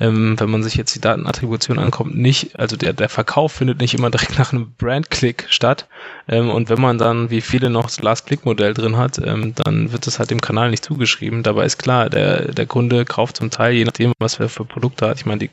ähm, 0.00 0.38
wenn 0.38 0.50
man 0.50 0.62
sich 0.62 0.74
jetzt 0.74 0.94
die 0.94 1.00
Datenattribution 1.00 1.78
ankommt, 1.78 2.16
nicht, 2.16 2.58
also 2.58 2.76
der, 2.76 2.92
der 2.92 3.08
Verkauf 3.08 3.52
findet 3.52 3.80
nicht 3.80 3.94
immer 3.94 4.10
direkt 4.10 4.38
nach 4.38 4.52
einem 4.52 4.72
Brand-Click 4.76 5.46
statt. 5.48 5.86
Ähm, 6.28 6.50
und 6.50 6.68
wenn 6.68 6.80
man 6.80 6.98
dann, 6.98 7.30
wie 7.30 7.40
viele 7.40 7.70
noch 7.70 7.84
das 7.84 8.02
Last-Click-Modell 8.02 8.74
drin 8.74 8.96
hat, 8.96 9.18
ähm, 9.24 9.54
dann 9.54 9.92
wird 9.92 10.06
das 10.06 10.18
halt 10.18 10.30
dem 10.30 10.40
Kanal 10.40 10.70
nicht 10.70 10.84
zugeschrieben. 10.84 11.42
Dabei 11.42 11.64
ist 11.64 11.78
klar, 11.78 12.10
der, 12.10 12.52
der 12.52 12.66
Kunde 12.66 13.04
kauft 13.04 13.36
zum 13.36 13.50
Teil, 13.50 13.74
je 13.74 13.84
nachdem, 13.84 14.12
was 14.18 14.40
er 14.40 14.48
für 14.48 14.64
Produkte 14.64 15.08
hat. 15.08 15.18
Ich 15.18 15.26
meine, 15.26 15.38
die, 15.38 15.50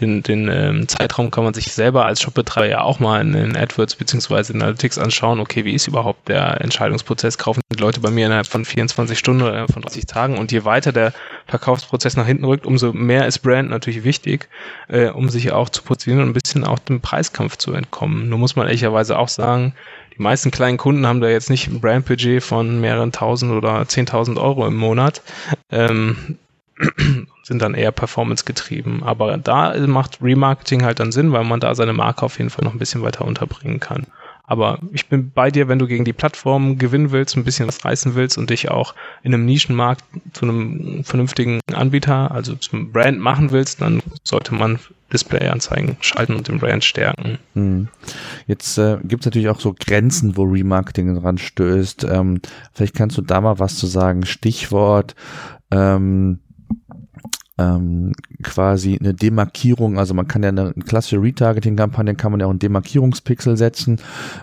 den, 0.00 0.22
den 0.22 0.48
ähm, 0.48 0.88
Zeitraum 0.88 1.30
kann 1.30 1.44
man 1.44 1.54
sich 1.54 1.72
selber 1.72 2.04
als 2.04 2.20
Shopbetreiber 2.20 2.68
ja 2.68 2.80
auch 2.82 3.00
mal 3.00 3.20
in, 3.22 3.34
in 3.34 3.56
AdWords 3.56 3.96
beziehungsweise 3.96 4.52
in 4.52 4.60
Analytics 4.60 4.98
anschauen. 4.98 5.40
Okay, 5.40 5.64
wie 5.64 5.72
ist 5.72 5.86
überhaupt 5.86 6.28
der 6.28 6.60
Entscheidungsprozess? 6.60 7.38
Kaufen 7.38 7.62
die 7.72 7.80
Leute 7.80 8.00
bei 8.00 8.10
mir 8.10 8.26
innerhalb 8.26 8.46
von 8.46 8.64
24 8.64 9.18
Stunden 9.18 9.42
oder 9.42 9.66
von 9.68 9.82
30 9.82 10.06
Tagen? 10.06 10.36
Und 10.36 10.52
je 10.52 10.64
weiter 10.64 10.92
der 10.92 11.14
Verkaufsprozess 11.46 12.16
nach 12.16 12.26
hinten 12.26 12.44
rückt, 12.44 12.66
umso 12.66 12.92
mehr 12.92 13.26
ist 13.26 13.38
Brand 13.38 13.70
natürlich 13.70 14.04
wichtig, 14.04 14.48
äh, 14.88 15.08
um 15.08 15.30
sich 15.30 15.52
auch 15.52 15.70
zu 15.70 15.82
positionieren 15.82 16.24
und 16.24 16.30
ein 16.30 16.40
bisschen 16.40 16.64
auch 16.64 16.78
dem 16.78 17.00
Preiskampf 17.00 17.56
zu 17.56 17.72
entkommen. 17.72 18.28
Nur 18.28 18.38
muss 18.38 18.56
man 18.56 18.66
ehrlicherweise 18.66 19.18
auch 19.18 19.28
sagen, 19.28 19.74
die 20.22 20.28
meisten 20.28 20.52
kleinen 20.52 20.78
Kunden 20.78 21.04
haben 21.04 21.20
da 21.20 21.28
jetzt 21.28 21.50
nicht 21.50 21.66
ein 21.66 21.80
Brandbudget 21.80 22.44
von 22.44 22.80
mehreren 22.80 23.10
tausend 23.10 23.50
oder 23.50 23.88
zehntausend 23.88 24.38
Euro 24.38 24.64
im 24.68 24.76
Monat. 24.76 25.20
Ähm, 25.68 26.38
sind 27.42 27.60
dann 27.60 27.74
eher 27.74 27.90
performance 27.90 28.44
getrieben. 28.44 29.02
Aber 29.02 29.36
da 29.36 29.76
macht 29.88 30.22
Remarketing 30.22 30.84
halt 30.84 31.00
dann 31.00 31.10
Sinn, 31.10 31.32
weil 31.32 31.42
man 31.42 31.58
da 31.58 31.74
seine 31.74 31.92
Marke 31.92 32.22
auf 32.22 32.38
jeden 32.38 32.50
Fall 32.50 32.64
noch 32.64 32.72
ein 32.72 32.78
bisschen 32.78 33.02
weiter 33.02 33.24
unterbringen 33.24 33.80
kann. 33.80 34.06
Aber 34.44 34.78
ich 34.92 35.08
bin 35.08 35.32
bei 35.32 35.50
dir, 35.50 35.66
wenn 35.66 35.80
du 35.80 35.88
gegen 35.88 36.04
die 36.04 36.12
Plattform 36.12 36.78
gewinnen 36.78 37.10
willst, 37.10 37.36
ein 37.36 37.42
bisschen 37.42 37.66
was 37.66 37.84
reißen 37.84 38.14
willst 38.14 38.38
und 38.38 38.48
dich 38.48 38.70
auch 38.70 38.94
in 39.24 39.34
einem 39.34 39.44
Nischenmarkt 39.44 40.04
zu 40.34 40.44
einem 40.44 41.02
vernünftigen 41.02 41.58
Anbieter, 41.72 42.30
also 42.30 42.54
zum 42.54 42.92
Brand 42.92 43.18
machen 43.18 43.50
willst, 43.50 43.80
dann 43.80 44.02
sollte 44.22 44.54
man 44.54 44.78
Display-Anzeigen 45.12 45.96
schalten 46.00 46.34
und 46.34 46.48
den 46.48 46.58
Brand 46.58 46.84
stärken. 46.84 47.38
Hm. 47.54 47.88
Jetzt 48.46 48.78
äh, 48.78 48.98
gibt 49.02 49.22
es 49.22 49.26
natürlich 49.26 49.48
auch 49.48 49.60
so 49.60 49.74
Grenzen, 49.78 50.36
wo 50.36 50.44
Remarketing 50.44 51.20
dran 51.20 51.38
stößt. 51.38 52.04
Ähm, 52.04 52.40
vielleicht 52.72 52.94
kannst 52.94 53.18
du 53.18 53.22
da 53.22 53.40
mal 53.40 53.58
was 53.58 53.76
zu 53.76 53.86
sagen. 53.86 54.24
Stichwort 54.24 55.14
ähm, 55.70 56.40
ähm, 57.58 58.12
quasi 58.42 58.98
eine 58.98 59.14
Demarkierung, 59.14 59.98
also 59.98 60.14
man 60.14 60.26
kann 60.26 60.42
ja 60.42 60.48
eine 60.48 60.72
klassische 60.72 61.20
Retargeting-Kampagne, 61.20 62.14
kann 62.14 62.32
man 62.32 62.40
ja 62.40 62.46
auch 62.46 62.50
einen 62.50 62.58
Demarkierungspixel 62.58 63.56
setzen 63.56 64.00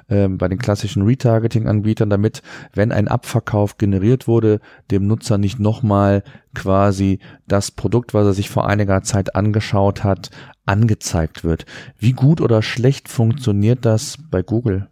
ähm, 0.10 0.38
bei 0.38 0.48
den 0.48 0.60
klassischen 0.60 1.04
Retargeting-Anbietern, 1.04 2.10
damit, 2.10 2.42
wenn 2.74 2.92
ein 2.92 3.08
Abverkauf 3.08 3.78
generiert 3.78 4.28
wurde, 4.28 4.60
dem 4.92 5.08
Nutzer 5.08 5.38
nicht 5.38 5.60
nochmal 5.60 6.24
quasi 6.54 7.20
das 7.48 7.72
Produkt, 7.72 8.14
was 8.14 8.28
er 8.28 8.34
sich 8.34 8.50
vor 8.50 8.68
einiger 8.68 9.02
Zeit 9.04 9.36
angeschaut 9.36 10.04
hat, 10.04 10.30
angezeigt 10.66 11.44
wird. 11.44 11.66
Wie 11.98 12.14
gut 12.14 12.42
oder 12.42 12.62
schlecht 12.62 13.10
funktioniert 13.10 13.86
das 13.86 14.18
bei 14.30 14.44
Google? 14.44 14.88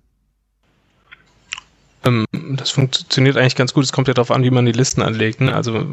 Ähm, 2.03 2.25
das 2.55 2.71
funktioniert 2.71 3.37
eigentlich 3.37 3.55
ganz 3.55 3.73
gut. 3.73 3.83
Es 3.83 3.91
kommt 3.91 4.07
ja 4.07 4.13
darauf 4.13 4.31
an, 4.31 4.43
wie 4.43 4.51
man 4.51 4.65
die 4.65 4.71
Listen 4.71 5.01
anlegt. 5.01 5.41
Ne? 5.41 5.53
Also 5.53 5.85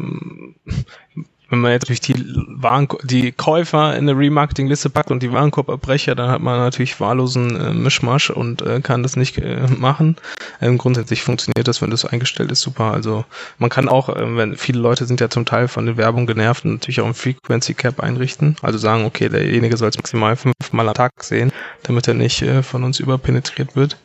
wenn 1.55 1.61
man 1.61 1.73
jetzt 1.73 1.89
durch 1.89 2.01
die, 2.01 2.15
Waren 2.49 2.89
die 3.05 3.31
Käufer 3.31 3.97
in 3.97 4.09
eine 4.09 4.19
Remarketing-Liste 4.19 4.91
packt 4.91 5.13
und 5.13 5.23
die 5.23 5.33
Warenkorbabbrecher, 5.33 6.17
dann 6.17 6.31
hat 6.31 6.41
man 6.41 6.59
natürlich 6.59 6.99
wahllosen 6.99 7.55
äh, 7.61 7.73
Mischmasch 7.73 8.31
und 8.31 8.63
äh, 8.63 8.81
kann 8.81 9.05
das 9.05 9.15
nicht 9.15 9.39
äh, 9.39 9.69
machen. 9.69 10.17
Ähm, 10.61 10.79
grundsätzlich 10.79 11.23
funktioniert 11.23 11.69
das, 11.69 11.81
wenn 11.81 11.91
das 11.91 12.05
eingestellt 12.05 12.51
ist, 12.51 12.63
super. 12.63 12.93
Also 12.93 13.25
man 13.59 13.71
kann 13.71 13.89
auch, 13.89 14.09
äh, 14.09 14.37
wenn 14.37 14.57
viele 14.57 14.81
Leute 14.81 15.07
sind 15.07 15.21
ja 15.21 15.31
zum 15.31 15.45
Teil 15.45 15.69
von 15.69 15.87
der 15.87 15.97
Werbung 15.97 16.27
genervt, 16.27 16.65
natürlich 16.65 17.01
auch 17.01 17.07
ein 17.07 17.15
Frequency 17.15 17.75
Cap 17.75 18.01
einrichten. 18.01 18.57
Also 18.61 18.79
sagen, 18.79 19.05
okay, 19.05 19.29
derjenige 19.29 19.77
soll 19.77 19.91
es 19.91 19.97
maximal 19.97 20.37
fünfmal 20.37 20.89
am 20.89 20.95
Tag 20.95 21.13
sehen, 21.23 21.53
damit 21.85 22.09
er 22.09 22.15
nicht 22.15 22.43
äh, 22.43 22.65
von 22.65 22.83
uns 22.83 22.99
überpenetriert 22.99 23.77
wird. 23.77 23.97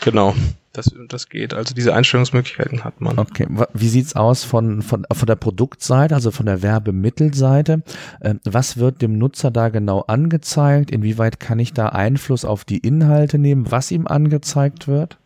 Genau. 0.00 0.34
Das, 0.74 0.92
das 1.08 1.28
geht. 1.28 1.54
Also 1.54 1.72
diese 1.72 1.94
Einstellungsmöglichkeiten 1.94 2.82
hat 2.82 3.00
man. 3.00 3.16
Okay. 3.16 3.46
Wie 3.72 3.88
sieht's 3.88 4.16
aus 4.16 4.42
von, 4.42 4.82
von, 4.82 5.06
von 5.10 5.26
der 5.26 5.36
Produktseite, 5.36 6.16
also 6.16 6.32
von 6.32 6.46
der 6.46 6.62
Werbemittelseite? 6.62 7.84
Ähm, 8.20 8.40
was 8.44 8.76
wird 8.76 9.00
dem 9.00 9.16
Nutzer 9.16 9.52
da 9.52 9.68
genau 9.68 10.00
angezeigt? 10.00 10.90
Inwieweit 10.90 11.38
kann 11.38 11.60
ich 11.60 11.72
da 11.74 11.90
Einfluss 11.90 12.44
auf 12.44 12.64
die 12.64 12.78
Inhalte 12.78 13.38
nehmen, 13.38 13.70
was 13.70 13.92
ihm 13.92 14.08
angezeigt 14.08 14.88
wird? 14.88 15.16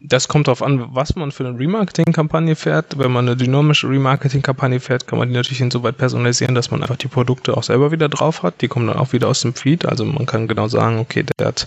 Das 0.00 0.28
kommt 0.28 0.46
darauf 0.46 0.62
an, 0.62 0.94
was 0.94 1.16
man 1.16 1.32
für 1.32 1.44
eine 1.44 1.58
Remarketing-Kampagne 1.58 2.54
fährt. 2.54 2.98
Wenn 2.98 3.10
man 3.10 3.26
eine 3.26 3.36
dynamische 3.36 3.88
Remarketing-Kampagne 3.88 4.78
fährt, 4.78 5.08
kann 5.08 5.18
man 5.18 5.28
die 5.28 5.34
natürlich 5.34 5.60
insoweit 5.60 5.96
personalisieren, 5.96 6.54
dass 6.54 6.70
man 6.70 6.82
einfach 6.82 6.96
die 6.96 7.08
Produkte 7.08 7.56
auch 7.56 7.64
selber 7.64 7.90
wieder 7.90 8.08
drauf 8.08 8.44
hat. 8.44 8.60
Die 8.60 8.68
kommen 8.68 8.86
dann 8.86 8.96
auch 8.96 9.12
wieder 9.12 9.26
aus 9.26 9.40
dem 9.40 9.54
Feed. 9.54 9.86
Also 9.86 10.04
man 10.04 10.24
kann 10.24 10.46
genau 10.46 10.68
sagen, 10.68 11.00
okay, 11.00 11.24
der 11.38 11.48
hat 11.48 11.66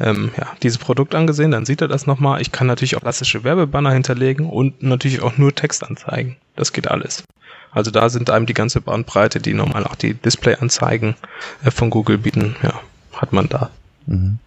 ähm, 0.00 0.30
ja, 0.38 0.46
dieses 0.62 0.78
Produkt 0.78 1.14
angesehen, 1.14 1.50
dann 1.50 1.66
sieht 1.66 1.82
er 1.82 1.88
das 1.88 2.06
nochmal. 2.06 2.40
Ich 2.40 2.50
kann 2.50 2.66
natürlich 2.66 2.96
auch 2.96 3.02
klassische 3.02 3.44
Werbebanner 3.44 3.92
hinterlegen 3.92 4.48
und 4.48 4.82
natürlich 4.82 5.22
auch 5.22 5.36
nur 5.36 5.54
Text 5.54 5.84
anzeigen. 5.84 6.36
Das 6.54 6.72
geht 6.72 6.88
alles. 6.88 7.24
Also 7.72 7.90
da 7.90 8.08
sind 8.08 8.30
einem 8.30 8.46
die 8.46 8.54
ganze 8.54 8.80
Bandbreite, 8.80 9.38
die 9.38 9.52
normal 9.52 9.84
auch 9.84 9.96
die 9.96 10.14
Display-Anzeigen 10.14 11.14
äh, 11.62 11.70
von 11.70 11.90
Google 11.90 12.16
bieten, 12.16 12.56
ja, 12.62 12.80
hat 13.12 13.34
man 13.34 13.50
da. 13.50 13.70
Mhm. 14.06 14.38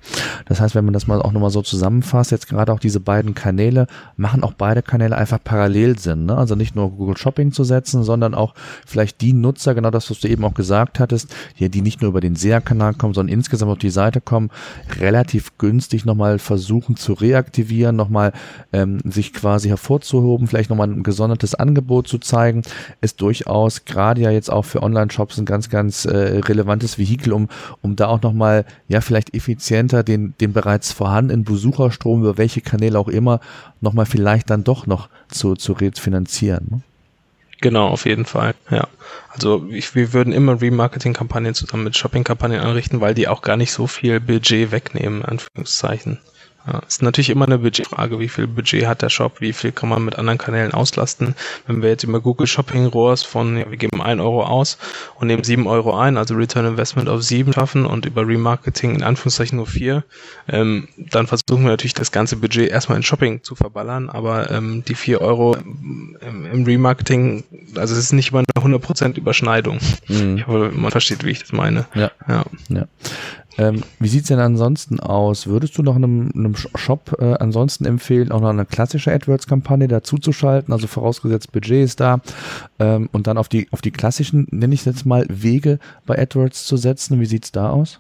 Das 0.46 0.60
heißt, 0.62 0.74
wenn 0.74 0.86
man 0.86 0.94
das 0.94 1.08
mal 1.08 1.22
auch 1.22 1.32
nochmal 1.32 1.52
so 1.52 1.62
zusammenfasst, 1.62 2.32
jetzt 2.32 2.48
gerade 2.48 2.74
auch 2.74 2.80
diese 2.80 3.00
beiden 3.00 3.36
Kanäle, 3.36 3.88
machen 4.18 4.44
auch 4.44 4.54
beide 4.54 4.82
Kanäle 4.82 5.16
einfach 5.16 5.40
parallel 5.44 6.00
Sinn. 6.00 6.26
Ne? 6.26 6.38
Also 6.38 6.56
nicht 6.56 6.76
nur 6.76 6.92
Google 6.92 7.18
Shopping 7.18 7.52
zu 7.52 7.64
setzen, 7.64 8.04
sondern 8.04 8.34
auch 8.34 8.56
vielleicht 8.86 9.22
die 9.22 9.34
Nutzer, 9.34 9.76
genau 9.76 9.92
das, 9.92 10.10
was 10.10 10.20
du 10.20 10.28
eben 10.28 10.44
auch 10.46 10.54
gesagt 10.54 11.00
hattest, 11.00 11.36
die, 11.60 11.70
die 11.70 11.82
nicht 11.82 12.02
nur 12.02 12.10
über 12.10 12.22
den 12.22 12.36
SEA-Kanal 12.36 12.96
kommen, 12.96 13.14
sondern 13.14 13.34
insgesamt 13.34 13.72
auf 13.72 13.78
die 13.78 13.90
Seite 13.90 14.22
kommen, 14.22 14.50
relativ 15.00 15.58
günstig 15.58 16.06
nochmal 16.06 16.40
versuchen 16.40 16.96
zu 16.96 17.14
reaktivieren, 17.14 17.96
nochmal 17.96 18.32
ähm, 18.74 19.00
sich 19.04 19.34
quasi 19.34 19.68
hervorzuhoben, 19.68 20.48
vielleicht 20.48 20.70
nochmal 20.70 20.90
ein 20.90 21.04
gesondertes 21.04 21.54
Angebot 21.54 22.08
zu 22.08 22.18
zeigen, 22.18 22.64
ist 23.02 23.22
durchaus 23.22 23.86
gerade 23.86 24.22
ja 24.22 24.32
jetzt 24.32 24.52
auch 24.52 24.66
für 24.66 24.82
Online-Shops 24.82 25.38
ein 25.38 25.46
ganz, 25.46 25.70
ganz 25.70 26.06
äh, 26.06 26.40
relevantes 26.40 26.98
Vehikel, 26.98 27.34
um, 27.34 27.50
um 27.82 27.96
da 27.96 28.08
auch 28.08 28.22
nochmal, 28.22 28.66
ja, 28.88 29.02
vielleicht 29.02 29.36
effizient 29.36 29.49
effizienter 29.50 30.04
den, 30.04 30.36
den 30.40 30.54
bereits 30.54 30.92
vorhandenen 30.92 31.44
Besucherstrom 31.44 32.22
über 32.22 32.38
welche 32.38 32.62
Kanäle 32.62 33.00
auch 33.00 33.08
immer 33.08 33.40
nochmal 33.82 34.06
vielleicht 34.06 34.50
dann 34.50 34.64
doch 34.64 34.86
noch 34.86 35.10
zu, 35.30 35.56
zu 35.56 35.74
refinanzieren. 35.74 36.68
Ne? 36.70 36.82
Genau, 37.62 37.88
auf 37.88 38.06
jeden 38.06 38.26
Fall, 38.26 38.54
ja. 38.70 38.88
Also 39.30 39.68
ich, 39.70 39.96
wir 39.96 40.14
würden 40.14 40.32
immer 40.32 40.62
Remarketing-Kampagnen 40.62 41.56
zusammen 41.56 41.84
mit 41.84 41.98
Shopping-Kampagnen 41.98 42.62
anrichten, 42.62 43.02
weil 43.02 43.16
die 43.16 43.28
auch 43.28 43.42
gar 43.42 43.58
nicht 43.58 43.72
so 43.74 43.88
viel 43.88 44.20
Budget 44.20 44.72
wegnehmen, 44.72 45.26
Anführungszeichen. 45.26 46.20
Ja, 46.68 46.80
ist 46.88 47.02
natürlich 47.02 47.30
immer 47.30 47.46
eine 47.46 47.60
Budgetfrage, 47.60 48.20
wie 48.20 48.28
viel 48.28 48.46
Budget 48.46 48.86
hat 48.86 49.02
der 49.02 49.10
Shop, 49.10 49.40
wie 49.40 49.54
viel 49.54 49.72
kann 49.72 49.90
man 49.90 50.04
mit 50.04 50.18
anderen 50.18 50.38
Kanälen 50.38 50.74
auslasten. 50.74 51.36
Wenn 51.68 51.82
wir 51.82 51.90
jetzt 51.90 52.04
über 52.04 52.20
Google 52.20 52.48
Shopping 52.48 52.86
ROAS 52.88 53.24
von, 53.24 53.58
ja, 53.58 53.70
wir 53.70 53.78
geben 53.78 54.02
ein 54.02 54.20
Euro 54.20 54.44
aus 54.44 54.78
und 55.16 55.28
nehmen 55.28 55.44
sieben 55.44 55.68
Euro 55.68 55.98
ein, 55.98 56.18
also 56.18 56.36
Return 56.36 56.66
Investment 56.66 57.08
auf 57.08 57.24
sieben 57.24 57.54
schaffen 57.54 57.86
und 57.86 58.06
über 58.06 58.28
Remarketing 58.28 58.96
in 58.96 59.04
Anführungszeichen 59.04 59.56
nur 59.56 59.68
vier, 59.68 60.04
ähm, 60.48 60.88
dann 60.98 61.28
versuchen 61.28 61.64
wir 61.64 61.72
natürlich 61.72 61.94
das 61.94 62.12
ganze 62.12 62.36
Budget 62.36 62.70
erstmal 62.70 62.98
in 62.98 63.04
Shopping 63.04 63.42
zu 63.42 63.56
verballern, 63.56 64.10
aber 64.10 64.52
ähm, 64.52 64.84
die 64.86 64.96
vier 64.96 65.22
Euro 65.22 65.56
im, 65.56 66.18
im 66.52 66.64
Remarketing, 66.66 67.46
also 67.76 67.94
es 67.94 68.00
ist 68.00 68.14
nicht 68.14 68.32
immer 68.32 68.44
eine 68.56 68.78
100% 68.78 69.18
Überschneidung. 69.18 69.80
Mhm. 70.08 70.38
Ich 70.38 70.48
hoffe, 70.48 70.72
man 70.74 70.92
versteht, 70.92 71.24
wie 71.24 71.32
ich 71.32 71.40
das 71.40 71.54
meine. 71.54 71.86
Ja. 71.96 72.12
ja. 72.28 72.44
ja. 72.70 72.88
Ähm, 73.60 73.84
wie 74.00 74.08
sieht's 74.08 74.30
denn 74.30 74.40
ansonsten 74.40 75.02
aus? 75.02 75.48
Würdest 75.48 75.78
du 75.78 75.84
noch 75.84 75.98
einem, 75.98 76.32
einem 76.34 76.56
Shop 76.56 77.18
äh, 77.20 77.34
ansonsten 77.40 77.84
empfehlen, 77.84 78.32
auch 78.32 78.40
noch 78.40 78.50
eine 78.50 78.66
klassische 78.66 79.12
AdWords-Kampagne 79.12 79.90
dazuzuschalten? 79.90 80.74
Also 80.74 80.88
vorausgesetzt 80.88 81.52
Budget 81.52 81.84
ist 81.84 82.00
da 82.00 82.22
ähm, 82.80 83.10
und 83.12 83.28
dann 83.28 83.38
auf 83.38 83.50
die 83.50 83.68
auf 83.72 83.82
die 83.82 83.92
klassischen, 83.92 84.48
nenne 84.52 84.74
ich 84.74 84.80
es 84.80 84.86
jetzt 84.86 85.06
mal, 85.06 85.26
Wege 85.30 85.80
bei 86.06 86.18
AdWords 86.18 86.66
zu 86.66 86.78
setzen. 86.78 87.20
Wie 87.20 87.26
sieht's 87.26 87.52
da 87.52 87.70
aus? 87.70 88.00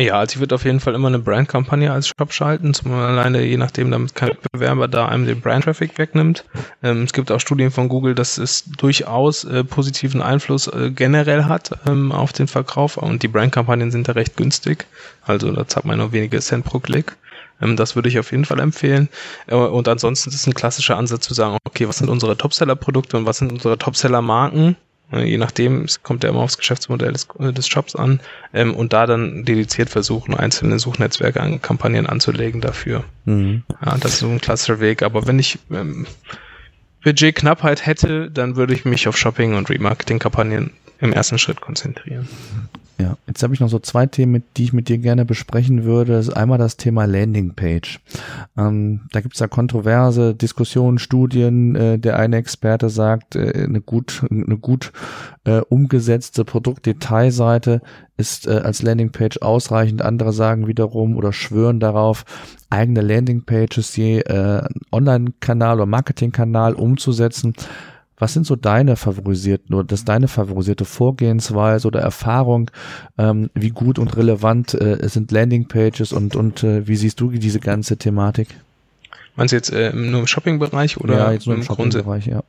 Ja, 0.00 0.14
also 0.14 0.34
ich 0.34 0.40
würde 0.40 0.54
auf 0.54 0.64
jeden 0.64 0.80
Fall 0.80 0.94
immer 0.94 1.08
eine 1.08 1.18
Brandkampagne 1.18 1.92
als 1.92 2.08
Shop 2.08 2.32
schalten, 2.32 2.72
zum 2.72 2.92
alleine 2.92 3.42
je 3.42 3.58
nachdem, 3.58 3.90
damit 3.90 4.14
kein 4.14 4.30
Bewerber 4.50 4.88
da 4.88 5.06
einem 5.08 5.26
den 5.26 5.42
Brand-Traffic 5.42 5.98
wegnimmt. 5.98 6.46
Ähm, 6.82 7.02
es 7.02 7.12
gibt 7.12 7.30
auch 7.30 7.38
Studien 7.38 7.70
von 7.70 7.90
Google, 7.90 8.14
dass 8.14 8.38
es 8.38 8.64
durchaus 8.64 9.44
äh, 9.44 9.62
positiven 9.62 10.22
Einfluss 10.22 10.68
äh, 10.68 10.90
generell 10.90 11.44
hat 11.44 11.78
ähm, 11.86 12.12
auf 12.12 12.32
den 12.32 12.46
Verkauf 12.46 12.96
und 12.96 13.22
die 13.22 13.28
Brandkampagnen 13.28 13.90
sind 13.90 14.08
da 14.08 14.12
recht 14.12 14.38
günstig. 14.38 14.86
Also 15.26 15.52
da 15.52 15.68
zahlt 15.68 15.84
man 15.84 15.98
nur 15.98 16.12
wenige 16.12 16.40
Cent 16.40 16.64
pro 16.64 16.78
Klick. 16.78 17.16
Ähm, 17.60 17.76
das 17.76 17.94
würde 17.94 18.08
ich 18.08 18.18
auf 18.18 18.30
jeden 18.30 18.46
Fall 18.46 18.60
empfehlen. 18.60 19.10
Äh, 19.48 19.56
und 19.56 19.86
ansonsten 19.86 20.30
ist 20.30 20.36
es 20.36 20.46
ein 20.46 20.54
klassischer 20.54 20.96
Ansatz 20.96 21.26
zu 21.26 21.34
sagen, 21.34 21.58
okay, 21.64 21.86
was 21.86 21.98
sind 21.98 22.08
unsere 22.08 22.38
Topseller-Produkte 22.38 23.18
und 23.18 23.26
was 23.26 23.36
sind 23.36 23.52
unsere 23.52 23.76
Topseller-Marken? 23.76 24.76
Ne, 25.12 25.24
je 25.24 25.38
nachdem, 25.38 25.84
es 25.84 26.02
kommt 26.02 26.22
ja 26.22 26.30
immer 26.30 26.40
aufs 26.40 26.58
Geschäftsmodell 26.58 27.12
des, 27.12 27.28
äh, 27.38 27.52
des 27.52 27.66
Shops 27.66 27.96
an 27.96 28.20
ähm, 28.52 28.74
und 28.74 28.92
da 28.92 29.06
dann 29.06 29.44
dediziert 29.44 29.90
versuchen, 29.90 30.34
einzelne 30.34 30.78
Suchnetzwerke 30.78 31.40
an 31.40 31.60
Kampagnen 31.60 32.06
anzulegen 32.06 32.60
dafür. 32.60 33.04
Mhm. 33.24 33.64
Ja, 33.84 33.96
das 33.98 34.14
ist 34.14 34.18
so 34.20 34.28
ein 34.28 34.40
klassischer 34.40 34.80
Weg. 34.80 35.02
Aber 35.02 35.26
wenn 35.26 35.38
ich 35.38 35.58
ähm, 35.72 36.06
Budgetknappheit 37.02 37.86
hätte, 37.86 38.30
dann 38.30 38.56
würde 38.56 38.74
ich 38.74 38.84
mich 38.84 39.08
auf 39.08 39.16
Shopping 39.16 39.54
und 39.54 39.68
Remarketing-Kampagnen 39.68 40.70
im 41.00 41.12
ersten 41.12 41.38
Schritt 41.38 41.60
konzentrieren. 41.60 42.28
Ja, 43.00 43.16
jetzt 43.26 43.42
habe 43.42 43.54
ich 43.54 43.60
noch 43.60 43.70
so 43.70 43.78
zwei 43.78 44.04
Themen, 44.04 44.42
die 44.58 44.64
ich 44.64 44.72
mit 44.74 44.90
dir 44.90 44.98
gerne 44.98 45.24
besprechen 45.24 45.84
würde. 45.84 46.12
Das 46.12 46.28
ist 46.28 46.34
einmal 46.34 46.58
das 46.58 46.76
Thema 46.76 47.06
Landingpage. 47.06 47.98
Ähm, 48.58 49.02
da 49.12 49.22
gibt 49.22 49.34
es 49.34 49.40
ja 49.40 49.48
kontroverse 49.48 50.34
Diskussionen, 50.34 50.98
Studien. 50.98 51.74
Äh, 51.76 51.98
der 51.98 52.18
eine 52.18 52.36
Experte 52.36 52.90
sagt, 52.90 53.36
äh, 53.36 53.64
eine 53.64 53.80
gut, 53.80 54.26
eine 54.30 54.58
gut 54.58 54.92
äh, 55.44 55.60
umgesetzte 55.60 56.44
Produktdetailseite 56.44 57.80
ist 58.18 58.46
äh, 58.46 58.50
als 58.50 58.82
Landingpage 58.82 59.40
ausreichend. 59.40 60.02
Andere 60.02 60.34
sagen 60.34 60.66
wiederum 60.66 61.16
oder 61.16 61.32
schwören 61.32 61.80
darauf, 61.80 62.26
eigene 62.68 63.00
Landingpages 63.00 63.96
je 63.96 64.18
äh, 64.20 64.62
Online-Kanal 64.92 65.76
oder 65.76 65.86
Marketing-Kanal 65.86 66.74
umzusetzen. 66.74 67.54
Was 68.20 68.34
sind 68.34 68.46
so 68.46 68.54
deine 68.54 68.96
favorisierten 68.96 69.74
oder 69.74 69.84
das 69.84 70.04
deine 70.04 70.28
favorisierte 70.28 70.84
Vorgehensweise 70.84 71.88
oder 71.88 72.00
Erfahrung? 72.00 72.70
Ähm, 73.18 73.50
wie 73.54 73.70
gut 73.70 73.98
und 73.98 74.16
relevant 74.16 74.74
äh, 74.74 75.08
sind 75.08 75.32
Landingpages 75.32 76.12
und, 76.12 76.36
und 76.36 76.62
äh, 76.62 76.86
wie 76.86 76.96
siehst 76.96 77.18
du 77.20 77.30
diese 77.30 77.60
ganze 77.60 77.96
Thematik? 77.96 78.48
Meinst 79.36 79.52
du 79.52 79.56
jetzt 79.56 79.72
äh, 79.72 79.92
nur 79.94 80.20
im 80.20 80.26
Shopping-Bereich 80.26 80.98
oder 80.98 81.16
ja, 81.16 81.32
jetzt 81.32 81.46
nur 81.46 81.56
im, 81.56 81.62
im 81.62 81.66
Shopping-Bereich, 81.66 82.26
ja. 82.26 82.42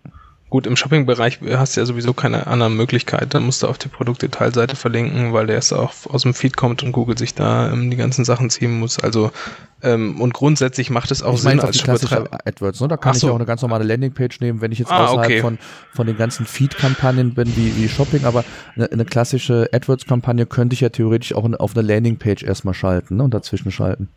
Gut, 0.52 0.68
im 0.68 0.76
Shopping-Bereich 0.76 1.40
hast 1.54 1.78
du 1.78 1.80
ja 1.80 1.86
sowieso 1.86 2.14
keine 2.14 2.46
anderen 2.46 2.76
Möglichkeiten. 2.76 3.30
Dann 3.30 3.44
musst 3.44 3.64
du 3.64 3.68
auf 3.68 3.78
die 3.78 3.88
Produktdetailseite 3.88 4.76
verlinken, 4.76 5.32
weil 5.32 5.48
der 5.48 5.56
erst 5.56 5.74
auch 5.74 5.94
aus 6.10 6.24
dem 6.24 6.34
Feed 6.34 6.58
kommt 6.58 6.84
und 6.84 6.92
Google 6.92 7.18
sich 7.18 7.34
da 7.34 7.72
ähm, 7.72 7.90
die 7.90 7.96
ganzen 7.96 8.26
Sachen 8.26 8.50
ziehen 8.50 8.78
muss. 8.78 9.00
Also 9.00 9.32
ähm, 9.82 10.20
und 10.20 10.34
grundsätzlich 10.34 10.90
macht 10.90 11.10
es 11.10 11.24
auch 11.24 11.36
ich 11.36 11.42
Sinn 11.42 11.62
als 11.62 11.82
klassische 11.82 12.26
AdWords. 12.46 12.82
Ne? 12.82 12.90
Da 12.90 12.98
kann 12.98 13.14
so. 13.14 13.18
ich 13.18 13.24
ja 13.24 13.32
auch 13.32 13.36
eine 13.36 13.46
ganz 13.46 13.62
normale 13.62 13.86
Landingpage 13.86 14.42
nehmen, 14.42 14.60
wenn 14.60 14.74
ich 14.74 14.80
jetzt 14.80 14.92
ah, 14.92 15.06
außerhalb 15.06 15.26
okay. 15.26 15.40
von, 15.40 15.58
von 15.94 16.06
den 16.06 16.18
ganzen 16.18 16.46
Feed-Kampagnen 16.46 17.34
bin, 17.34 17.56
wie, 17.56 17.78
wie 17.78 17.88
Shopping. 17.88 18.26
Aber 18.26 18.44
eine, 18.76 18.92
eine 18.92 19.06
klassische 19.06 19.70
AdWords-Kampagne 19.72 20.48
könnte 20.48 20.74
ich 20.74 20.82
ja 20.82 20.90
theoretisch 20.90 21.34
auch 21.34 21.50
auf 21.60 21.78
eine 21.78 21.88
Landingpage 21.88 22.44
erstmal 22.44 22.74
schalten 22.74 23.16
ne? 23.16 23.24
und 23.24 23.34
dazwischen 23.34 23.72
schalten. 23.72 24.10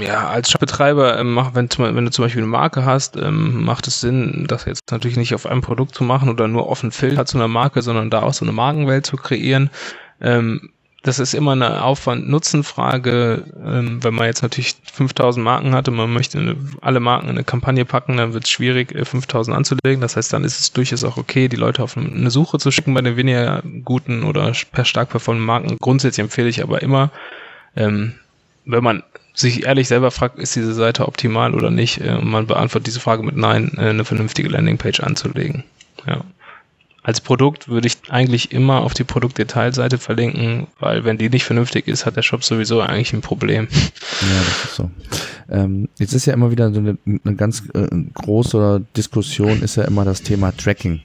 Ja, 0.00 0.28
als 0.28 0.50
Shopbetreiber, 0.50 1.18
ähm, 1.18 1.36
wenn, 1.52 1.68
wenn 1.78 2.04
du 2.04 2.10
zum 2.10 2.24
Beispiel 2.24 2.42
eine 2.42 2.50
Marke 2.50 2.84
hast, 2.84 3.16
ähm, 3.16 3.64
macht 3.64 3.86
es 3.86 4.00
Sinn, 4.00 4.46
das 4.48 4.64
jetzt 4.64 4.90
natürlich 4.90 5.16
nicht 5.16 5.34
auf 5.34 5.46
einem 5.46 5.60
Produkt 5.60 5.94
zu 5.94 6.04
machen 6.04 6.28
oder 6.28 6.48
nur 6.48 6.68
offen 6.68 6.92
Filter 6.92 7.26
zu 7.26 7.38
einer 7.38 7.48
Marke, 7.48 7.82
sondern 7.82 8.10
da 8.10 8.22
auch 8.22 8.34
so 8.34 8.44
eine 8.44 8.52
Markenwelt 8.52 9.06
zu 9.06 9.16
kreieren. 9.16 9.70
Ähm, 10.20 10.70
das 11.02 11.20
ist 11.20 11.32
immer 11.32 11.52
eine 11.52 11.84
Aufwand-Nutzen-Frage. 11.84 13.44
Ähm, 13.64 14.02
wenn 14.02 14.14
man 14.14 14.26
jetzt 14.26 14.42
natürlich 14.42 14.76
5000 14.92 15.42
Marken 15.42 15.74
hat 15.74 15.88
und 15.88 15.94
man 15.94 16.12
möchte 16.12 16.38
eine, 16.38 16.56
alle 16.80 17.00
Marken 17.00 17.26
in 17.26 17.36
eine 17.36 17.44
Kampagne 17.44 17.84
packen, 17.84 18.16
dann 18.16 18.34
wird 18.34 18.44
es 18.44 18.50
schwierig, 18.50 18.94
5000 18.94 19.54
äh, 19.54 19.56
anzulegen. 19.56 20.00
Das 20.00 20.16
heißt, 20.16 20.32
dann 20.32 20.44
ist 20.44 20.58
es 20.58 20.72
durchaus 20.72 21.04
auch 21.04 21.16
okay, 21.16 21.48
die 21.48 21.56
Leute 21.56 21.82
auf 21.82 21.96
eine 21.96 22.30
Suche 22.30 22.58
zu 22.58 22.70
schicken 22.70 22.94
bei 22.94 23.00
den 23.00 23.16
weniger 23.16 23.62
guten 23.84 24.24
oder 24.24 24.52
stark 24.54 25.10
performenden 25.10 25.46
Marken. 25.46 25.76
Grundsätzlich 25.80 26.24
empfehle 26.24 26.48
ich 26.48 26.62
aber 26.62 26.82
immer, 26.82 27.10
ähm, 27.76 28.14
wenn 28.68 28.84
man 28.84 29.02
sich 29.34 29.64
ehrlich 29.64 29.88
selber 29.88 30.10
fragt, 30.10 30.38
ist 30.38 30.54
diese 30.56 30.74
Seite 30.74 31.06
optimal 31.06 31.54
oder 31.54 31.70
nicht, 31.70 32.00
äh, 32.00 32.18
man 32.20 32.46
beantwortet 32.46 32.86
diese 32.86 33.00
Frage 33.00 33.22
mit 33.22 33.36
Nein, 33.36 33.72
äh, 33.76 33.90
eine 33.90 34.04
vernünftige 34.04 34.48
Landingpage 34.48 35.00
anzulegen. 35.00 35.64
Ja 36.06 36.22
als 37.08 37.22
Produkt 37.22 37.68
würde 37.68 37.86
ich 37.86 37.96
eigentlich 38.10 38.52
immer 38.52 38.82
auf 38.82 38.92
die 38.92 39.02
Produktdetailseite 39.02 39.96
verlinken, 39.96 40.66
weil 40.78 41.04
wenn 41.04 41.16
die 41.16 41.30
nicht 41.30 41.44
vernünftig 41.44 41.88
ist, 41.88 42.04
hat 42.04 42.16
der 42.16 42.22
Shop 42.22 42.44
sowieso 42.44 42.82
eigentlich 42.82 43.14
ein 43.14 43.22
Problem. 43.22 43.66
Ja, 44.20 44.38
das 44.44 44.64
ist 44.64 44.74
so. 44.74 44.90
Ähm, 45.48 45.88
jetzt 45.98 46.12
ist 46.12 46.26
ja 46.26 46.34
immer 46.34 46.50
wieder 46.50 46.70
so 46.70 46.80
eine, 46.80 46.98
eine 47.06 47.34
ganz 47.34 47.62
äh, 47.72 47.88
große 48.12 48.84
Diskussion, 48.94 49.62
ist 49.62 49.76
ja 49.76 49.84
immer 49.84 50.04
das 50.04 50.20
Thema 50.20 50.54
Tracking. 50.54 51.00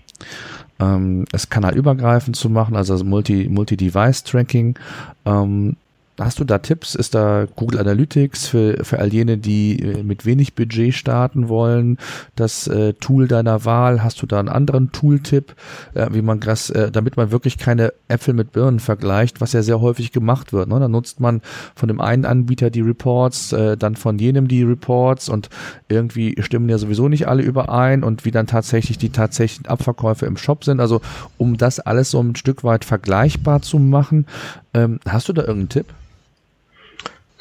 Ähm, 0.78 1.24
es 1.32 1.50
kanalübergreifend 1.50 2.36
zu 2.36 2.50
machen, 2.50 2.76
also 2.76 3.02
Multi, 3.02 3.48
Multi-Device-Tracking. 3.50 4.78
Ähm, 5.26 5.78
Hast 6.20 6.40
du 6.40 6.44
da 6.44 6.60
Tipps? 6.60 6.94
Ist 6.94 7.16
da 7.16 7.48
Google 7.56 7.80
Analytics 7.80 8.46
für, 8.46 8.84
für 8.84 9.00
all 9.00 9.12
jene, 9.12 9.40
die 9.40 9.80
äh, 9.80 10.04
mit 10.04 10.28
wenig 10.28 10.54
Budget 10.54 10.94
starten 10.94 11.50
wollen, 11.50 11.98
das 12.36 12.68
äh, 12.68 12.94
Tool 12.94 13.28
deiner 13.28 13.66
Wahl? 13.66 14.04
Hast 14.04 14.22
du 14.22 14.28
da 14.28 14.40
einen 14.40 14.50
anderen 14.50 14.92
Tooltip, 14.92 15.56
äh, 15.96 16.08
wie 16.12 16.22
man 16.22 16.40
das, 16.40 16.70
äh, 16.70 16.92
damit 16.92 17.18
man 17.18 17.32
wirklich 17.32 17.58
keine 17.58 17.94
Äpfel 18.10 18.36
mit 18.36 18.52
Birnen 18.52 18.80
vergleicht, 18.80 19.42
was 19.42 19.54
ja 19.54 19.64
sehr 19.64 19.82
häufig 19.82 20.12
gemacht 20.12 20.54
wird. 20.54 20.70
Ne? 20.70 20.80
Dann 20.80 20.92
nutzt 20.92 21.20
man 21.20 21.42
von 21.74 21.88
dem 21.88 22.00
einen 22.00 22.26
Anbieter 22.26 22.70
die 22.70 22.82
Reports, 22.82 23.52
äh, 23.52 23.76
dann 23.76 23.96
von 23.96 24.20
jenem 24.20 24.48
die 24.48 24.62
Reports 24.62 25.30
und 25.30 25.50
irgendwie 25.88 26.36
stimmen 26.44 26.70
ja 26.70 26.78
sowieso 26.78 27.10
nicht 27.10 27.28
alle 27.28 27.42
überein 27.42 28.04
und 28.04 28.24
wie 28.24 28.32
dann 28.32 28.46
tatsächlich 28.46 29.00
die 29.00 29.10
tatsächlichen 29.10 29.66
Abverkäufe 29.66 30.28
im 30.28 30.38
Shop 30.38 30.64
sind. 30.64 30.80
Also 30.80 31.02
um 31.40 31.58
das 31.58 31.80
alles 31.80 32.12
so 32.12 32.22
ein 32.22 32.36
Stück 32.36 32.64
weit 32.64 32.86
vergleichbar 32.86 33.64
zu 33.64 33.80
machen, 33.80 34.28
ähm, 34.76 35.00
hast 35.08 35.28
du 35.28 35.34
da 35.34 35.42
irgendeinen 35.42 35.70
Tipp? 35.70 35.88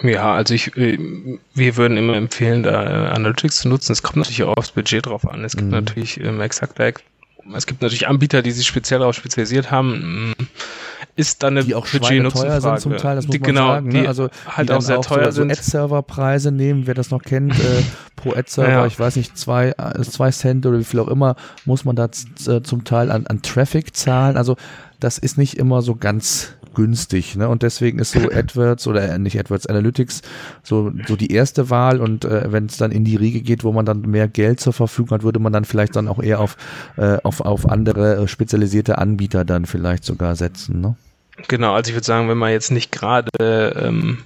Ja, 0.03 0.35
also 0.35 0.55
ich, 0.55 0.77
äh, 0.77 0.99
wir 1.55 1.77
würden 1.77 1.97
immer 1.97 2.15
empfehlen, 2.15 2.63
da 2.63 2.83
äh, 2.83 3.11
Analytics 3.11 3.59
zu 3.59 3.69
nutzen. 3.69 3.93
Es 3.93 4.03
kommt 4.03 4.17
natürlich 4.17 4.43
auch 4.43 4.57
aufs 4.57 4.73
Budget 4.73 5.07
drauf 5.07 5.29
an. 5.29 5.45
Es 5.45 5.57
gibt 5.57 5.69
mhm. 5.69 5.75
natürlich 5.75 6.21
ähm, 6.21 6.41
exakt, 6.41 6.79
es 7.55 7.67
gibt 7.67 7.83
natürlich 7.83 8.07
Anbieter, 8.07 8.43
die 8.43 8.53
sich 8.53 8.67
speziell 8.67 9.01
darauf 9.01 9.17
spezialisiert 9.17 9.71
haben. 9.71 10.31
Mm, 10.31 10.35
ist 11.17 11.43
dann 11.43 11.57
eine 11.57 11.67
die 11.67 11.75
auch 11.75 11.87
teuer 11.87 12.61
sind 12.61 12.81
zum 12.81 12.97
Teil, 12.97 13.17
das 13.17 13.27
muss 13.27 13.35
die, 13.35 13.41
man 13.41 13.47
genau, 13.47 13.69
sagen. 13.69 13.89
Ne? 13.89 14.09
Also 14.09 14.29
halt 14.47 14.71
auch 14.71 14.81
sehr 14.81 14.99
auch 14.99 15.05
teuer 15.05 15.33
so, 15.33 15.43
sind. 15.43 15.55
So 15.55 15.61
Ad-Server-Preise 15.61 16.53
nehmen, 16.53 16.87
wer 16.87 16.95
das 16.95 17.11
noch 17.11 17.23
kennt, 17.23 17.59
äh, 17.59 17.83
pro 18.17 18.33
Ad-Server, 18.33 18.71
ja. 18.71 18.87
ich 18.87 18.99
weiß 18.99 19.17
nicht, 19.17 19.37
zwei, 19.37 19.71
äh, 19.71 20.01
zwei 20.03 20.31
Cent 20.31 20.65
oder 20.65 20.79
wie 20.79 20.85
viel 20.85 21.01
auch 21.01 21.09
immer, 21.09 21.37
muss 21.65 21.85
man 21.85 21.97
da 21.97 22.11
zum 22.11 22.85
Teil 22.85 23.11
an, 23.11 23.27
an 23.27 23.43
Traffic 23.43 23.95
zahlen. 23.97 24.37
Also 24.37 24.57
das 25.01 25.19
ist 25.19 25.37
nicht 25.37 25.59
immer 25.59 25.83
so 25.83 25.97
ganz 25.97 26.55
günstig. 26.75 27.37
Ne? 27.37 27.49
Und 27.49 27.63
deswegen 27.63 27.99
ist 27.99 28.13
so 28.13 28.21
AdWords 28.33 28.87
oder 28.87 29.09
äh, 29.09 29.19
nicht 29.19 29.39
AdWords 29.39 29.67
Analytics 29.67 30.23
so, 30.63 30.93
so 31.07 31.17
die 31.17 31.33
erste 31.33 31.71
Wahl. 31.71 32.01
Und 32.01 32.25
äh, 32.25 32.51
wenn 32.53 32.67
es 32.67 32.77
dann 32.77 32.93
in 32.93 33.05
die 33.05 33.17
Riege 33.17 33.41
geht, 33.41 33.65
wo 33.65 33.73
man 33.73 33.85
dann 33.85 34.03
mehr 34.03 34.29
Geld 34.29 34.61
zur 34.61 34.73
Verfügung 34.73 35.11
hat, 35.11 35.23
würde 35.23 35.39
man 35.39 35.53
dann 35.53 35.65
vielleicht 35.65 35.97
dann 35.97 36.09
auch 36.09 36.23
eher 36.23 36.41
auf, 36.41 36.57
äh, 36.97 37.19
auf, 37.23 37.41
auf 37.41 37.69
andere 37.69 38.23
äh, 38.23 38.29
spezialisierte 38.29 38.99
Anbieter 38.99 39.45
dann 39.45 39.67
vielleicht 39.67 40.05
sogar 40.05 40.37
setzen. 40.37 40.81
Ne? 40.81 40.97
Genau, 41.49 41.75
also 41.75 41.89
ich 41.89 41.95
würde 41.95 42.07
sagen, 42.07 42.29
wenn 42.29 42.39
man 42.39 42.51
jetzt 42.51 42.71
nicht 42.71 42.93
gerade 42.93 43.31
ähm, 43.41 44.19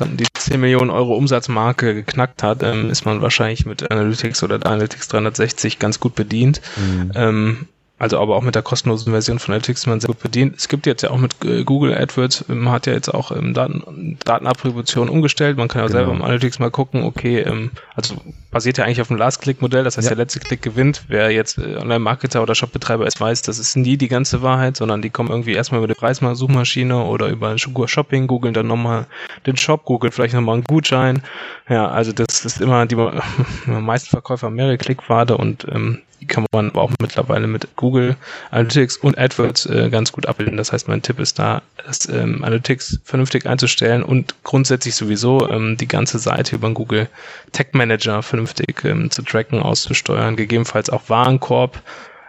die 0.00 0.26
10 0.34 0.60
Millionen 0.60 0.90
Euro 0.90 1.16
Umsatzmarke 1.16 1.94
geknackt 1.94 2.42
hat, 2.42 2.62
ähm, 2.62 2.90
ist 2.90 3.04
man 3.04 3.22
wahrscheinlich 3.22 3.66
mit 3.66 3.90
Analytics 3.90 4.42
oder 4.42 4.64
Analytics 4.64 5.08
360 5.08 5.78
ganz 5.78 6.00
gut 6.00 6.14
bedient. 6.14 6.60
Mhm. 6.76 7.12
Ähm, 7.14 7.68
also 7.98 8.18
aber 8.18 8.36
auch 8.36 8.42
mit 8.42 8.54
der 8.54 8.62
kostenlosen 8.62 9.12
Version 9.12 9.38
von 9.38 9.54
Analytics 9.54 9.86
man 9.86 10.00
sehr 10.00 10.08
gut 10.08 10.22
bedient. 10.22 10.56
Es 10.56 10.68
gibt 10.68 10.86
jetzt 10.86 11.02
ja 11.02 11.10
auch 11.10 11.16
mit 11.16 11.34
äh, 11.44 11.64
Google 11.64 11.94
AdWords, 11.94 12.44
man 12.48 12.70
hat 12.70 12.86
ja 12.86 12.92
jetzt 12.92 13.08
auch 13.08 13.30
ähm, 13.30 13.54
Daten, 13.54 14.18
Datenattribution 14.22 15.08
umgestellt. 15.08 15.56
Man 15.56 15.68
kann 15.68 15.80
ja 15.80 15.86
genau. 15.86 15.98
selber 15.98 16.12
im 16.12 16.22
Analytics 16.22 16.58
mal 16.58 16.70
gucken, 16.70 17.04
okay, 17.04 17.40
ähm, 17.40 17.70
also 17.94 18.16
basiert 18.50 18.76
ja 18.76 18.84
eigentlich 18.84 19.00
auf 19.00 19.08
dem 19.08 19.16
Last-Click-Modell, 19.16 19.82
das 19.84 19.96
heißt 19.96 20.10
ja. 20.10 20.14
der 20.14 20.24
letzte 20.24 20.40
Klick 20.40 20.60
gewinnt. 20.60 21.04
Wer 21.08 21.30
jetzt 21.30 21.56
äh, 21.56 21.76
Online-Marketer 21.76 22.42
oder 22.42 22.54
Shopbetreiber 22.54 23.06
ist, 23.06 23.18
weiß, 23.18 23.40
das 23.42 23.58
ist 23.58 23.76
nie 23.76 23.96
die 23.96 24.08
ganze 24.08 24.42
Wahrheit, 24.42 24.76
sondern 24.76 25.00
die 25.00 25.10
kommen 25.10 25.30
irgendwie 25.30 25.54
erstmal 25.54 25.78
über 25.78 25.88
die 25.88 25.94
Preissuchmaschine 25.94 27.02
oder 27.02 27.28
über 27.28 27.56
Shopping, 27.56 28.26
googeln 28.26 28.52
dann 28.52 28.66
nochmal 28.66 29.06
den 29.46 29.56
Shop, 29.56 29.86
googeln 29.86 30.12
vielleicht 30.12 30.34
nochmal 30.34 30.56
einen 30.56 30.64
Gutschein. 30.64 31.22
Ja, 31.68 31.88
also 31.88 32.12
das 32.12 32.44
ist 32.44 32.60
immer 32.60 32.84
die, 32.84 32.96
die 33.66 33.70
meisten 33.70 34.10
Verkäufer 34.10 34.50
mehrere 34.50 34.76
Klickwarte 34.76 35.38
und 35.38 35.66
ähm, 35.70 36.02
die 36.26 36.34
kann 36.34 36.46
man 36.52 36.70
aber 36.70 36.82
auch 36.82 36.90
mittlerweile 37.00 37.46
mit 37.46 37.76
Google 37.76 38.16
Analytics 38.50 38.96
und 38.98 39.16
AdWords 39.16 39.66
äh, 39.66 39.88
ganz 39.90 40.10
gut 40.12 40.26
abbilden. 40.26 40.56
Das 40.56 40.72
heißt, 40.72 40.88
mein 40.88 41.02
Tipp 41.02 41.20
ist 41.20 41.38
da, 41.38 41.62
das 41.86 42.08
ähm, 42.08 42.42
Analytics 42.42 43.00
vernünftig 43.04 43.46
einzustellen 43.46 44.02
und 44.02 44.34
grundsätzlich 44.42 44.94
sowieso 44.96 45.48
ähm, 45.48 45.76
die 45.76 45.86
ganze 45.86 46.18
Seite 46.18 46.56
über 46.56 46.70
Google 46.70 47.08
Tech 47.52 47.68
Manager 47.72 48.22
vernünftig 48.22 48.84
ähm, 48.84 49.10
zu 49.10 49.22
tracken, 49.22 49.60
auszusteuern, 49.60 50.36
gegebenenfalls 50.36 50.90
auch 50.90 51.08
Warenkorb, 51.08 51.80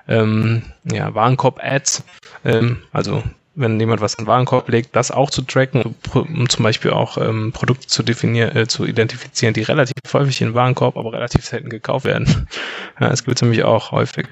ähm, 0.07 0.61
ja, 0.83 1.13
Warenkorb-Ads, 1.13 2.03
ähm, 2.45 2.77
also 2.91 3.23
wenn 3.57 3.79
jemand 3.79 4.01
was 4.01 4.13
in 4.13 4.23
den 4.23 4.27
Warenkorb 4.27 4.69
legt, 4.69 4.95
das 4.95 5.09
auch 5.09 5.31
zu 5.31 5.41
tracken, 5.41 5.95
um 6.13 6.47
zum 6.47 6.63
Beispiel 6.63 6.91
auch 6.91 7.17
ähm, 7.17 7.51
Produkte 7.51 7.87
zu 7.87 8.03
definieren, 8.03 8.55
äh, 8.55 8.67
zu 8.67 8.85
identifizieren, 8.85 9.53
die 9.55 9.63
relativ 9.63 9.95
häufig 10.13 10.39
in 10.41 10.49
den 10.49 10.53
Warenkorb, 10.53 10.95
aber 10.95 11.11
relativ 11.11 11.43
selten 11.43 11.69
gekauft 11.69 12.05
werden. 12.05 12.47
ja, 12.99 13.09
das 13.09 13.23
gibt 13.23 13.37
es 13.37 13.41
nämlich 13.41 13.63
auch 13.63 13.91
häufig. 13.91 14.27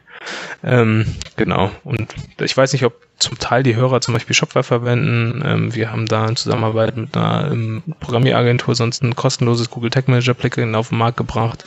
Ähm, 0.63 1.05
genau. 1.37 1.71
Und 1.83 2.13
ich 2.39 2.55
weiß 2.55 2.73
nicht, 2.73 2.85
ob 2.85 2.93
zum 3.17 3.39
Teil 3.39 3.63
die 3.63 3.75
Hörer 3.75 3.99
zum 3.99 4.13
Beispiel 4.13 4.35
Shopware 4.35 4.63
verwenden. 4.63 5.41
Ähm, 5.43 5.73
wir 5.73 5.91
haben 5.91 6.05
da 6.05 6.27
in 6.27 6.35
Zusammenarbeit 6.35 6.95
mit 6.95 7.17
einer 7.17 7.51
ähm, 7.51 7.81
Programmieragentur 7.99 8.75
sonst 8.75 9.01
ein 9.01 9.15
kostenloses 9.15 9.71
Google 9.71 9.89
Tag 9.89 10.07
Manager 10.07 10.35
Plugin 10.35 10.75
auf 10.75 10.89
den 10.89 10.99
Markt 10.99 11.17
gebracht, 11.17 11.65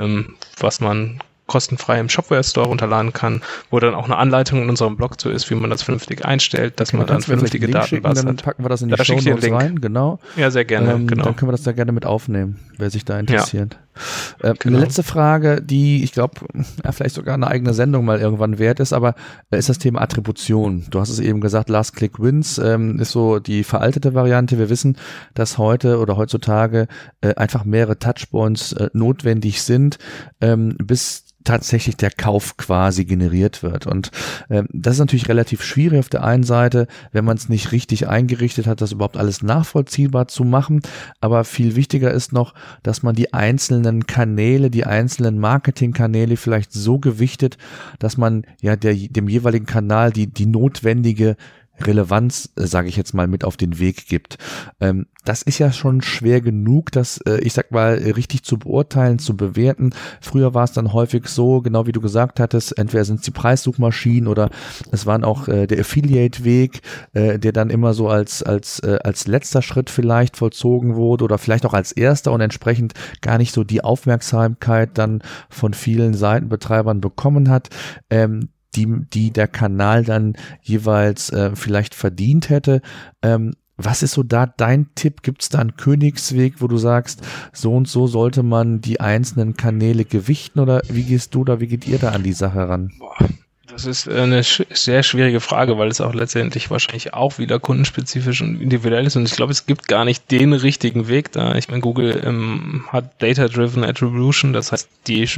ähm, 0.00 0.34
was 0.58 0.80
man 0.80 1.20
kostenfrei 1.48 1.98
im 1.98 2.08
Shopware 2.08 2.44
Store 2.44 2.68
runterladen 2.68 3.12
kann, 3.12 3.42
wo 3.70 3.80
dann 3.80 3.94
auch 3.94 4.04
eine 4.04 4.16
Anleitung 4.16 4.62
in 4.62 4.68
unserem 4.68 4.96
Blog 4.96 5.16
so 5.20 5.30
ist, 5.30 5.50
wie 5.50 5.56
man 5.56 5.70
das 5.70 5.82
vernünftig 5.82 6.24
einstellt, 6.24 6.78
dass 6.78 6.90
okay, 6.90 6.98
man 6.98 7.06
dann 7.06 7.22
vernünftige 7.22 7.66
Datenbasis 7.66 8.24
hat. 8.24 8.28
Dann 8.28 8.36
packen 8.36 8.64
wir 8.64 8.68
das 8.68 8.82
in 8.82 8.88
die 8.88 8.94
da 8.94 9.04
Show 9.04 9.14
Notes 9.14 9.50
rein, 9.50 9.80
genau. 9.80 10.20
Ja, 10.36 10.50
sehr 10.52 10.64
gerne, 10.64 10.92
ähm, 10.92 11.06
genau. 11.08 11.24
Dann 11.24 11.34
können 11.34 11.48
wir 11.48 11.52
das 11.52 11.64
da 11.64 11.72
gerne 11.72 11.90
mit 11.90 12.06
aufnehmen, 12.06 12.60
wer 12.76 12.90
sich 12.90 13.04
da 13.04 13.18
interessiert. 13.18 13.74
Ja. 13.74 14.50
Äh, 14.50 14.54
genau. 14.58 14.76
Eine 14.76 14.84
letzte 14.84 15.02
Frage, 15.02 15.60
die 15.62 16.04
ich 16.04 16.12
glaube, 16.12 16.40
ja, 16.84 16.92
vielleicht 16.92 17.14
sogar 17.14 17.34
eine 17.34 17.48
eigene 17.48 17.74
Sendung 17.74 18.04
mal 18.04 18.20
irgendwann 18.20 18.58
wert 18.58 18.80
ist, 18.80 18.92
aber 18.92 19.14
äh, 19.50 19.58
ist 19.58 19.68
das 19.68 19.78
Thema 19.78 20.00
Attribution. 20.00 20.86
Du 20.90 21.00
hast 21.00 21.08
es 21.08 21.18
eben 21.18 21.40
gesagt, 21.40 21.68
Last 21.68 21.96
Click 21.96 22.20
Wins 22.20 22.58
ähm, 22.58 22.98
ist 23.00 23.10
so 23.10 23.38
die 23.38 23.64
veraltete 23.64 24.14
Variante. 24.14 24.58
Wir 24.58 24.70
wissen, 24.70 24.96
dass 25.34 25.58
heute 25.58 25.98
oder 25.98 26.16
heutzutage 26.16 26.86
äh, 27.20 27.34
einfach 27.34 27.64
mehrere 27.64 27.98
Touchpoints 27.98 28.72
äh, 28.72 28.90
notwendig 28.92 29.62
sind, 29.62 29.98
ähm, 30.40 30.76
bis 30.78 31.24
tatsächlich 31.48 31.96
der 31.96 32.10
Kauf 32.10 32.58
quasi 32.58 33.06
generiert 33.06 33.62
wird. 33.62 33.86
Und 33.86 34.10
äh, 34.50 34.64
das 34.70 34.94
ist 34.94 34.98
natürlich 35.00 35.30
relativ 35.30 35.64
schwierig 35.64 35.98
auf 35.98 36.10
der 36.10 36.22
einen 36.22 36.42
Seite, 36.42 36.86
wenn 37.12 37.24
man 37.24 37.38
es 37.38 37.48
nicht 37.48 37.72
richtig 37.72 38.06
eingerichtet 38.06 38.66
hat, 38.66 38.82
das 38.82 38.92
überhaupt 38.92 39.16
alles 39.16 39.42
nachvollziehbar 39.42 40.28
zu 40.28 40.44
machen. 40.44 40.82
Aber 41.22 41.44
viel 41.44 41.74
wichtiger 41.74 42.10
ist 42.10 42.34
noch, 42.34 42.52
dass 42.82 43.02
man 43.02 43.14
die 43.14 43.32
einzelnen 43.32 44.06
Kanäle, 44.06 44.68
die 44.68 44.84
einzelnen 44.84 45.38
Marketingkanäle 45.38 46.36
vielleicht 46.36 46.74
so 46.74 46.98
gewichtet, 46.98 47.56
dass 47.98 48.18
man 48.18 48.44
ja 48.60 48.76
der, 48.76 48.94
dem 48.94 49.26
jeweiligen 49.26 49.66
Kanal 49.66 50.12
die, 50.12 50.26
die 50.26 50.46
notwendige 50.46 51.36
Relevanz, 51.80 52.50
äh, 52.56 52.66
sage 52.66 52.88
ich 52.88 52.96
jetzt 52.96 53.14
mal, 53.14 53.26
mit 53.26 53.44
auf 53.44 53.56
den 53.56 53.78
Weg 53.78 54.06
gibt. 54.06 54.38
Ähm, 54.80 55.06
das 55.24 55.42
ist 55.42 55.58
ja 55.58 55.72
schon 55.72 56.00
schwer 56.00 56.40
genug, 56.40 56.90
das, 56.92 57.18
äh, 57.26 57.38
ich 57.40 57.52
sag 57.52 57.70
mal, 57.70 57.94
richtig 57.94 58.44
zu 58.44 58.58
beurteilen, 58.58 59.18
zu 59.18 59.36
bewerten. 59.36 59.90
Früher 60.20 60.54
war 60.54 60.64
es 60.64 60.72
dann 60.72 60.92
häufig 60.92 61.28
so, 61.28 61.60
genau 61.60 61.86
wie 61.86 61.92
du 61.92 62.00
gesagt 62.00 62.40
hattest, 62.40 62.78
entweder 62.78 63.04
sind 63.04 63.16
es 63.16 63.22
die 63.22 63.30
Preissuchmaschinen 63.30 64.28
oder 64.28 64.50
es 64.90 65.06
waren 65.06 65.24
auch 65.24 65.48
äh, 65.48 65.66
der 65.66 65.80
Affiliate-Weg, 65.80 66.80
äh, 67.12 67.38
der 67.38 67.52
dann 67.52 67.70
immer 67.70 67.94
so 67.94 68.08
als, 68.08 68.42
als, 68.42 68.80
als 68.80 69.26
letzter 69.26 69.62
Schritt 69.62 69.90
vielleicht 69.90 70.36
vollzogen 70.36 70.94
wurde 70.94 71.24
oder 71.24 71.38
vielleicht 71.38 71.66
auch 71.66 71.74
als 71.74 71.92
erster 71.92 72.32
und 72.32 72.40
entsprechend 72.40 72.94
gar 73.20 73.38
nicht 73.38 73.52
so 73.52 73.64
die 73.64 73.82
Aufmerksamkeit 73.82 74.96
dann 74.96 75.22
von 75.48 75.74
vielen 75.74 76.14
Seitenbetreibern 76.14 77.00
bekommen 77.00 77.50
hat. 77.50 77.68
Ähm, 78.10 78.50
die, 78.78 79.04
die 79.12 79.30
der 79.32 79.48
Kanal 79.48 80.04
dann 80.04 80.36
jeweils 80.62 81.30
äh, 81.30 81.54
vielleicht 81.54 81.94
verdient 81.94 82.48
hätte. 82.48 82.80
Ähm, 83.22 83.54
was 83.76 84.02
ist 84.02 84.12
so 84.12 84.22
da 84.24 84.46
dein 84.46 84.88
Tipp? 84.94 85.22
Gibt 85.22 85.42
es 85.42 85.48
da 85.48 85.60
einen 85.60 85.76
Königsweg, 85.76 86.60
wo 86.60 86.66
du 86.66 86.78
sagst, 86.78 87.22
so 87.52 87.74
und 87.74 87.88
so 87.88 88.06
sollte 88.08 88.42
man 88.42 88.80
die 88.80 89.00
einzelnen 89.00 89.56
Kanäle 89.56 90.04
gewichten 90.04 90.58
oder 90.58 90.82
wie 90.88 91.04
gehst 91.04 91.34
du 91.34 91.44
da, 91.44 91.60
wie 91.60 91.68
geht 91.68 91.86
ihr 91.86 91.98
da 91.98 92.10
an 92.10 92.24
die 92.24 92.32
Sache 92.32 92.68
ran? 92.68 92.92
Boah, 92.98 93.28
das 93.70 93.84
ist 93.84 94.08
eine 94.08 94.42
sch 94.42 94.62
sehr 94.70 95.02
schwierige 95.02 95.40
Frage, 95.40 95.78
weil 95.78 95.88
es 95.88 96.00
auch 96.00 96.14
letztendlich 96.14 96.70
wahrscheinlich 96.70 97.14
auch 97.14 97.38
wieder 97.38 97.58
kundenspezifisch 97.58 98.40
und 98.40 98.60
individuell 98.60 99.06
ist. 99.06 99.16
Und 99.16 99.26
ich 99.26 99.36
glaube, 99.36 99.52
es 99.52 99.66
gibt 99.66 99.88
gar 99.88 100.04
nicht 100.04 100.30
den 100.30 100.52
richtigen 100.52 101.08
Weg 101.08 101.32
da. 101.32 101.54
Ich 101.54 101.68
meine, 101.68 101.80
Google 101.80 102.20
ähm, 102.24 102.84
hat 102.88 103.22
Data-Driven 103.22 103.84
Attribution, 103.84 104.52
das 104.52 104.72
heißt, 104.72 104.88
die 105.06 105.28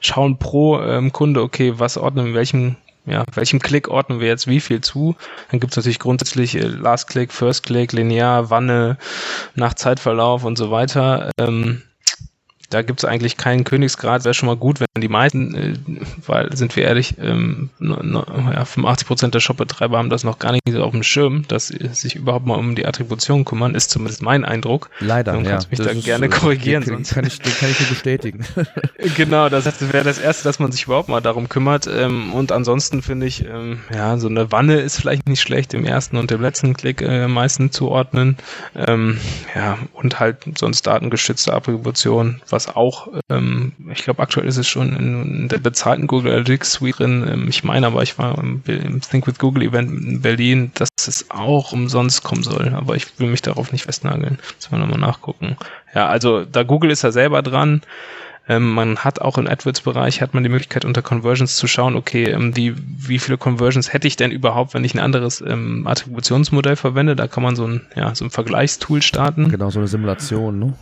schauen 0.00 0.38
pro 0.38 0.80
ähm, 0.80 1.12
Kunde, 1.12 1.42
okay, 1.42 1.74
was 1.76 1.96
ordnen 1.96 2.34
welchem 2.34 2.76
ja, 3.06 3.24
welchem 3.34 3.60
Klick 3.60 3.88
ordnen 3.88 4.20
wir 4.20 4.28
jetzt 4.28 4.46
wie 4.46 4.60
viel 4.60 4.80
zu? 4.80 5.14
Dann 5.50 5.60
gibt 5.60 5.72
es 5.72 5.76
natürlich 5.76 5.98
grundsätzlich 5.98 6.54
äh, 6.54 6.66
Last 6.66 7.08
Click, 7.08 7.32
First 7.32 7.66
Click, 7.66 7.92
linear, 7.92 8.48
Wanne, 8.48 8.96
nach 9.54 9.74
Zeitverlauf 9.74 10.44
und 10.44 10.56
so 10.56 10.70
weiter. 10.70 11.30
Ähm, 11.38 11.82
da 12.74 12.82
gibt 12.82 13.00
es 13.00 13.04
eigentlich 13.04 13.36
keinen 13.36 13.62
Königsgrad. 13.62 14.24
Wäre 14.24 14.34
schon 14.34 14.48
mal 14.48 14.56
gut, 14.56 14.80
wenn 14.80 15.00
die 15.00 15.08
meisten, 15.08 15.54
äh, 15.54 15.74
weil, 16.26 16.54
sind 16.56 16.74
wir 16.74 16.82
ehrlich, 16.82 17.14
ähm, 17.18 17.70
no, 17.78 18.24
ja, 18.52 18.64
85 18.64 19.06
Prozent 19.06 19.34
der 19.34 19.40
Shopbetreiber 19.40 19.96
haben 19.96 20.10
das 20.10 20.24
noch 20.24 20.40
gar 20.40 20.50
nicht 20.50 20.62
so 20.68 20.82
auf 20.82 20.90
dem 20.90 21.04
Schirm, 21.04 21.46
dass 21.46 21.68
sie 21.68 21.88
sich 21.92 22.16
überhaupt 22.16 22.46
mal 22.46 22.56
um 22.56 22.74
die 22.74 22.84
Attribution 22.84 23.44
kümmern, 23.44 23.76
ist 23.76 23.90
zumindest 23.90 24.22
mein 24.22 24.44
Eindruck. 24.44 24.90
Leider, 24.98 25.34
Du 25.34 25.44
kannst 25.44 25.70
mich 25.70 25.78
da 25.78 25.90
ist, 25.90 26.04
gerne 26.04 26.28
korrigieren. 26.28 26.82
Den, 26.82 26.94
sonst. 26.94 27.14
Kann 27.14 27.26
ich, 27.26 27.38
den 27.38 27.54
kann 27.54 27.70
ich 27.70 27.78
dir 27.78 27.86
bestätigen. 27.86 28.44
genau, 29.16 29.48
das 29.48 29.64
wäre 29.92 30.02
das 30.02 30.18
Erste, 30.18 30.42
dass 30.42 30.58
man 30.58 30.72
sich 30.72 30.84
überhaupt 30.84 31.08
mal 31.08 31.20
darum 31.20 31.48
kümmert. 31.48 31.86
Ähm, 31.86 32.32
und 32.32 32.50
ansonsten 32.50 33.02
finde 33.02 33.26
ich, 33.26 33.44
ähm, 33.44 33.80
ja, 33.94 34.18
so 34.18 34.26
eine 34.28 34.50
Wanne 34.50 34.80
ist 34.80 35.00
vielleicht 35.00 35.28
nicht 35.28 35.40
schlecht, 35.40 35.74
im 35.74 35.84
ersten 35.84 36.16
und 36.16 36.32
im 36.32 36.42
letzten 36.42 36.74
Klick 36.74 37.02
äh, 37.02 37.28
meistens 37.28 37.76
zuordnen. 37.76 38.36
Ähm, 38.74 39.18
ja, 39.54 39.78
und 39.92 40.18
halt 40.18 40.38
sonst 40.58 40.88
datengeschützte 40.88 41.54
Attribution, 41.54 42.42
was 42.50 42.63
auch, 42.68 43.08
ähm, 43.30 43.72
ich 43.92 44.04
glaube 44.04 44.22
aktuell 44.22 44.46
ist 44.46 44.56
es 44.56 44.66
schon 44.66 44.96
in, 44.96 45.48
der 45.48 45.58
bezahlten 45.58 46.06
Google 46.06 46.32
Analytics 46.32 46.72
Suite 46.72 46.98
drin. 46.98 47.26
Ähm, 47.28 47.48
ich 47.48 47.64
meine 47.64 47.86
aber, 47.86 48.02
ich 48.02 48.18
war 48.18 48.38
im, 48.38 48.62
im, 48.66 49.00
Think 49.00 49.26
with 49.26 49.38
Google 49.38 49.62
Event 49.62 49.90
in 49.90 50.20
Berlin, 50.20 50.72
dass 50.74 50.88
es 51.06 51.30
auch 51.30 51.72
umsonst 51.72 52.22
kommen 52.22 52.42
soll. 52.42 52.74
Aber 52.74 52.96
ich 52.96 53.18
will 53.18 53.28
mich 53.28 53.42
darauf 53.42 53.72
nicht 53.72 53.84
festnageln. 53.84 54.38
Müssen 54.56 54.72
wir 54.72 54.78
nochmal 54.78 54.98
nachgucken. 54.98 55.56
Ja, 55.94 56.08
also 56.08 56.44
da 56.44 56.62
Google 56.62 56.90
ist 56.90 57.02
ja 57.02 57.12
selber 57.12 57.42
dran. 57.42 57.82
Ähm, 58.46 58.72
man 58.72 58.98
hat 58.98 59.20
auch 59.20 59.38
im 59.38 59.46
AdWords-Bereich 59.46 60.20
hat 60.20 60.34
man 60.34 60.42
die 60.42 60.50
Möglichkeit 60.50 60.84
unter 60.84 61.00
Conversions 61.00 61.56
zu 61.56 61.66
schauen, 61.66 61.96
okay, 61.96 62.24
ähm, 62.24 62.52
die, 62.52 62.74
wie 62.76 63.18
viele 63.18 63.38
Conversions 63.38 63.92
hätte 63.92 64.06
ich 64.06 64.16
denn 64.16 64.30
überhaupt, 64.30 64.74
wenn 64.74 64.84
ich 64.84 64.94
ein 64.94 65.00
anderes 65.00 65.40
ähm, 65.40 65.86
Attributionsmodell 65.86 66.76
verwende? 66.76 67.16
Da 67.16 67.26
kann 67.26 67.42
man 67.42 67.56
so 67.56 67.66
ein, 67.66 67.80
ja, 67.96 68.14
so 68.14 68.24
ein 68.24 68.30
Vergleichstool 68.30 69.00
starten. 69.00 69.48
Genau, 69.48 69.70
so 69.70 69.78
eine 69.78 69.88
Simulation, 69.88 70.58
ne? 70.58 70.74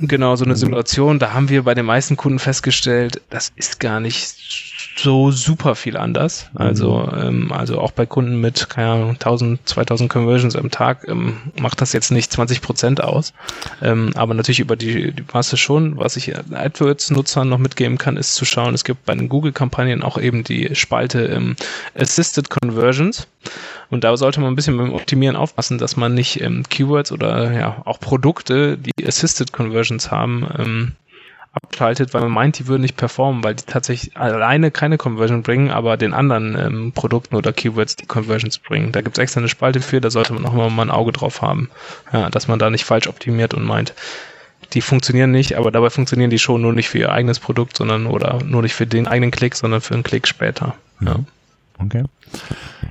Genau, 0.00 0.36
so 0.36 0.44
eine 0.44 0.56
Simulation. 0.56 1.18
Da 1.18 1.32
haben 1.32 1.50
wir 1.50 1.64
bei 1.64 1.74
den 1.74 1.84
meisten 1.84 2.16
Kunden 2.16 2.38
festgestellt, 2.38 3.20
das 3.28 3.52
ist 3.56 3.78
gar 3.78 4.00
nicht 4.00 4.71
so 4.96 5.30
super 5.30 5.74
viel 5.74 5.96
anders. 5.96 6.50
Also, 6.54 6.98
mhm. 6.98 7.20
ähm, 7.20 7.52
also 7.52 7.80
auch 7.80 7.92
bei 7.92 8.06
Kunden 8.06 8.40
mit, 8.40 8.68
keine 8.68 8.90
Ahnung, 8.90 9.10
1000, 9.10 9.68
2000 9.68 10.10
Conversions 10.10 10.56
am 10.56 10.70
Tag 10.70 11.06
ähm, 11.08 11.36
macht 11.58 11.80
das 11.80 11.92
jetzt 11.92 12.10
nicht 12.10 12.32
20 12.32 12.60
Prozent 12.60 13.02
aus. 13.02 13.32
Ähm, 13.80 14.12
aber 14.14 14.34
natürlich 14.34 14.60
über 14.60 14.76
die, 14.76 15.12
die 15.12 15.24
Masse 15.32 15.56
schon. 15.56 15.98
Was 15.98 16.16
ich 16.16 16.34
AdWords-Nutzern 16.36 17.48
noch 17.48 17.58
mitgeben 17.58 17.98
kann, 17.98 18.16
ist 18.16 18.34
zu 18.34 18.44
schauen, 18.44 18.74
es 18.74 18.84
gibt 18.84 19.04
bei 19.04 19.14
den 19.14 19.28
Google-Kampagnen 19.28 20.02
auch 20.02 20.18
eben 20.18 20.44
die 20.44 20.74
Spalte 20.74 21.26
ähm, 21.26 21.56
Assisted 21.96 22.50
Conversions. 22.50 23.26
Und 23.90 24.04
da 24.04 24.16
sollte 24.16 24.40
man 24.40 24.52
ein 24.52 24.56
bisschen 24.56 24.76
beim 24.76 24.94
Optimieren 24.94 25.36
aufpassen, 25.36 25.78
dass 25.78 25.96
man 25.96 26.14
nicht 26.14 26.40
ähm, 26.40 26.64
Keywords 26.68 27.12
oder 27.12 27.52
ja 27.52 27.82
auch 27.84 28.00
Produkte, 28.00 28.78
die 28.78 29.06
Assisted 29.06 29.52
Conversions 29.52 30.10
haben, 30.10 30.46
ähm, 30.58 30.92
abschaltet, 31.52 32.14
weil 32.14 32.22
man 32.22 32.30
meint, 32.30 32.58
die 32.58 32.66
würden 32.66 32.82
nicht 32.82 32.96
performen, 32.96 33.44
weil 33.44 33.54
die 33.54 33.64
tatsächlich 33.64 34.16
alleine 34.16 34.70
keine 34.70 34.96
Conversion 34.96 35.42
bringen, 35.42 35.70
aber 35.70 35.96
den 35.96 36.14
anderen 36.14 36.56
ähm, 36.58 36.92
Produkten 36.92 37.36
oder 37.36 37.52
Keywords 37.52 37.96
die 37.96 38.06
Conversions 38.06 38.58
bringen. 38.58 38.92
Da 38.92 39.02
gibt 39.02 39.18
es 39.18 39.22
extra 39.22 39.40
eine 39.40 39.48
Spalte 39.48 39.80
für, 39.80 40.00
da 40.00 40.10
sollte 40.10 40.32
man 40.32 40.46
auch 40.46 40.54
immer 40.54 40.70
mal 40.70 40.84
ein 40.84 40.90
Auge 40.90 41.12
drauf 41.12 41.42
haben, 41.42 41.70
ja, 42.12 42.30
dass 42.30 42.48
man 42.48 42.58
da 42.58 42.70
nicht 42.70 42.84
falsch 42.84 43.06
optimiert 43.06 43.52
und 43.52 43.64
meint, 43.64 43.94
die 44.72 44.80
funktionieren 44.80 45.30
nicht, 45.30 45.56
aber 45.58 45.70
dabei 45.70 45.90
funktionieren 45.90 46.30
die 46.30 46.38
schon 46.38 46.62
nur 46.62 46.72
nicht 46.72 46.88
für 46.88 46.98
ihr 46.98 47.12
eigenes 47.12 47.38
Produkt, 47.38 47.76
sondern 47.76 48.06
oder 48.06 48.42
nur 48.42 48.62
nicht 48.62 48.74
für 48.74 48.86
den 48.86 49.06
eigenen 49.06 49.30
Klick, 49.30 49.54
sondern 49.54 49.82
für 49.82 49.94
einen 49.94 50.02
Klick 50.02 50.26
später. 50.26 50.74
Ja. 51.00 51.16
Okay. 51.78 52.04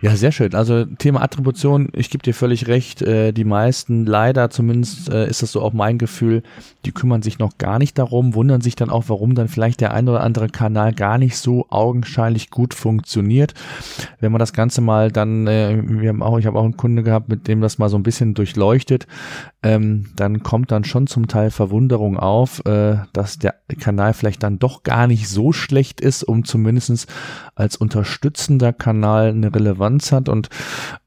Ja, 0.01 0.15
sehr 0.15 0.31
schön. 0.31 0.55
Also 0.55 0.85
Thema 0.85 1.21
Attribution, 1.21 1.89
ich 1.93 2.09
gebe 2.09 2.23
dir 2.23 2.33
völlig 2.33 2.67
recht. 2.67 3.03
Äh, 3.03 3.33
die 3.33 3.43
meisten, 3.43 4.07
leider 4.07 4.49
zumindest 4.49 5.09
äh, 5.09 5.29
ist 5.29 5.43
das 5.43 5.51
so 5.51 5.61
auch 5.61 5.73
mein 5.73 5.99
Gefühl, 5.99 6.41
die 6.85 6.91
kümmern 6.91 7.21
sich 7.21 7.37
noch 7.37 7.59
gar 7.59 7.77
nicht 7.77 7.99
darum, 7.99 8.33
wundern 8.33 8.61
sich 8.61 8.75
dann 8.75 8.89
auch, 8.89 9.03
warum 9.09 9.35
dann 9.35 9.47
vielleicht 9.47 9.79
der 9.79 9.93
ein 9.93 10.09
oder 10.09 10.21
andere 10.21 10.49
Kanal 10.49 10.93
gar 10.93 11.19
nicht 11.19 11.37
so 11.37 11.67
augenscheinlich 11.69 12.49
gut 12.49 12.73
funktioniert. 12.73 13.53
Wenn 14.19 14.31
man 14.31 14.39
das 14.39 14.53
Ganze 14.53 14.81
mal 14.81 15.11
dann, 15.11 15.45
äh, 15.45 15.79
wir 15.85 16.09
haben 16.09 16.23
auch, 16.23 16.39
ich 16.39 16.47
habe 16.47 16.57
auch 16.57 16.63
einen 16.63 16.77
Kunde 16.77 17.03
gehabt, 17.03 17.29
mit 17.29 17.47
dem 17.47 17.61
das 17.61 17.77
mal 17.77 17.89
so 17.89 17.97
ein 17.97 18.03
bisschen 18.03 18.33
durchleuchtet, 18.33 19.05
ähm, 19.61 20.07
dann 20.15 20.41
kommt 20.41 20.71
dann 20.71 20.83
schon 20.83 21.05
zum 21.05 21.27
Teil 21.27 21.51
Verwunderung 21.51 22.17
auf, 22.17 22.65
äh, 22.65 22.97
dass 23.13 23.37
der 23.37 23.53
Kanal 23.79 24.13
vielleicht 24.13 24.41
dann 24.41 24.57
doch 24.57 24.81
gar 24.81 25.05
nicht 25.05 25.29
so 25.29 25.51
schlecht 25.53 26.01
ist, 26.01 26.23
um 26.23 26.43
zumindestens 26.43 27.05
als 27.61 27.77
unterstützender 27.77 28.73
Kanal 28.73 29.29
eine 29.29 29.53
Relevanz 29.53 30.11
hat. 30.11 30.27
Und 30.29 30.49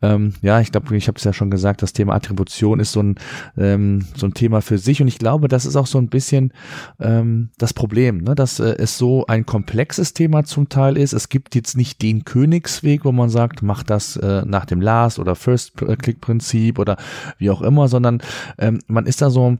ähm, 0.02 0.34
ja, 0.40 0.60
ich 0.60 0.70
glaube, 0.70 0.96
ich 0.96 1.08
habe 1.08 1.18
es 1.18 1.24
ja 1.24 1.32
schon 1.32 1.50
gesagt, 1.50 1.82
das 1.82 1.92
Thema 1.92 2.14
Attribution 2.14 2.78
ist 2.78 2.92
so 2.92 3.02
ein, 3.02 3.16
ähm, 3.58 4.06
so 4.16 4.26
ein 4.26 4.34
Thema 4.34 4.62
für 4.62 4.78
sich. 4.78 5.02
Und 5.02 5.08
ich 5.08 5.18
glaube, 5.18 5.48
das 5.48 5.66
ist 5.66 5.74
auch 5.74 5.88
so 5.88 5.98
ein 5.98 6.08
bisschen 6.08 6.52
ähm, 7.00 7.50
das 7.58 7.74
Problem, 7.74 8.18
ne? 8.18 8.36
dass 8.36 8.60
äh, 8.60 8.76
es 8.78 8.96
so 8.96 9.26
ein 9.26 9.46
komplexes 9.46 10.14
Thema 10.14 10.44
zum 10.44 10.68
Teil 10.68 10.96
ist. 10.96 11.12
Es 11.12 11.28
gibt 11.28 11.56
jetzt 11.56 11.76
nicht 11.76 12.00
den 12.02 12.24
Königsweg, 12.24 13.04
wo 13.04 13.10
man 13.10 13.30
sagt, 13.30 13.62
mach 13.62 13.82
das 13.82 14.16
äh, 14.16 14.44
nach 14.46 14.64
dem 14.64 14.80
Last 14.80 15.18
oder 15.18 15.34
First-Click-Prinzip 15.34 16.78
oder 16.78 16.96
wie 17.38 17.50
auch 17.50 17.62
immer, 17.62 17.88
sondern 17.88 18.22
ähm, 18.58 18.78
man 18.86 19.06
ist 19.06 19.20
da 19.20 19.28
so 19.28 19.58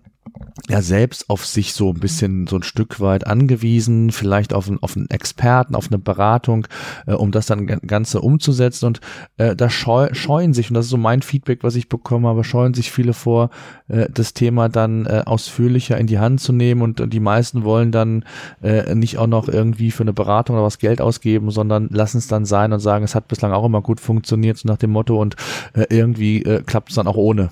ja 0.69 0.83
selbst 0.83 1.29
auf 1.31 1.45
sich 1.45 1.75
so 1.75 1.91
ein 1.91 2.01
bisschen 2.01 2.47
so 2.47 2.57
ein 2.57 2.63
Stück 2.63 3.01
weit 3.01 3.27
angewiesen, 3.27 4.11
vielleicht 4.11 4.55
auf 4.55 4.69
einen, 4.69 4.83
auf 4.83 4.97
einen 4.97 5.11
Experten, 5.11 5.75
auf 5.75 5.89
eine 5.89 5.99
Beratung, 5.99 6.67
äh, 7.07 7.13
um 7.13 7.33
das 7.33 7.47
dann 7.47 7.67
Ganze 7.67 8.21
umzusetzen. 8.21 8.87
Und 8.87 9.01
äh, 9.37 9.55
da 9.55 9.69
scheu, 9.69 10.09
scheuen 10.13 10.55
sich, 10.55 10.71
und 10.71 10.75
das 10.75 10.87
ist 10.87 10.91
so 10.91 10.97
mein 10.97 11.23
Feedback, 11.23 11.63
was 11.63 11.77
ich 11.77 11.89
bekommen 11.89 12.27
habe, 12.27 12.45
scheuen 12.45 12.75
sich 12.75 12.91
viele 12.91 13.13
vor, 13.13 13.51
äh, 13.89 14.09
das 14.13 14.33
Thema 14.33 14.69
dann 14.69 15.07
äh, 15.07 15.23
ausführlicher 15.27 15.99
in 15.99 16.07
die 16.07 16.19
Hand 16.19 16.41
zu 16.41 16.53
nehmen. 16.53 16.83
Und, 16.83 17.01
und 17.01 17.13
die 17.13 17.21
meisten 17.21 17.65
wollen 17.65 17.93
dann 17.93 18.25
äh, 18.63 18.95
nicht 18.95 19.19
auch 19.19 19.27
noch 19.27 19.49
irgendwie 19.49 19.91
für 19.91 20.05
eine 20.05 20.13
Beratung 20.13 20.57
oder 20.57 20.65
was 20.65 20.79
Geld 20.79 21.01
ausgeben, 21.01 21.51
sondern 21.51 21.89
lassen 21.91 22.19
es 22.19 22.27
dann 22.27 22.45
sein 22.45 22.73
und 22.73 22.81
sagen, 22.81 23.05
es 23.05 23.15
hat 23.15 23.29
bislang 23.29 23.53
auch 23.53 23.65
immer 23.65 23.83
gut 23.83 24.01
funktioniert, 24.01 24.57
so 24.57 24.69
nach 24.69 24.79
dem 24.79 24.91
Motto, 24.91 25.21
und 25.21 25.37
äh, 25.75 25.87
irgendwie 25.91 26.43
äh, 26.43 26.63
klappt 26.63 26.91
es 26.91 26.97
dann 26.97 27.07
auch 27.07 27.17
ohne. 27.17 27.51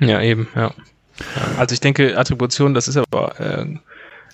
Ja, 0.00 0.20
eben, 0.20 0.48
ja. 0.56 0.72
Also 1.58 1.72
ich 1.72 1.80
denke, 1.80 2.18
Attribution, 2.18 2.74
das 2.74 2.88
ist 2.88 2.96
aber 2.96 3.38
äh, 3.40 3.66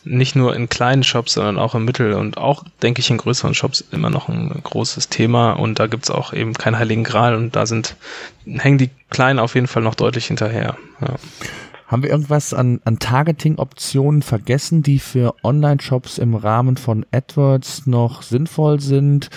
nicht 0.04 0.36
nur 0.36 0.54
in 0.54 0.68
kleinen 0.68 1.02
Shops, 1.02 1.34
sondern 1.34 1.58
auch 1.58 1.74
im 1.74 1.84
Mittel 1.84 2.14
und 2.14 2.38
auch, 2.38 2.64
denke 2.82 3.00
ich, 3.00 3.10
in 3.10 3.18
größeren 3.18 3.54
Shops 3.54 3.84
immer 3.90 4.08
noch 4.08 4.28
ein 4.28 4.60
großes 4.62 5.08
Thema 5.08 5.52
und 5.52 5.78
da 5.78 5.86
gibt's 5.88 6.10
auch 6.10 6.32
eben 6.32 6.54
keinen 6.54 6.78
heiligen 6.78 7.04
Gral 7.04 7.34
und 7.34 7.56
da 7.56 7.66
sind, 7.66 7.96
hängen 8.46 8.78
die 8.78 8.90
Kleinen 9.10 9.38
auf 9.38 9.54
jeden 9.54 9.66
Fall 9.66 9.82
noch 9.82 9.94
deutlich 9.94 10.26
hinterher. 10.26 10.76
Ja. 11.00 11.16
Haben 11.88 12.02
wir 12.02 12.10
irgendwas 12.10 12.52
an, 12.52 12.80
an 12.84 12.98
Targeting-Optionen 12.98 14.22
vergessen, 14.22 14.82
die 14.82 14.98
für 14.98 15.34
Online-Shops 15.44 16.18
im 16.18 16.34
Rahmen 16.34 16.76
von 16.76 17.06
AdWords 17.12 17.86
noch 17.86 18.22
sinnvoll 18.22 18.80
sind, 18.80 19.30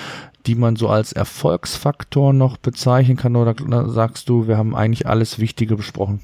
die 0.48 0.56
man 0.56 0.76
so 0.76 0.90
als 0.90 1.14
Erfolgsfaktor 1.14 2.34
noch 2.34 2.58
bezeichnen 2.58 3.18
kann? 3.18 3.36
Oder 3.36 3.56
sagst 3.90 4.30
du, 4.30 4.48
wir 4.48 4.58
haben 4.58 4.76
eigentlich 4.76 5.06
alles 5.06 5.38
Wichtige 5.38 5.76
besprochen? 5.76 6.22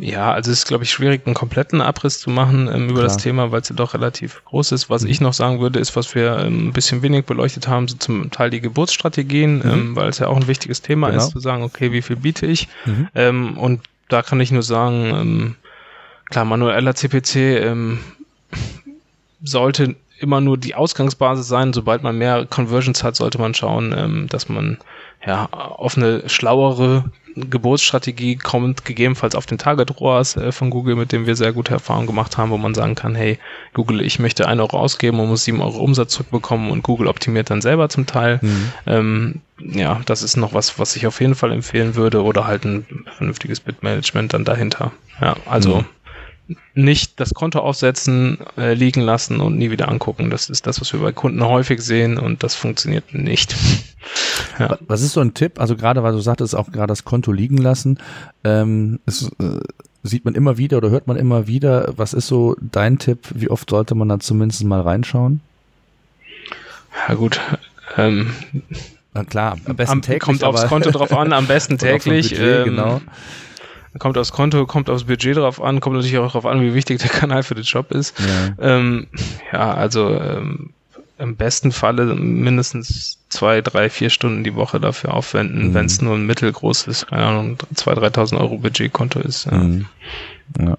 Ja, 0.00 0.32
also 0.32 0.50
es 0.50 0.60
ist, 0.60 0.68
glaube 0.68 0.84
ich, 0.84 0.90
schwierig, 0.90 1.26
einen 1.26 1.34
kompletten 1.34 1.80
Abriss 1.80 2.20
zu 2.20 2.30
machen 2.30 2.68
ähm, 2.68 2.84
über 2.84 3.00
Klar. 3.00 3.04
das 3.04 3.16
Thema, 3.18 3.52
weil 3.52 3.60
es 3.60 3.68
ja 3.68 3.76
doch 3.76 3.92
relativ 3.94 4.42
groß 4.46 4.72
ist. 4.72 4.88
Was 4.88 5.02
mhm. 5.02 5.10
ich 5.10 5.20
noch 5.20 5.34
sagen 5.34 5.60
würde, 5.60 5.78
ist, 5.78 5.94
was 5.94 6.14
wir 6.14 6.38
ähm, 6.38 6.68
ein 6.68 6.72
bisschen 6.72 7.02
wenig 7.02 7.26
beleuchtet 7.26 7.68
haben, 7.68 7.86
so 7.86 7.96
zum 7.96 8.30
Teil 8.30 8.50
die 8.50 8.60
Geburtsstrategien, 8.60 9.58
mhm. 9.58 9.70
ähm, 9.70 9.96
weil 9.96 10.08
es 10.08 10.18
ja 10.18 10.28
auch 10.28 10.36
ein 10.36 10.48
wichtiges 10.48 10.80
Thema 10.80 11.10
genau. 11.10 11.22
ist, 11.22 11.30
zu 11.30 11.40
sagen, 11.40 11.62
okay, 11.62 11.92
wie 11.92 12.02
viel 12.02 12.16
biete 12.16 12.46
ich? 12.46 12.68
Mhm. 12.86 13.08
Ähm, 13.14 13.58
und 13.58 13.82
da 14.08 14.22
kann 14.22 14.40
ich 14.40 14.50
nur 14.50 14.62
sagen, 14.62 15.04
ähm, 15.14 15.54
klar, 16.30 16.46
manueller 16.46 16.94
CPC 16.94 17.36
ähm, 17.36 18.00
sollte 19.42 19.96
immer 20.18 20.40
nur 20.40 20.56
die 20.56 20.74
Ausgangsbasis 20.74 21.46
sein. 21.46 21.72
Sobald 21.72 22.02
man 22.02 22.16
mehr 22.16 22.46
Conversions 22.46 23.04
hat, 23.04 23.16
sollte 23.16 23.38
man 23.38 23.54
schauen, 23.54 24.26
dass 24.28 24.50
man 24.50 24.76
ja 25.24 25.46
auf 25.50 25.96
eine 25.96 26.28
schlauere 26.28 27.04
Geburtsstrategie 27.36 28.36
kommt 28.36 28.84
gegebenenfalls 28.84 29.34
auf 29.34 29.46
den 29.46 29.58
Target 29.58 30.00
ROAS 30.00 30.36
äh, 30.36 30.52
von 30.52 30.70
Google, 30.70 30.96
mit 30.96 31.12
dem 31.12 31.26
wir 31.26 31.36
sehr 31.36 31.52
gute 31.52 31.72
Erfahrungen 31.72 32.06
gemacht 32.06 32.36
haben, 32.36 32.50
wo 32.50 32.58
man 32.58 32.74
sagen 32.74 32.94
kann, 32.94 33.14
hey, 33.14 33.38
Google, 33.72 34.00
ich 34.00 34.18
möchte 34.18 34.48
1 34.48 34.60
Euro 34.60 34.78
ausgeben 34.78 35.20
und 35.20 35.28
muss 35.28 35.44
7 35.44 35.60
Euro 35.60 35.78
Umsatz 35.78 36.12
zurückbekommen 36.12 36.70
und 36.70 36.82
Google 36.82 37.06
optimiert 37.06 37.50
dann 37.50 37.60
selber 37.60 37.88
zum 37.88 38.06
Teil. 38.06 38.40
Mhm. 38.42 38.72
Ähm, 38.86 39.40
ja, 39.58 40.00
das 40.06 40.22
ist 40.22 40.36
noch 40.36 40.54
was, 40.54 40.78
was 40.78 40.96
ich 40.96 41.06
auf 41.06 41.20
jeden 41.20 41.34
Fall 41.34 41.52
empfehlen 41.52 41.94
würde 41.94 42.22
oder 42.22 42.46
halt 42.46 42.64
ein 42.64 43.04
vernünftiges 43.16 43.60
Bitmanagement 43.60 44.32
dann 44.32 44.44
dahinter. 44.44 44.92
Ja, 45.20 45.36
also 45.46 45.78
mhm. 45.78 45.84
Nicht 46.74 47.20
das 47.20 47.34
Konto 47.34 47.60
aufsetzen, 47.60 48.38
äh, 48.56 48.74
liegen 48.74 49.00
lassen 49.00 49.40
und 49.40 49.56
nie 49.56 49.70
wieder 49.70 49.88
angucken. 49.88 50.30
Das 50.30 50.48
ist 50.48 50.66
das, 50.66 50.80
was 50.80 50.92
wir 50.92 51.00
bei 51.00 51.12
Kunden 51.12 51.44
häufig 51.44 51.80
sehen 51.80 52.18
und 52.18 52.42
das 52.42 52.54
funktioniert 52.54 53.14
nicht. 53.14 53.54
ja. 54.58 54.78
Was 54.86 55.02
ist 55.02 55.12
so 55.12 55.20
ein 55.20 55.34
Tipp? 55.34 55.60
Also 55.60 55.76
gerade, 55.76 56.02
weil 56.02 56.12
du 56.12 56.20
sagtest, 56.20 56.56
auch 56.56 56.70
gerade 56.72 56.88
das 56.88 57.04
Konto 57.04 57.32
liegen 57.32 57.58
lassen. 57.58 57.98
Ähm, 58.44 59.00
ist, 59.06 59.30
äh, 59.40 59.60
sieht 60.02 60.24
man 60.24 60.34
immer 60.34 60.58
wieder 60.58 60.78
oder 60.78 60.90
hört 60.90 61.06
man 61.06 61.16
immer 61.16 61.46
wieder. 61.46 61.92
Was 61.96 62.14
ist 62.14 62.26
so 62.26 62.56
dein 62.60 62.98
Tipp? 62.98 63.28
Wie 63.34 63.50
oft 63.50 63.70
sollte 63.70 63.94
man 63.94 64.08
da 64.08 64.18
zumindest 64.18 64.64
mal 64.64 64.80
reinschauen? 64.80 65.40
Ja 67.08 67.14
gut, 67.14 67.40
ähm, 67.96 68.32
na 69.14 69.24
klar, 69.24 69.56
am 69.64 69.76
besten 69.76 69.92
am, 69.92 70.02
täglich. 70.02 70.20
Kommt 70.20 70.44
aufs 70.44 70.66
Konto 70.66 70.90
drauf 70.90 71.12
an, 71.12 71.32
am 71.32 71.46
besten 71.46 71.78
täglich. 71.78 72.30
Budget, 72.30 72.40
ähm, 72.40 72.64
genau. 72.64 73.00
Kommt 73.98 74.16
aufs 74.16 74.32
Konto, 74.32 74.66
kommt 74.66 74.88
aufs 74.88 75.04
Budget 75.04 75.36
drauf 75.36 75.60
an, 75.60 75.80
kommt 75.80 75.96
natürlich 75.96 76.18
auch 76.18 76.26
darauf 76.26 76.46
an, 76.46 76.60
wie 76.62 76.74
wichtig 76.74 77.00
der 77.00 77.10
Kanal 77.10 77.42
für 77.42 77.54
den 77.54 77.64
Job 77.64 77.90
ist. 77.90 78.18
Ja, 78.18 78.76
ähm, 78.76 79.08
ja 79.52 79.74
also 79.74 80.10
ähm, 80.10 80.70
im 81.18 81.36
besten 81.36 81.72
Falle 81.72 82.14
mindestens 82.14 83.18
zwei, 83.28 83.60
drei, 83.60 83.90
vier 83.90 84.10
Stunden 84.10 84.44
die 84.44 84.54
Woche 84.54 84.80
dafür 84.80 85.14
aufwenden, 85.14 85.68
mhm. 85.68 85.74
wenn 85.74 85.86
es 85.86 86.00
nur 86.00 86.14
ein 86.14 86.24
mittelgroßes, 86.24 87.06
keine 87.06 87.26
Ahnung, 87.26 87.58
2.000, 87.74 88.14
3.000 88.14 88.40
Euro 88.40 88.58
Budgetkonto 88.58 89.20
ist. 89.20 89.46
Ja. 89.46 89.58
Mhm. 89.58 89.86
ja. 90.58 90.78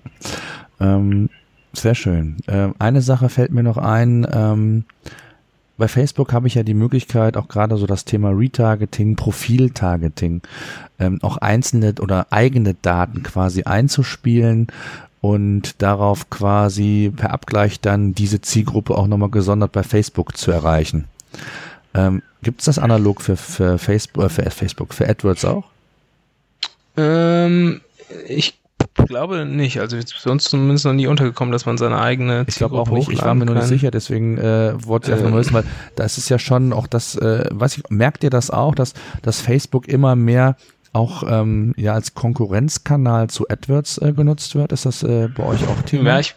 Ähm, 0.79 1.29
sehr 1.73 1.95
schön. 1.95 2.37
Ähm, 2.47 2.75
eine 2.79 3.01
Sache 3.01 3.29
fällt 3.29 3.51
mir 3.51 3.63
noch 3.63 3.77
ein. 3.77 4.85
Bei 5.81 5.87
Facebook 5.87 6.31
habe 6.31 6.45
ich 6.45 6.53
ja 6.53 6.61
die 6.61 6.75
Möglichkeit, 6.75 7.35
auch 7.35 7.47
gerade 7.47 7.75
so 7.75 7.87
das 7.87 8.05
Thema 8.05 8.29
Retargeting, 8.29 9.15
Profiltargeting, 9.15 10.43
ähm, 10.99 11.17
auch 11.23 11.37
einzelne 11.37 11.95
oder 11.99 12.27
eigene 12.29 12.75
Daten 12.75 13.23
quasi 13.23 13.63
einzuspielen 13.63 14.67
und 15.21 15.81
darauf 15.81 16.29
quasi 16.29 17.11
per 17.15 17.31
Abgleich 17.31 17.79
dann 17.79 18.13
diese 18.13 18.41
Zielgruppe 18.41 18.95
auch 18.95 19.07
nochmal 19.07 19.31
gesondert 19.31 19.71
bei 19.71 19.81
Facebook 19.81 20.37
zu 20.37 20.51
erreichen. 20.51 21.05
Ähm, 21.95 22.21
Gibt 22.43 22.59
es 22.59 22.65
das 22.65 22.77
analog 22.77 23.23
für, 23.23 23.35
für, 23.35 23.79
Facebook, 23.79 24.25
äh, 24.25 24.29
für 24.29 24.51
Facebook, 24.51 24.93
für 24.93 25.09
AdWords 25.09 25.45
auch? 25.45 25.63
Ähm, 26.95 27.81
ich 28.27 28.60
glaube 28.93 29.45
nicht. 29.45 29.79
Also 29.79 29.97
ist 29.97 30.09
sonst 30.09 30.45
zumindest 30.45 30.85
noch 30.85 30.93
nie 30.93 31.07
untergekommen, 31.07 31.51
dass 31.51 31.65
man 31.65 31.77
seine 31.77 31.99
eigene 31.99 32.45
Ich 32.47 32.55
glaube 32.55 32.77
auch 32.77 32.89
nicht. 32.89 33.09
Ich 33.09 33.21
war 33.21 33.35
mir 33.35 33.45
nur 33.45 33.55
nicht 33.55 33.67
sicher, 33.67 33.91
deswegen 33.91 34.37
äh, 34.37 34.73
wollte 34.85 35.11
ich 35.11 35.17
einfach 35.17 35.31
äh. 35.31 35.37
wissen, 35.37 35.53
weil 35.53 35.63
das 35.95 36.17
ist 36.17 36.29
ja 36.29 36.39
schon 36.39 36.73
auch 36.73 36.87
das, 36.87 37.15
äh, 37.15 37.45
weiß 37.51 37.77
ich, 37.77 37.83
merkt 37.89 38.23
ihr 38.23 38.29
das 38.29 38.49
auch, 38.49 38.75
dass, 38.75 38.93
dass 39.21 39.41
Facebook 39.41 39.87
immer 39.87 40.15
mehr 40.15 40.55
auch 40.93 41.23
ähm, 41.27 41.73
ja 41.77 41.93
als 41.93 42.13
Konkurrenzkanal 42.15 43.29
zu 43.29 43.47
AdWords 43.47 43.99
äh, 43.99 44.13
genutzt 44.13 44.55
wird? 44.55 44.71
Ist 44.71 44.85
das 44.85 45.03
äh, 45.03 45.29
bei 45.29 45.43
euch 45.43 45.67
auch 45.67 45.81
Thema? 45.83 46.09
Ja, 46.09 46.19
ich, 46.19 46.35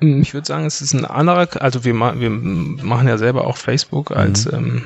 ich 0.00 0.34
würde 0.34 0.46
sagen, 0.46 0.66
es 0.66 0.80
ist 0.80 0.94
ein 0.94 1.04
anderer, 1.04 1.48
also 1.60 1.84
wir, 1.84 1.94
ma 1.94 2.18
wir 2.18 2.30
machen 2.30 3.06
ja 3.06 3.18
selber 3.18 3.46
auch 3.46 3.56
Facebook 3.56 4.10
als 4.10 4.46
mhm. 4.46 4.54
ähm, 4.54 4.82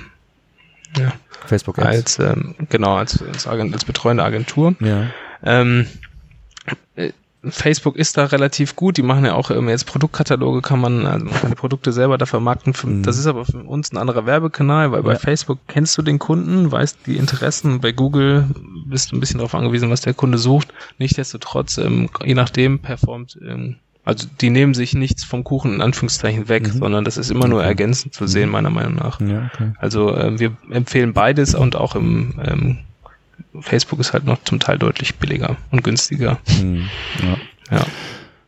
ja, 0.99 1.13
Facebook 1.47 1.79
Ads. 1.79 1.87
als 1.87 2.19
ähm, 2.19 2.55
genau 2.69 2.97
als, 2.97 3.23
als, 3.23 3.47
als 3.47 3.85
betreuende 3.85 4.25
Agentur. 4.25 4.75
Ja. 4.81 5.07
Ähm, 5.43 5.83
äh, 5.83 5.87
Facebook 7.51 7.97
ist 7.97 8.17
da 8.17 8.25
relativ 8.25 8.77
gut. 8.77 8.97
Die 8.97 9.03
machen 9.03 9.25
ja 9.25 9.35
auch 9.35 9.51
ähm, 9.51 9.69
jetzt 9.69 9.87
Produktkataloge, 9.87 10.63
kann 10.63 10.81
man, 10.81 11.07
also 11.07 11.27
man 11.27 11.35
kann 11.35 11.51
die 11.51 11.57
Produkte 11.57 11.93
selber 11.93 12.19
da 12.19 12.27
vermarkten. 12.27 12.75
Mhm. 12.83 13.03
Das 13.03 13.19
ist 13.19 13.27
aber 13.27 13.45
für 13.45 13.63
uns 13.63 13.93
ein 13.93 13.99
anderer 13.99 14.27
Werbekanal, 14.27 14.93
weil 14.93 15.01
ja. 15.01 15.05
bei 15.05 15.17
Facebook 15.17 15.59
kennst 15.69 15.97
du 15.99 16.03
den 16.03 16.19
Kunden, 16.19 16.71
weißt 16.71 16.99
die 17.07 17.17
Interessen. 17.17 17.81
Bei 17.81 17.93
Google 17.93 18.47
bist 18.87 19.13
du 19.13 19.17
ein 19.17 19.21
bisschen 19.21 19.39
darauf 19.39 19.55
angewiesen, 19.55 19.91
was 19.91 20.01
der 20.01 20.15
Kunde 20.15 20.39
sucht. 20.39 20.73
Nichtsdestotrotz, 20.99 21.79
ähm, 21.79 22.09
je 22.25 22.35
nachdem 22.35 22.81
performt, 22.81 23.39
ähm, 23.47 23.77
also 24.05 24.29
die 24.41 24.51
nehmen 24.51 24.73
sich 24.73 24.95
nichts 24.95 25.25
vom 25.25 25.43
Kuchen 25.43 25.75
in 25.75 25.81
Anführungszeichen 25.81 26.49
weg, 26.49 26.73
mhm. 26.73 26.79
sondern 26.79 27.05
das 27.05 27.17
ist 27.17 27.31
immer 27.31 27.49
nur 27.49 27.65
ergänzend 27.65 28.15
zu 28.15 28.27
sehen, 28.27 28.47
mhm. 28.47 28.53
meiner 28.53 28.71
Meinung 28.71 28.95
nach. 28.95 29.21
Ja, 29.21 29.51
okay. 29.53 29.73
Also 29.79 30.17
ähm, 30.17 30.39
wir 30.39 30.57
empfehlen 30.71 31.13
beides 31.13 31.55
und 31.55 31.77
auch 31.77 31.97
im 31.97 32.41
ähm, 32.45 32.79
Facebook 33.63 34.01
ist 34.01 34.13
halt 34.13 34.25
noch 34.25 34.43
zum 34.45 34.61
Teil 34.61 34.79
deutlich 34.79 35.17
billiger 35.17 35.57
und 35.71 35.83
günstiger. 35.83 36.39
Hm, 36.59 36.89
ja. 37.23 37.79
ja. 37.79 37.85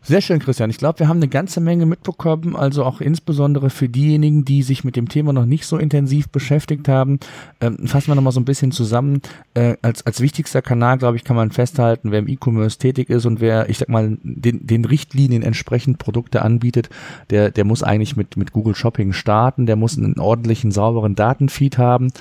Sehr 0.08 0.22
schön, 0.22 0.38
Christian. 0.38 0.70
Ich 0.70 0.78
glaube, 0.78 1.00
wir 1.00 1.08
haben 1.08 1.18
eine 1.18 1.28
ganze 1.28 1.60
Menge 1.60 1.84
mitbekommen, 1.84 2.56
also 2.56 2.82
auch 2.82 3.02
insbesondere 3.02 3.68
für 3.68 3.90
diejenigen, 3.90 4.42
die 4.42 4.62
sich 4.62 4.82
mit 4.82 4.96
dem 4.96 5.10
Thema 5.10 5.34
noch 5.34 5.44
nicht 5.44 5.66
so 5.66 5.76
intensiv 5.76 6.30
beschäftigt 6.30 6.88
haben. 6.88 7.20
Ähm, 7.60 7.86
fassen 7.86 8.08
wir 8.08 8.14
nochmal 8.14 8.32
so 8.32 8.40
ein 8.40 8.46
bisschen 8.46 8.72
zusammen. 8.72 9.20
Äh, 9.52 9.76
als, 9.82 10.06
als 10.06 10.22
wichtigster 10.22 10.62
Kanal, 10.62 10.96
glaube 10.96 11.18
ich, 11.18 11.24
kann 11.24 11.36
man 11.36 11.50
festhalten, 11.50 12.10
wer 12.10 12.20
im 12.20 12.28
E-Commerce 12.28 12.78
tätig 12.78 13.10
ist 13.10 13.26
und 13.26 13.42
wer, 13.42 13.68
ich 13.68 13.76
sag 13.76 13.90
mal, 13.90 14.16
den, 14.22 14.66
den 14.66 14.86
Richtlinien 14.86 15.42
entsprechend 15.42 15.98
Produkte 15.98 16.40
anbietet, 16.40 16.88
der, 17.28 17.50
der 17.50 17.64
muss 17.64 17.82
eigentlich 17.82 18.16
mit, 18.16 18.38
mit 18.38 18.52
Google 18.52 18.74
Shopping 18.74 19.12
starten, 19.12 19.66
der 19.66 19.76
muss 19.76 19.98
einen 19.98 20.18
ordentlichen, 20.18 20.70
sauberen 20.70 21.16
Datenfeed 21.16 21.76
haben. 21.76 22.12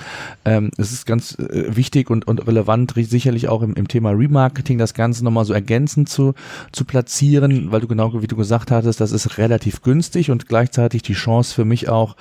Ähm, 0.44 0.72
es 0.76 0.92
ist 0.92 1.06
ganz 1.06 1.38
äh, 1.38 1.74
wichtig 1.74 2.10
und, 2.10 2.28
und 2.28 2.46
relevant, 2.46 2.92
sicherlich 2.94 3.48
auch 3.48 3.62
im, 3.62 3.72
im 3.72 3.88
Thema 3.88 4.10
Remarketing, 4.10 4.76
das 4.76 4.92
Ganze 4.92 5.24
nochmal 5.24 5.46
so 5.46 5.54
ergänzend 5.54 6.10
zu, 6.10 6.34
zu 6.70 6.84
platzieren, 6.84 7.72
weil 7.72 7.77
weil 7.78 7.82
du 7.82 7.86
genau 7.86 8.12
wie 8.20 8.26
du 8.26 8.34
gesagt 8.34 8.72
hattest, 8.72 9.00
das 9.00 9.12
ist 9.12 9.38
relativ 9.38 9.82
günstig 9.82 10.32
und 10.32 10.48
gleichzeitig 10.48 11.02
die 11.02 11.12
Chance 11.12 11.54
für 11.54 11.64
mich 11.64 11.88
auch 11.88 12.16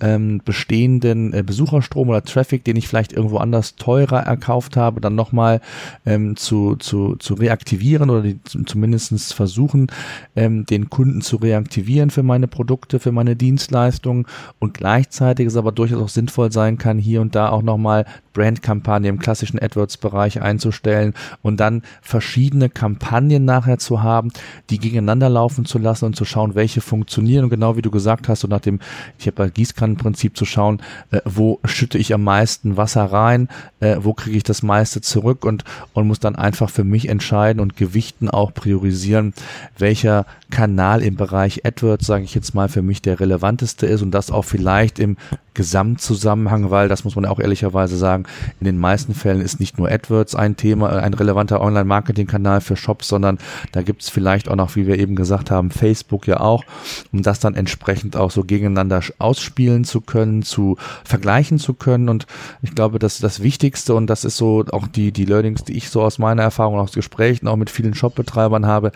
ähm, 0.00 0.40
bestehenden 0.42 1.34
äh, 1.34 1.42
Besucherstrom 1.42 2.08
oder 2.08 2.24
Traffic, 2.24 2.64
den 2.64 2.76
ich 2.76 2.88
vielleicht 2.88 3.12
irgendwo 3.12 3.36
anders 3.36 3.76
teurer 3.76 4.20
erkauft 4.20 4.78
habe, 4.78 5.02
dann 5.02 5.14
nochmal 5.14 5.60
ähm, 6.06 6.36
zu, 6.36 6.76
zu, 6.76 7.16
zu 7.16 7.34
reaktivieren 7.34 8.08
oder 8.08 8.22
die, 8.22 8.40
zumindest 8.42 9.34
versuchen, 9.34 9.88
ähm, 10.34 10.64
den 10.64 10.88
Kunden 10.88 11.20
zu 11.20 11.36
reaktivieren 11.36 12.08
für 12.08 12.22
meine 12.22 12.48
Produkte, 12.48 12.98
für 12.98 13.12
meine 13.12 13.36
Dienstleistungen 13.36 14.24
und 14.60 14.72
gleichzeitig 14.72 15.46
es 15.46 15.56
aber 15.56 15.72
durchaus 15.72 16.02
auch 16.02 16.08
sinnvoll 16.08 16.50
sein 16.52 16.78
kann, 16.78 16.98
hier 16.98 17.20
und 17.20 17.34
da 17.34 17.50
auch 17.50 17.62
nochmal 17.62 18.06
Brandkampagne 18.32 19.10
im 19.10 19.18
klassischen 19.18 19.58
AdWords-Bereich 19.58 20.40
einzustellen 20.40 21.12
und 21.42 21.60
dann 21.60 21.82
verschiedene 22.00 22.70
Kampagnen 22.70 23.44
nachher 23.44 23.78
zu 23.78 24.02
haben, 24.02 24.30
die 24.70 24.78
gegeneinander 25.02 25.28
laufen 25.28 25.64
zu 25.64 25.78
lassen 25.78 26.06
und 26.06 26.16
zu 26.16 26.24
schauen, 26.24 26.54
welche 26.54 26.80
funktionieren. 26.80 27.44
Und 27.44 27.50
genau 27.50 27.76
wie 27.76 27.82
du 27.82 27.90
gesagt 27.90 28.28
hast, 28.28 28.40
so 28.40 28.48
nach 28.48 28.60
dem, 28.60 28.78
ich 29.18 29.26
habe 29.26 29.36
bei 29.36 29.48
Gießkannenprinzip 29.50 30.36
zu 30.36 30.44
schauen, 30.44 30.80
äh, 31.10 31.20
wo 31.24 31.60
schütte 31.64 31.98
ich 31.98 32.14
am 32.14 32.22
meisten 32.22 32.76
Wasser 32.76 33.04
rein, 33.04 33.48
äh, 33.80 33.96
wo 34.00 34.14
kriege 34.14 34.36
ich 34.36 34.44
das 34.44 34.62
meiste 34.62 35.00
zurück 35.00 35.44
und, 35.44 35.64
und 35.92 36.06
muss 36.06 36.20
dann 36.20 36.36
einfach 36.36 36.70
für 36.70 36.84
mich 36.84 37.08
entscheiden 37.08 37.60
und 37.60 37.76
gewichten 37.76 38.28
auch 38.28 38.54
priorisieren, 38.54 39.34
welcher 39.76 40.26
Kanal 40.50 41.02
im 41.02 41.16
Bereich 41.16 41.64
AdWords, 41.66 42.06
sage 42.06 42.24
ich 42.24 42.34
jetzt 42.34 42.54
mal, 42.54 42.68
für 42.68 42.82
mich 42.82 43.02
der 43.02 43.18
relevanteste 43.18 43.86
ist 43.86 44.02
und 44.02 44.12
das 44.12 44.30
auch 44.30 44.44
vielleicht 44.44 44.98
im 44.98 45.16
Gesamtzusammenhang, 45.54 46.70
weil 46.70 46.88
das 46.88 47.04
muss 47.04 47.16
man 47.16 47.26
auch 47.26 47.38
ehrlicherweise 47.38 47.96
sagen, 47.96 48.24
in 48.60 48.64
den 48.64 48.78
meisten 48.78 49.14
Fällen 49.14 49.40
ist 49.40 49.60
nicht 49.60 49.78
nur 49.78 49.90
AdWords 49.90 50.34
ein 50.34 50.56
Thema, 50.56 50.92
äh, 50.92 51.00
ein 51.00 51.14
relevanter 51.14 51.60
Online-Marketing-Kanal 51.60 52.60
für 52.60 52.76
Shops, 52.76 53.08
sondern 53.08 53.38
da 53.72 53.82
gibt 53.82 54.02
es 54.02 54.08
vielleicht 54.08 54.48
auch 54.48 54.56
noch, 54.56 54.76
wie 54.76 54.86
wir 54.86 54.98
eben 54.98 55.16
gesagt 55.16 55.50
haben, 55.50 55.70
Facebook 55.70 56.26
ja 56.26 56.40
auch, 56.40 56.64
um 57.12 57.22
das 57.22 57.40
dann 57.40 57.54
entsprechend 57.54 58.16
auch 58.16 58.30
so 58.30 58.44
gegeneinander 58.44 59.02
ausspielen 59.18 59.84
zu 59.84 60.00
können, 60.00 60.42
zu 60.42 60.76
vergleichen 61.04 61.58
zu 61.58 61.74
können. 61.74 62.08
Und 62.08 62.26
ich 62.62 62.74
glaube, 62.74 62.98
das 62.98 63.14
ist 63.14 63.24
das 63.24 63.42
Wichtigste 63.42 63.94
und 63.94 64.06
das 64.08 64.24
ist 64.24 64.36
so 64.36 64.64
auch 64.72 64.86
die, 64.86 65.12
die 65.12 65.24
Learnings, 65.24 65.64
die 65.64 65.76
ich 65.76 65.90
so 65.90 66.02
aus 66.02 66.18
meiner 66.18 66.42
Erfahrung 66.42 66.78
aus 66.78 66.92
Gesprächen 66.92 67.48
auch 67.48 67.56
mit 67.56 67.70
vielen 67.70 67.94
Shopbetreibern 67.94 68.66
habe, 68.66 68.92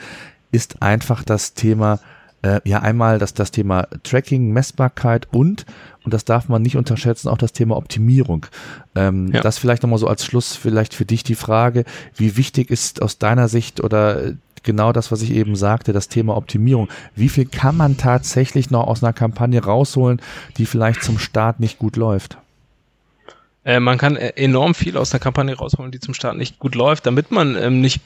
ist 0.52 0.82
einfach 0.82 1.22
das 1.22 1.54
Thema, 1.54 2.00
äh, 2.46 2.60
ja 2.64 2.80
einmal 2.80 3.18
das, 3.18 3.34
das 3.34 3.50
Thema 3.50 3.88
Tracking, 4.02 4.52
Messbarkeit 4.52 5.26
und, 5.32 5.66
und 6.04 6.14
das 6.14 6.24
darf 6.24 6.48
man 6.48 6.62
nicht 6.62 6.76
unterschätzen, 6.76 7.28
auch 7.28 7.38
das 7.38 7.52
Thema 7.52 7.76
Optimierung. 7.76 8.46
Ähm, 8.94 9.32
ja. 9.32 9.40
Das 9.40 9.58
vielleicht 9.58 9.82
nochmal 9.82 9.98
so 9.98 10.06
als 10.06 10.24
Schluss 10.24 10.54
vielleicht 10.54 10.94
für 10.94 11.04
dich 11.04 11.24
die 11.24 11.34
Frage, 11.34 11.84
wie 12.14 12.36
wichtig 12.36 12.70
ist 12.70 13.02
aus 13.02 13.18
deiner 13.18 13.48
Sicht 13.48 13.82
oder 13.82 14.34
genau 14.62 14.92
das, 14.92 15.10
was 15.10 15.22
ich 15.22 15.32
eben 15.32 15.56
sagte, 15.56 15.92
das 15.92 16.08
Thema 16.08 16.36
Optimierung. 16.36 16.88
Wie 17.14 17.28
viel 17.28 17.46
kann 17.46 17.76
man 17.76 17.96
tatsächlich 17.96 18.70
noch 18.70 18.86
aus 18.86 19.02
einer 19.02 19.12
Kampagne 19.12 19.62
rausholen, 19.62 20.20
die 20.58 20.66
vielleicht 20.66 21.02
zum 21.02 21.18
Start 21.18 21.60
nicht 21.60 21.78
gut 21.78 21.96
läuft? 21.96 22.38
Äh, 23.64 23.80
man 23.80 23.98
kann 23.98 24.16
äh, 24.16 24.32
enorm 24.36 24.74
viel 24.74 24.96
aus 24.96 25.12
einer 25.12 25.20
Kampagne 25.20 25.56
rausholen, 25.56 25.90
die 25.90 26.00
zum 26.00 26.14
Start 26.14 26.36
nicht 26.36 26.58
gut 26.58 26.74
läuft, 26.74 27.06
damit 27.06 27.30
man 27.30 27.56
ähm, 27.56 27.80
nicht 27.80 28.00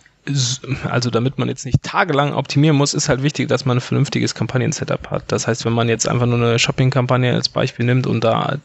also 0.89 1.09
damit 1.09 1.39
man 1.39 1.49
jetzt 1.49 1.65
nicht 1.65 1.83
tagelang 1.83 2.35
optimieren 2.35 2.77
muss, 2.77 2.93
ist 2.93 3.09
halt 3.09 3.23
wichtig, 3.23 3.49
dass 3.49 3.65
man 3.65 3.79
ein 3.79 3.81
vernünftiges 3.81 4.35
Kampagnen-Setup 4.35 5.11
hat. 5.11 5.25
Das 5.29 5.47
heißt, 5.47 5.65
wenn 5.65 5.73
man 5.73 5.89
jetzt 5.89 6.07
einfach 6.07 6.27
nur 6.27 6.37
eine 6.37 6.59
Shopping-Kampagne 6.59 7.33
als 7.33 7.49
Beispiel 7.49 7.87
nimmt 7.87 8.07
und 8.07 8.23
da 8.23 8.59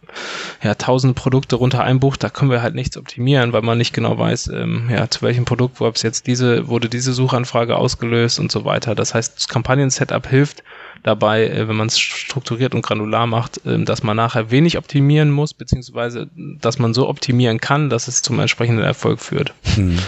ja 0.62 0.76
tausend 0.76 1.16
Produkte 1.16 1.56
runter 1.56 1.84
einbucht, 1.84 2.24
da 2.24 2.30
können 2.30 2.51
wir 2.51 2.62
halt 2.62 2.76
nichts 2.76 2.97
optimieren, 2.97 3.53
weil 3.53 3.62
man 3.62 3.78
nicht 3.78 3.93
genau 3.93 4.18
weiß, 4.18 4.47
ähm, 4.49 4.89
ja, 4.89 5.10
zu 5.10 5.22
welchem 5.22 5.45
Produkt 5.45 5.80
wo 5.80 5.88
jetzt 5.88 6.28
diese, 6.28 6.68
wurde 6.68 6.89
diese 6.89 7.14
Suchanfrage 7.14 7.78
ausgelöst 7.78 8.39
und 8.39 8.51
so 8.51 8.66
weiter. 8.66 8.93
Das 8.93 9.14
heißt, 9.14 9.38
das 9.38 9.47
Kampagnen-Setup 9.47 10.28
hilft 10.28 10.64
dabei, 11.03 11.47
äh, 11.47 11.68
wenn 11.70 11.76
man 11.76 11.88
es 11.88 11.99
strukturiert 11.99 12.76
und 12.76 12.82
granular 12.82 13.28
macht, 13.28 13.66
äh, 13.66 13.82
dass 13.84 14.03
man 14.03 14.18
nachher 14.18 14.51
wenig 14.51 14.78
optimieren 14.78 15.32
muss, 15.32 15.53
beziehungsweise 15.53 16.30
dass 16.36 16.80
man 16.80 16.93
so 16.93 17.08
optimieren 17.08 17.62
kann, 17.62 17.89
dass 17.89 18.10
es 18.10 18.22
zum 18.22 18.39
entsprechenden 18.39 18.84
Erfolg 18.84 19.22
führt. 19.22 19.53
Hm. 19.76 19.99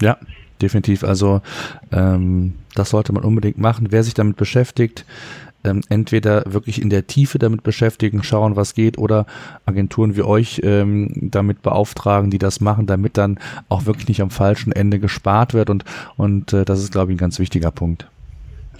Ja, 0.00 0.18
definitiv. 0.62 1.04
Also 1.04 1.40
ähm, 1.92 2.54
das 2.74 2.90
sollte 2.90 3.12
man 3.12 3.24
unbedingt 3.24 3.58
machen. 3.58 3.88
Wer 3.90 4.04
sich 4.04 4.14
damit 4.14 4.36
beschäftigt, 4.36 5.04
ähm, 5.64 5.82
entweder 5.88 6.44
wirklich 6.46 6.80
in 6.80 6.90
der 6.90 7.06
Tiefe 7.06 7.38
damit 7.38 7.62
beschäftigen, 7.62 8.22
schauen, 8.22 8.56
was 8.56 8.74
geht, 8.74 8.98
oder 8.98 9.26
Agenturen 9.64 10.16
wie 10.16 10.22
euch 10.22 10.60
ähm, 10.62 11.10
damit 11.14 11.62
beauftragen, 11.62 12.30
die 12.30 12.38
das 12.38 12.60
machen, 12.60 12.86
damit 12.86 13.16
dann 13.16 13.38
auch 13.68 13.86
wirklich 13.86 14.08
nicht 14.08 14.22
am 14.22 14.30
falschen 14.30 14.72
Ende 14.72 14.98
gespart 14.98 15.54
wird. 15.54 15.70
Und, 15.70 15.84
und 16.16 16.52
äh, 16.52 16.64
das 16.64 16.80
ist, 16.80 16.92
glaube 16.92 17.12
ich, 17.12 17.16
ein 17.16 17.20
ganz 17.20 17.38
wichtiger 17.38 17.70
Punkt. 17.70 18.08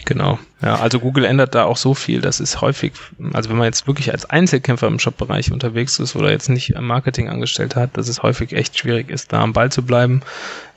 Genau. 0.04 0.38
Ja, 0.62 0.76
also 0.76 1.00
Google 1.00 1.24
ändert 1.24 1.54
da 1.54 1.64
auch 1.64 1.76
so 1.76 1.94
viel. 1.94 2.20
Das 2.20 2.40
ist 2.40 2.60
häufig, 2.60 2.92
also 3.32 3.50
wenn 3.50 3.56
man 3.56 3.66
jetzt 3.66 3.86
wirklich 3.86 4.12
als 4.12 4.24
Einzelkämpfer 4.24 4.86
im 4.86 4.98
Shop-Bereich 4.98 5.52
unterwegs 5.52 5.98
ist 5.98 6.16
oder 6.16 6.30
jetzt 6.30 6.48
nicht 6.48 6.78
Marketing 6.80 7.28
angestellt 7.28 7.76
hat, 7.76 7.96
dass 7.96 8.08
es 8.08 8.22
häufig 8.22 8.52
echt 8.52 8.78
schwierig 8.78 9.10
ist, 9.10 9.32
da 9.32 9.42
am 9.42 9.52
Ball 9.52 9.70
zu 9.70 9.82
bleiben. 9.84 10.22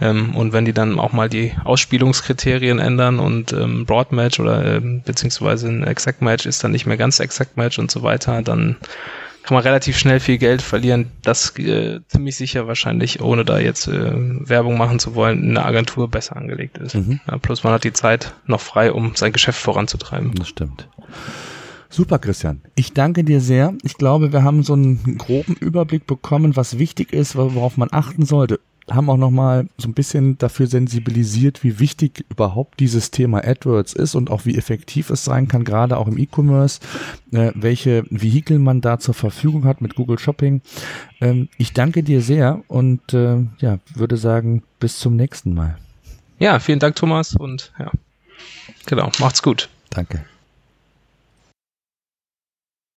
Ähm, 0.01 0.35
und 0.35 0.53
wenn 0.53 0.65
die 0.65 0.73
dann 0.73 0.99
auch 0.99 1.13
mal 1.13 1.29
die 1.29 1.53
Ausspielungskriterien 1.63 2.79
ändern 2.79 3.19
und 3.19 3.53
ähm, 3.53 3.85
Broad 3.85 4.11
Match 4.11 4.39
oder 4.39 4.65
ähm, 4.65 5.01
beziehungsweise 5.03 5.67
ein 5.67 5.83
Exact 5.83 6.21
Match 6.21 6.45
ist 6.45 6.63
dann 6.63 6.71
nicht 6.71 6.85
mehr 6.85 6.97
ganz 6.97 7.19
Exact 7.19 7.55
Match 7.55 7.79
und 7.79 7.91
so 7.91 8.03
weiter, 8.03 8.41
dann 8.41 8.77
kann 9.43 9.55
man 9.55 9.63
relativ 9.63 9.97
schnell 9.97 10.19
viel 10.19 10.37
Geld 10.37 10.61
verlieren. 10.61 11.11
Das 11.23 11.57
äh, 11.57 12.01
ziemlich 12.07 12.35
sicher 12.35 12.67
wahrscheinlich, 12.67 13.21
ohne 13.21 13.45
da 13.45 13.59
jetzt 13.59 13.87
äh, 13.87 14.11
Werbung 14.13 14.77
machen 14.77 14.99
zu 14.99 15.15
wollen, 15.15 15.43
in 15.43 15.57
einer 15.57 15.65
Agentur 15.65 16.09
besser 16.09 16.35
angelegt 16.35 16.77
ist. 16.77 16.95
Mhm. 16.95 17.19
Ja, 17.27 17.37
plus 17.37 17.63
man 17.63 17.73
hat 17.73 17.83
die 17.83 17.93
Zeit 17.93 18.33
noch 18.45 18.61
frei, 18.61 18.91
um 18.91 19.15
sein 19.15 19.31
Geschäft 19.31 19.59
voranzutreiben. 19.59 20.33
Das 20.35 20.49
stimmt. 20.49 20.87
Super, 21.89 22.19
Christian. 22.19 22.61
Ich 22.75 22.93
danke 22.93 23.23
dir 23.23 23.41
sehr. 23.41 23.73
Ich 23.81 23.95
glaube, 23.95 24.31
wir 24.31 24.43
haben 24.43 24.61
so 24.61 24.73
einen 24.73 25.17
groben 25.17 25.55
Überblick 25.55 26.05
bekommen, 26.05 26.55
was 26.55 26.77
wichtig 26.77 27.13
ist, 27.13 27.35
worauf 27.35 27.77
man 27.77 27.89
achten 27.91 28.25
sollte 28.25 28.59
haben 28.89 29.09
auch 29.09 29.17
nochmal 29.17 29.67
so 29.77 29.87
ein 29.87 29.93
bisschen 29.93 30.37
dafür 30.37 30.67
sensibilisiert, 30.67 31.63
wie 31.63 31.79
wichtig 31.79 32.25
überhaupt 32.29 32.79
dieses 32.79 33.11
Thema 33.11 33.43
AdWords 33.43 33.93
ist 33.93 34.15
und 34.15 34.29
auch 34.29 34.45
wie 34.45 34.57
effektiv 34.57 35.09
es 35.09 35.23
sein 35.23 35.47
kann, 35.47 35.63
gerade 35.63 35.97
auch 35.97 36.07
im 36.07 36.17
E-Commerce, 36.17 36.79
äh, 37.31 37.51
welche 37.55 38.03
Vehikel 38.09 38.59
man 38.59 38.81
da 38.81 38.99
zur 38.99 39.13
Verfügung 39.13 39.65
hat 39.65 39.81
mit 39.81 39.95
Google 39.95 40.19
Shopping. 40.19 40.61
Ähm, 41.21 41.49
ich 41.57 41.73
danke 41.73 42.03
dir 42.03 42.21
sehr 42.21 42.61
und 42.67 43.13
äh, 43.13 43.45
ja, 43.59 43.79
würde 43.93 44.17
sagen, 44.17 44.63
bis 44.79 44.99
zum 44.99 45.15
nächsten 45.15 45.53
Mal. 45.53 45.77
Ja, 46.39 46.59
vielen 46.59 46.79
Dank, 46.79 46.95
Thomas, 46.95 47.35
und 47.35 47.73
ja, 47.77 47.91
genau, 48.85 49.11
macht's 49.19 49.43
gut. 49.43 49.69
Danke. 49.89 50.23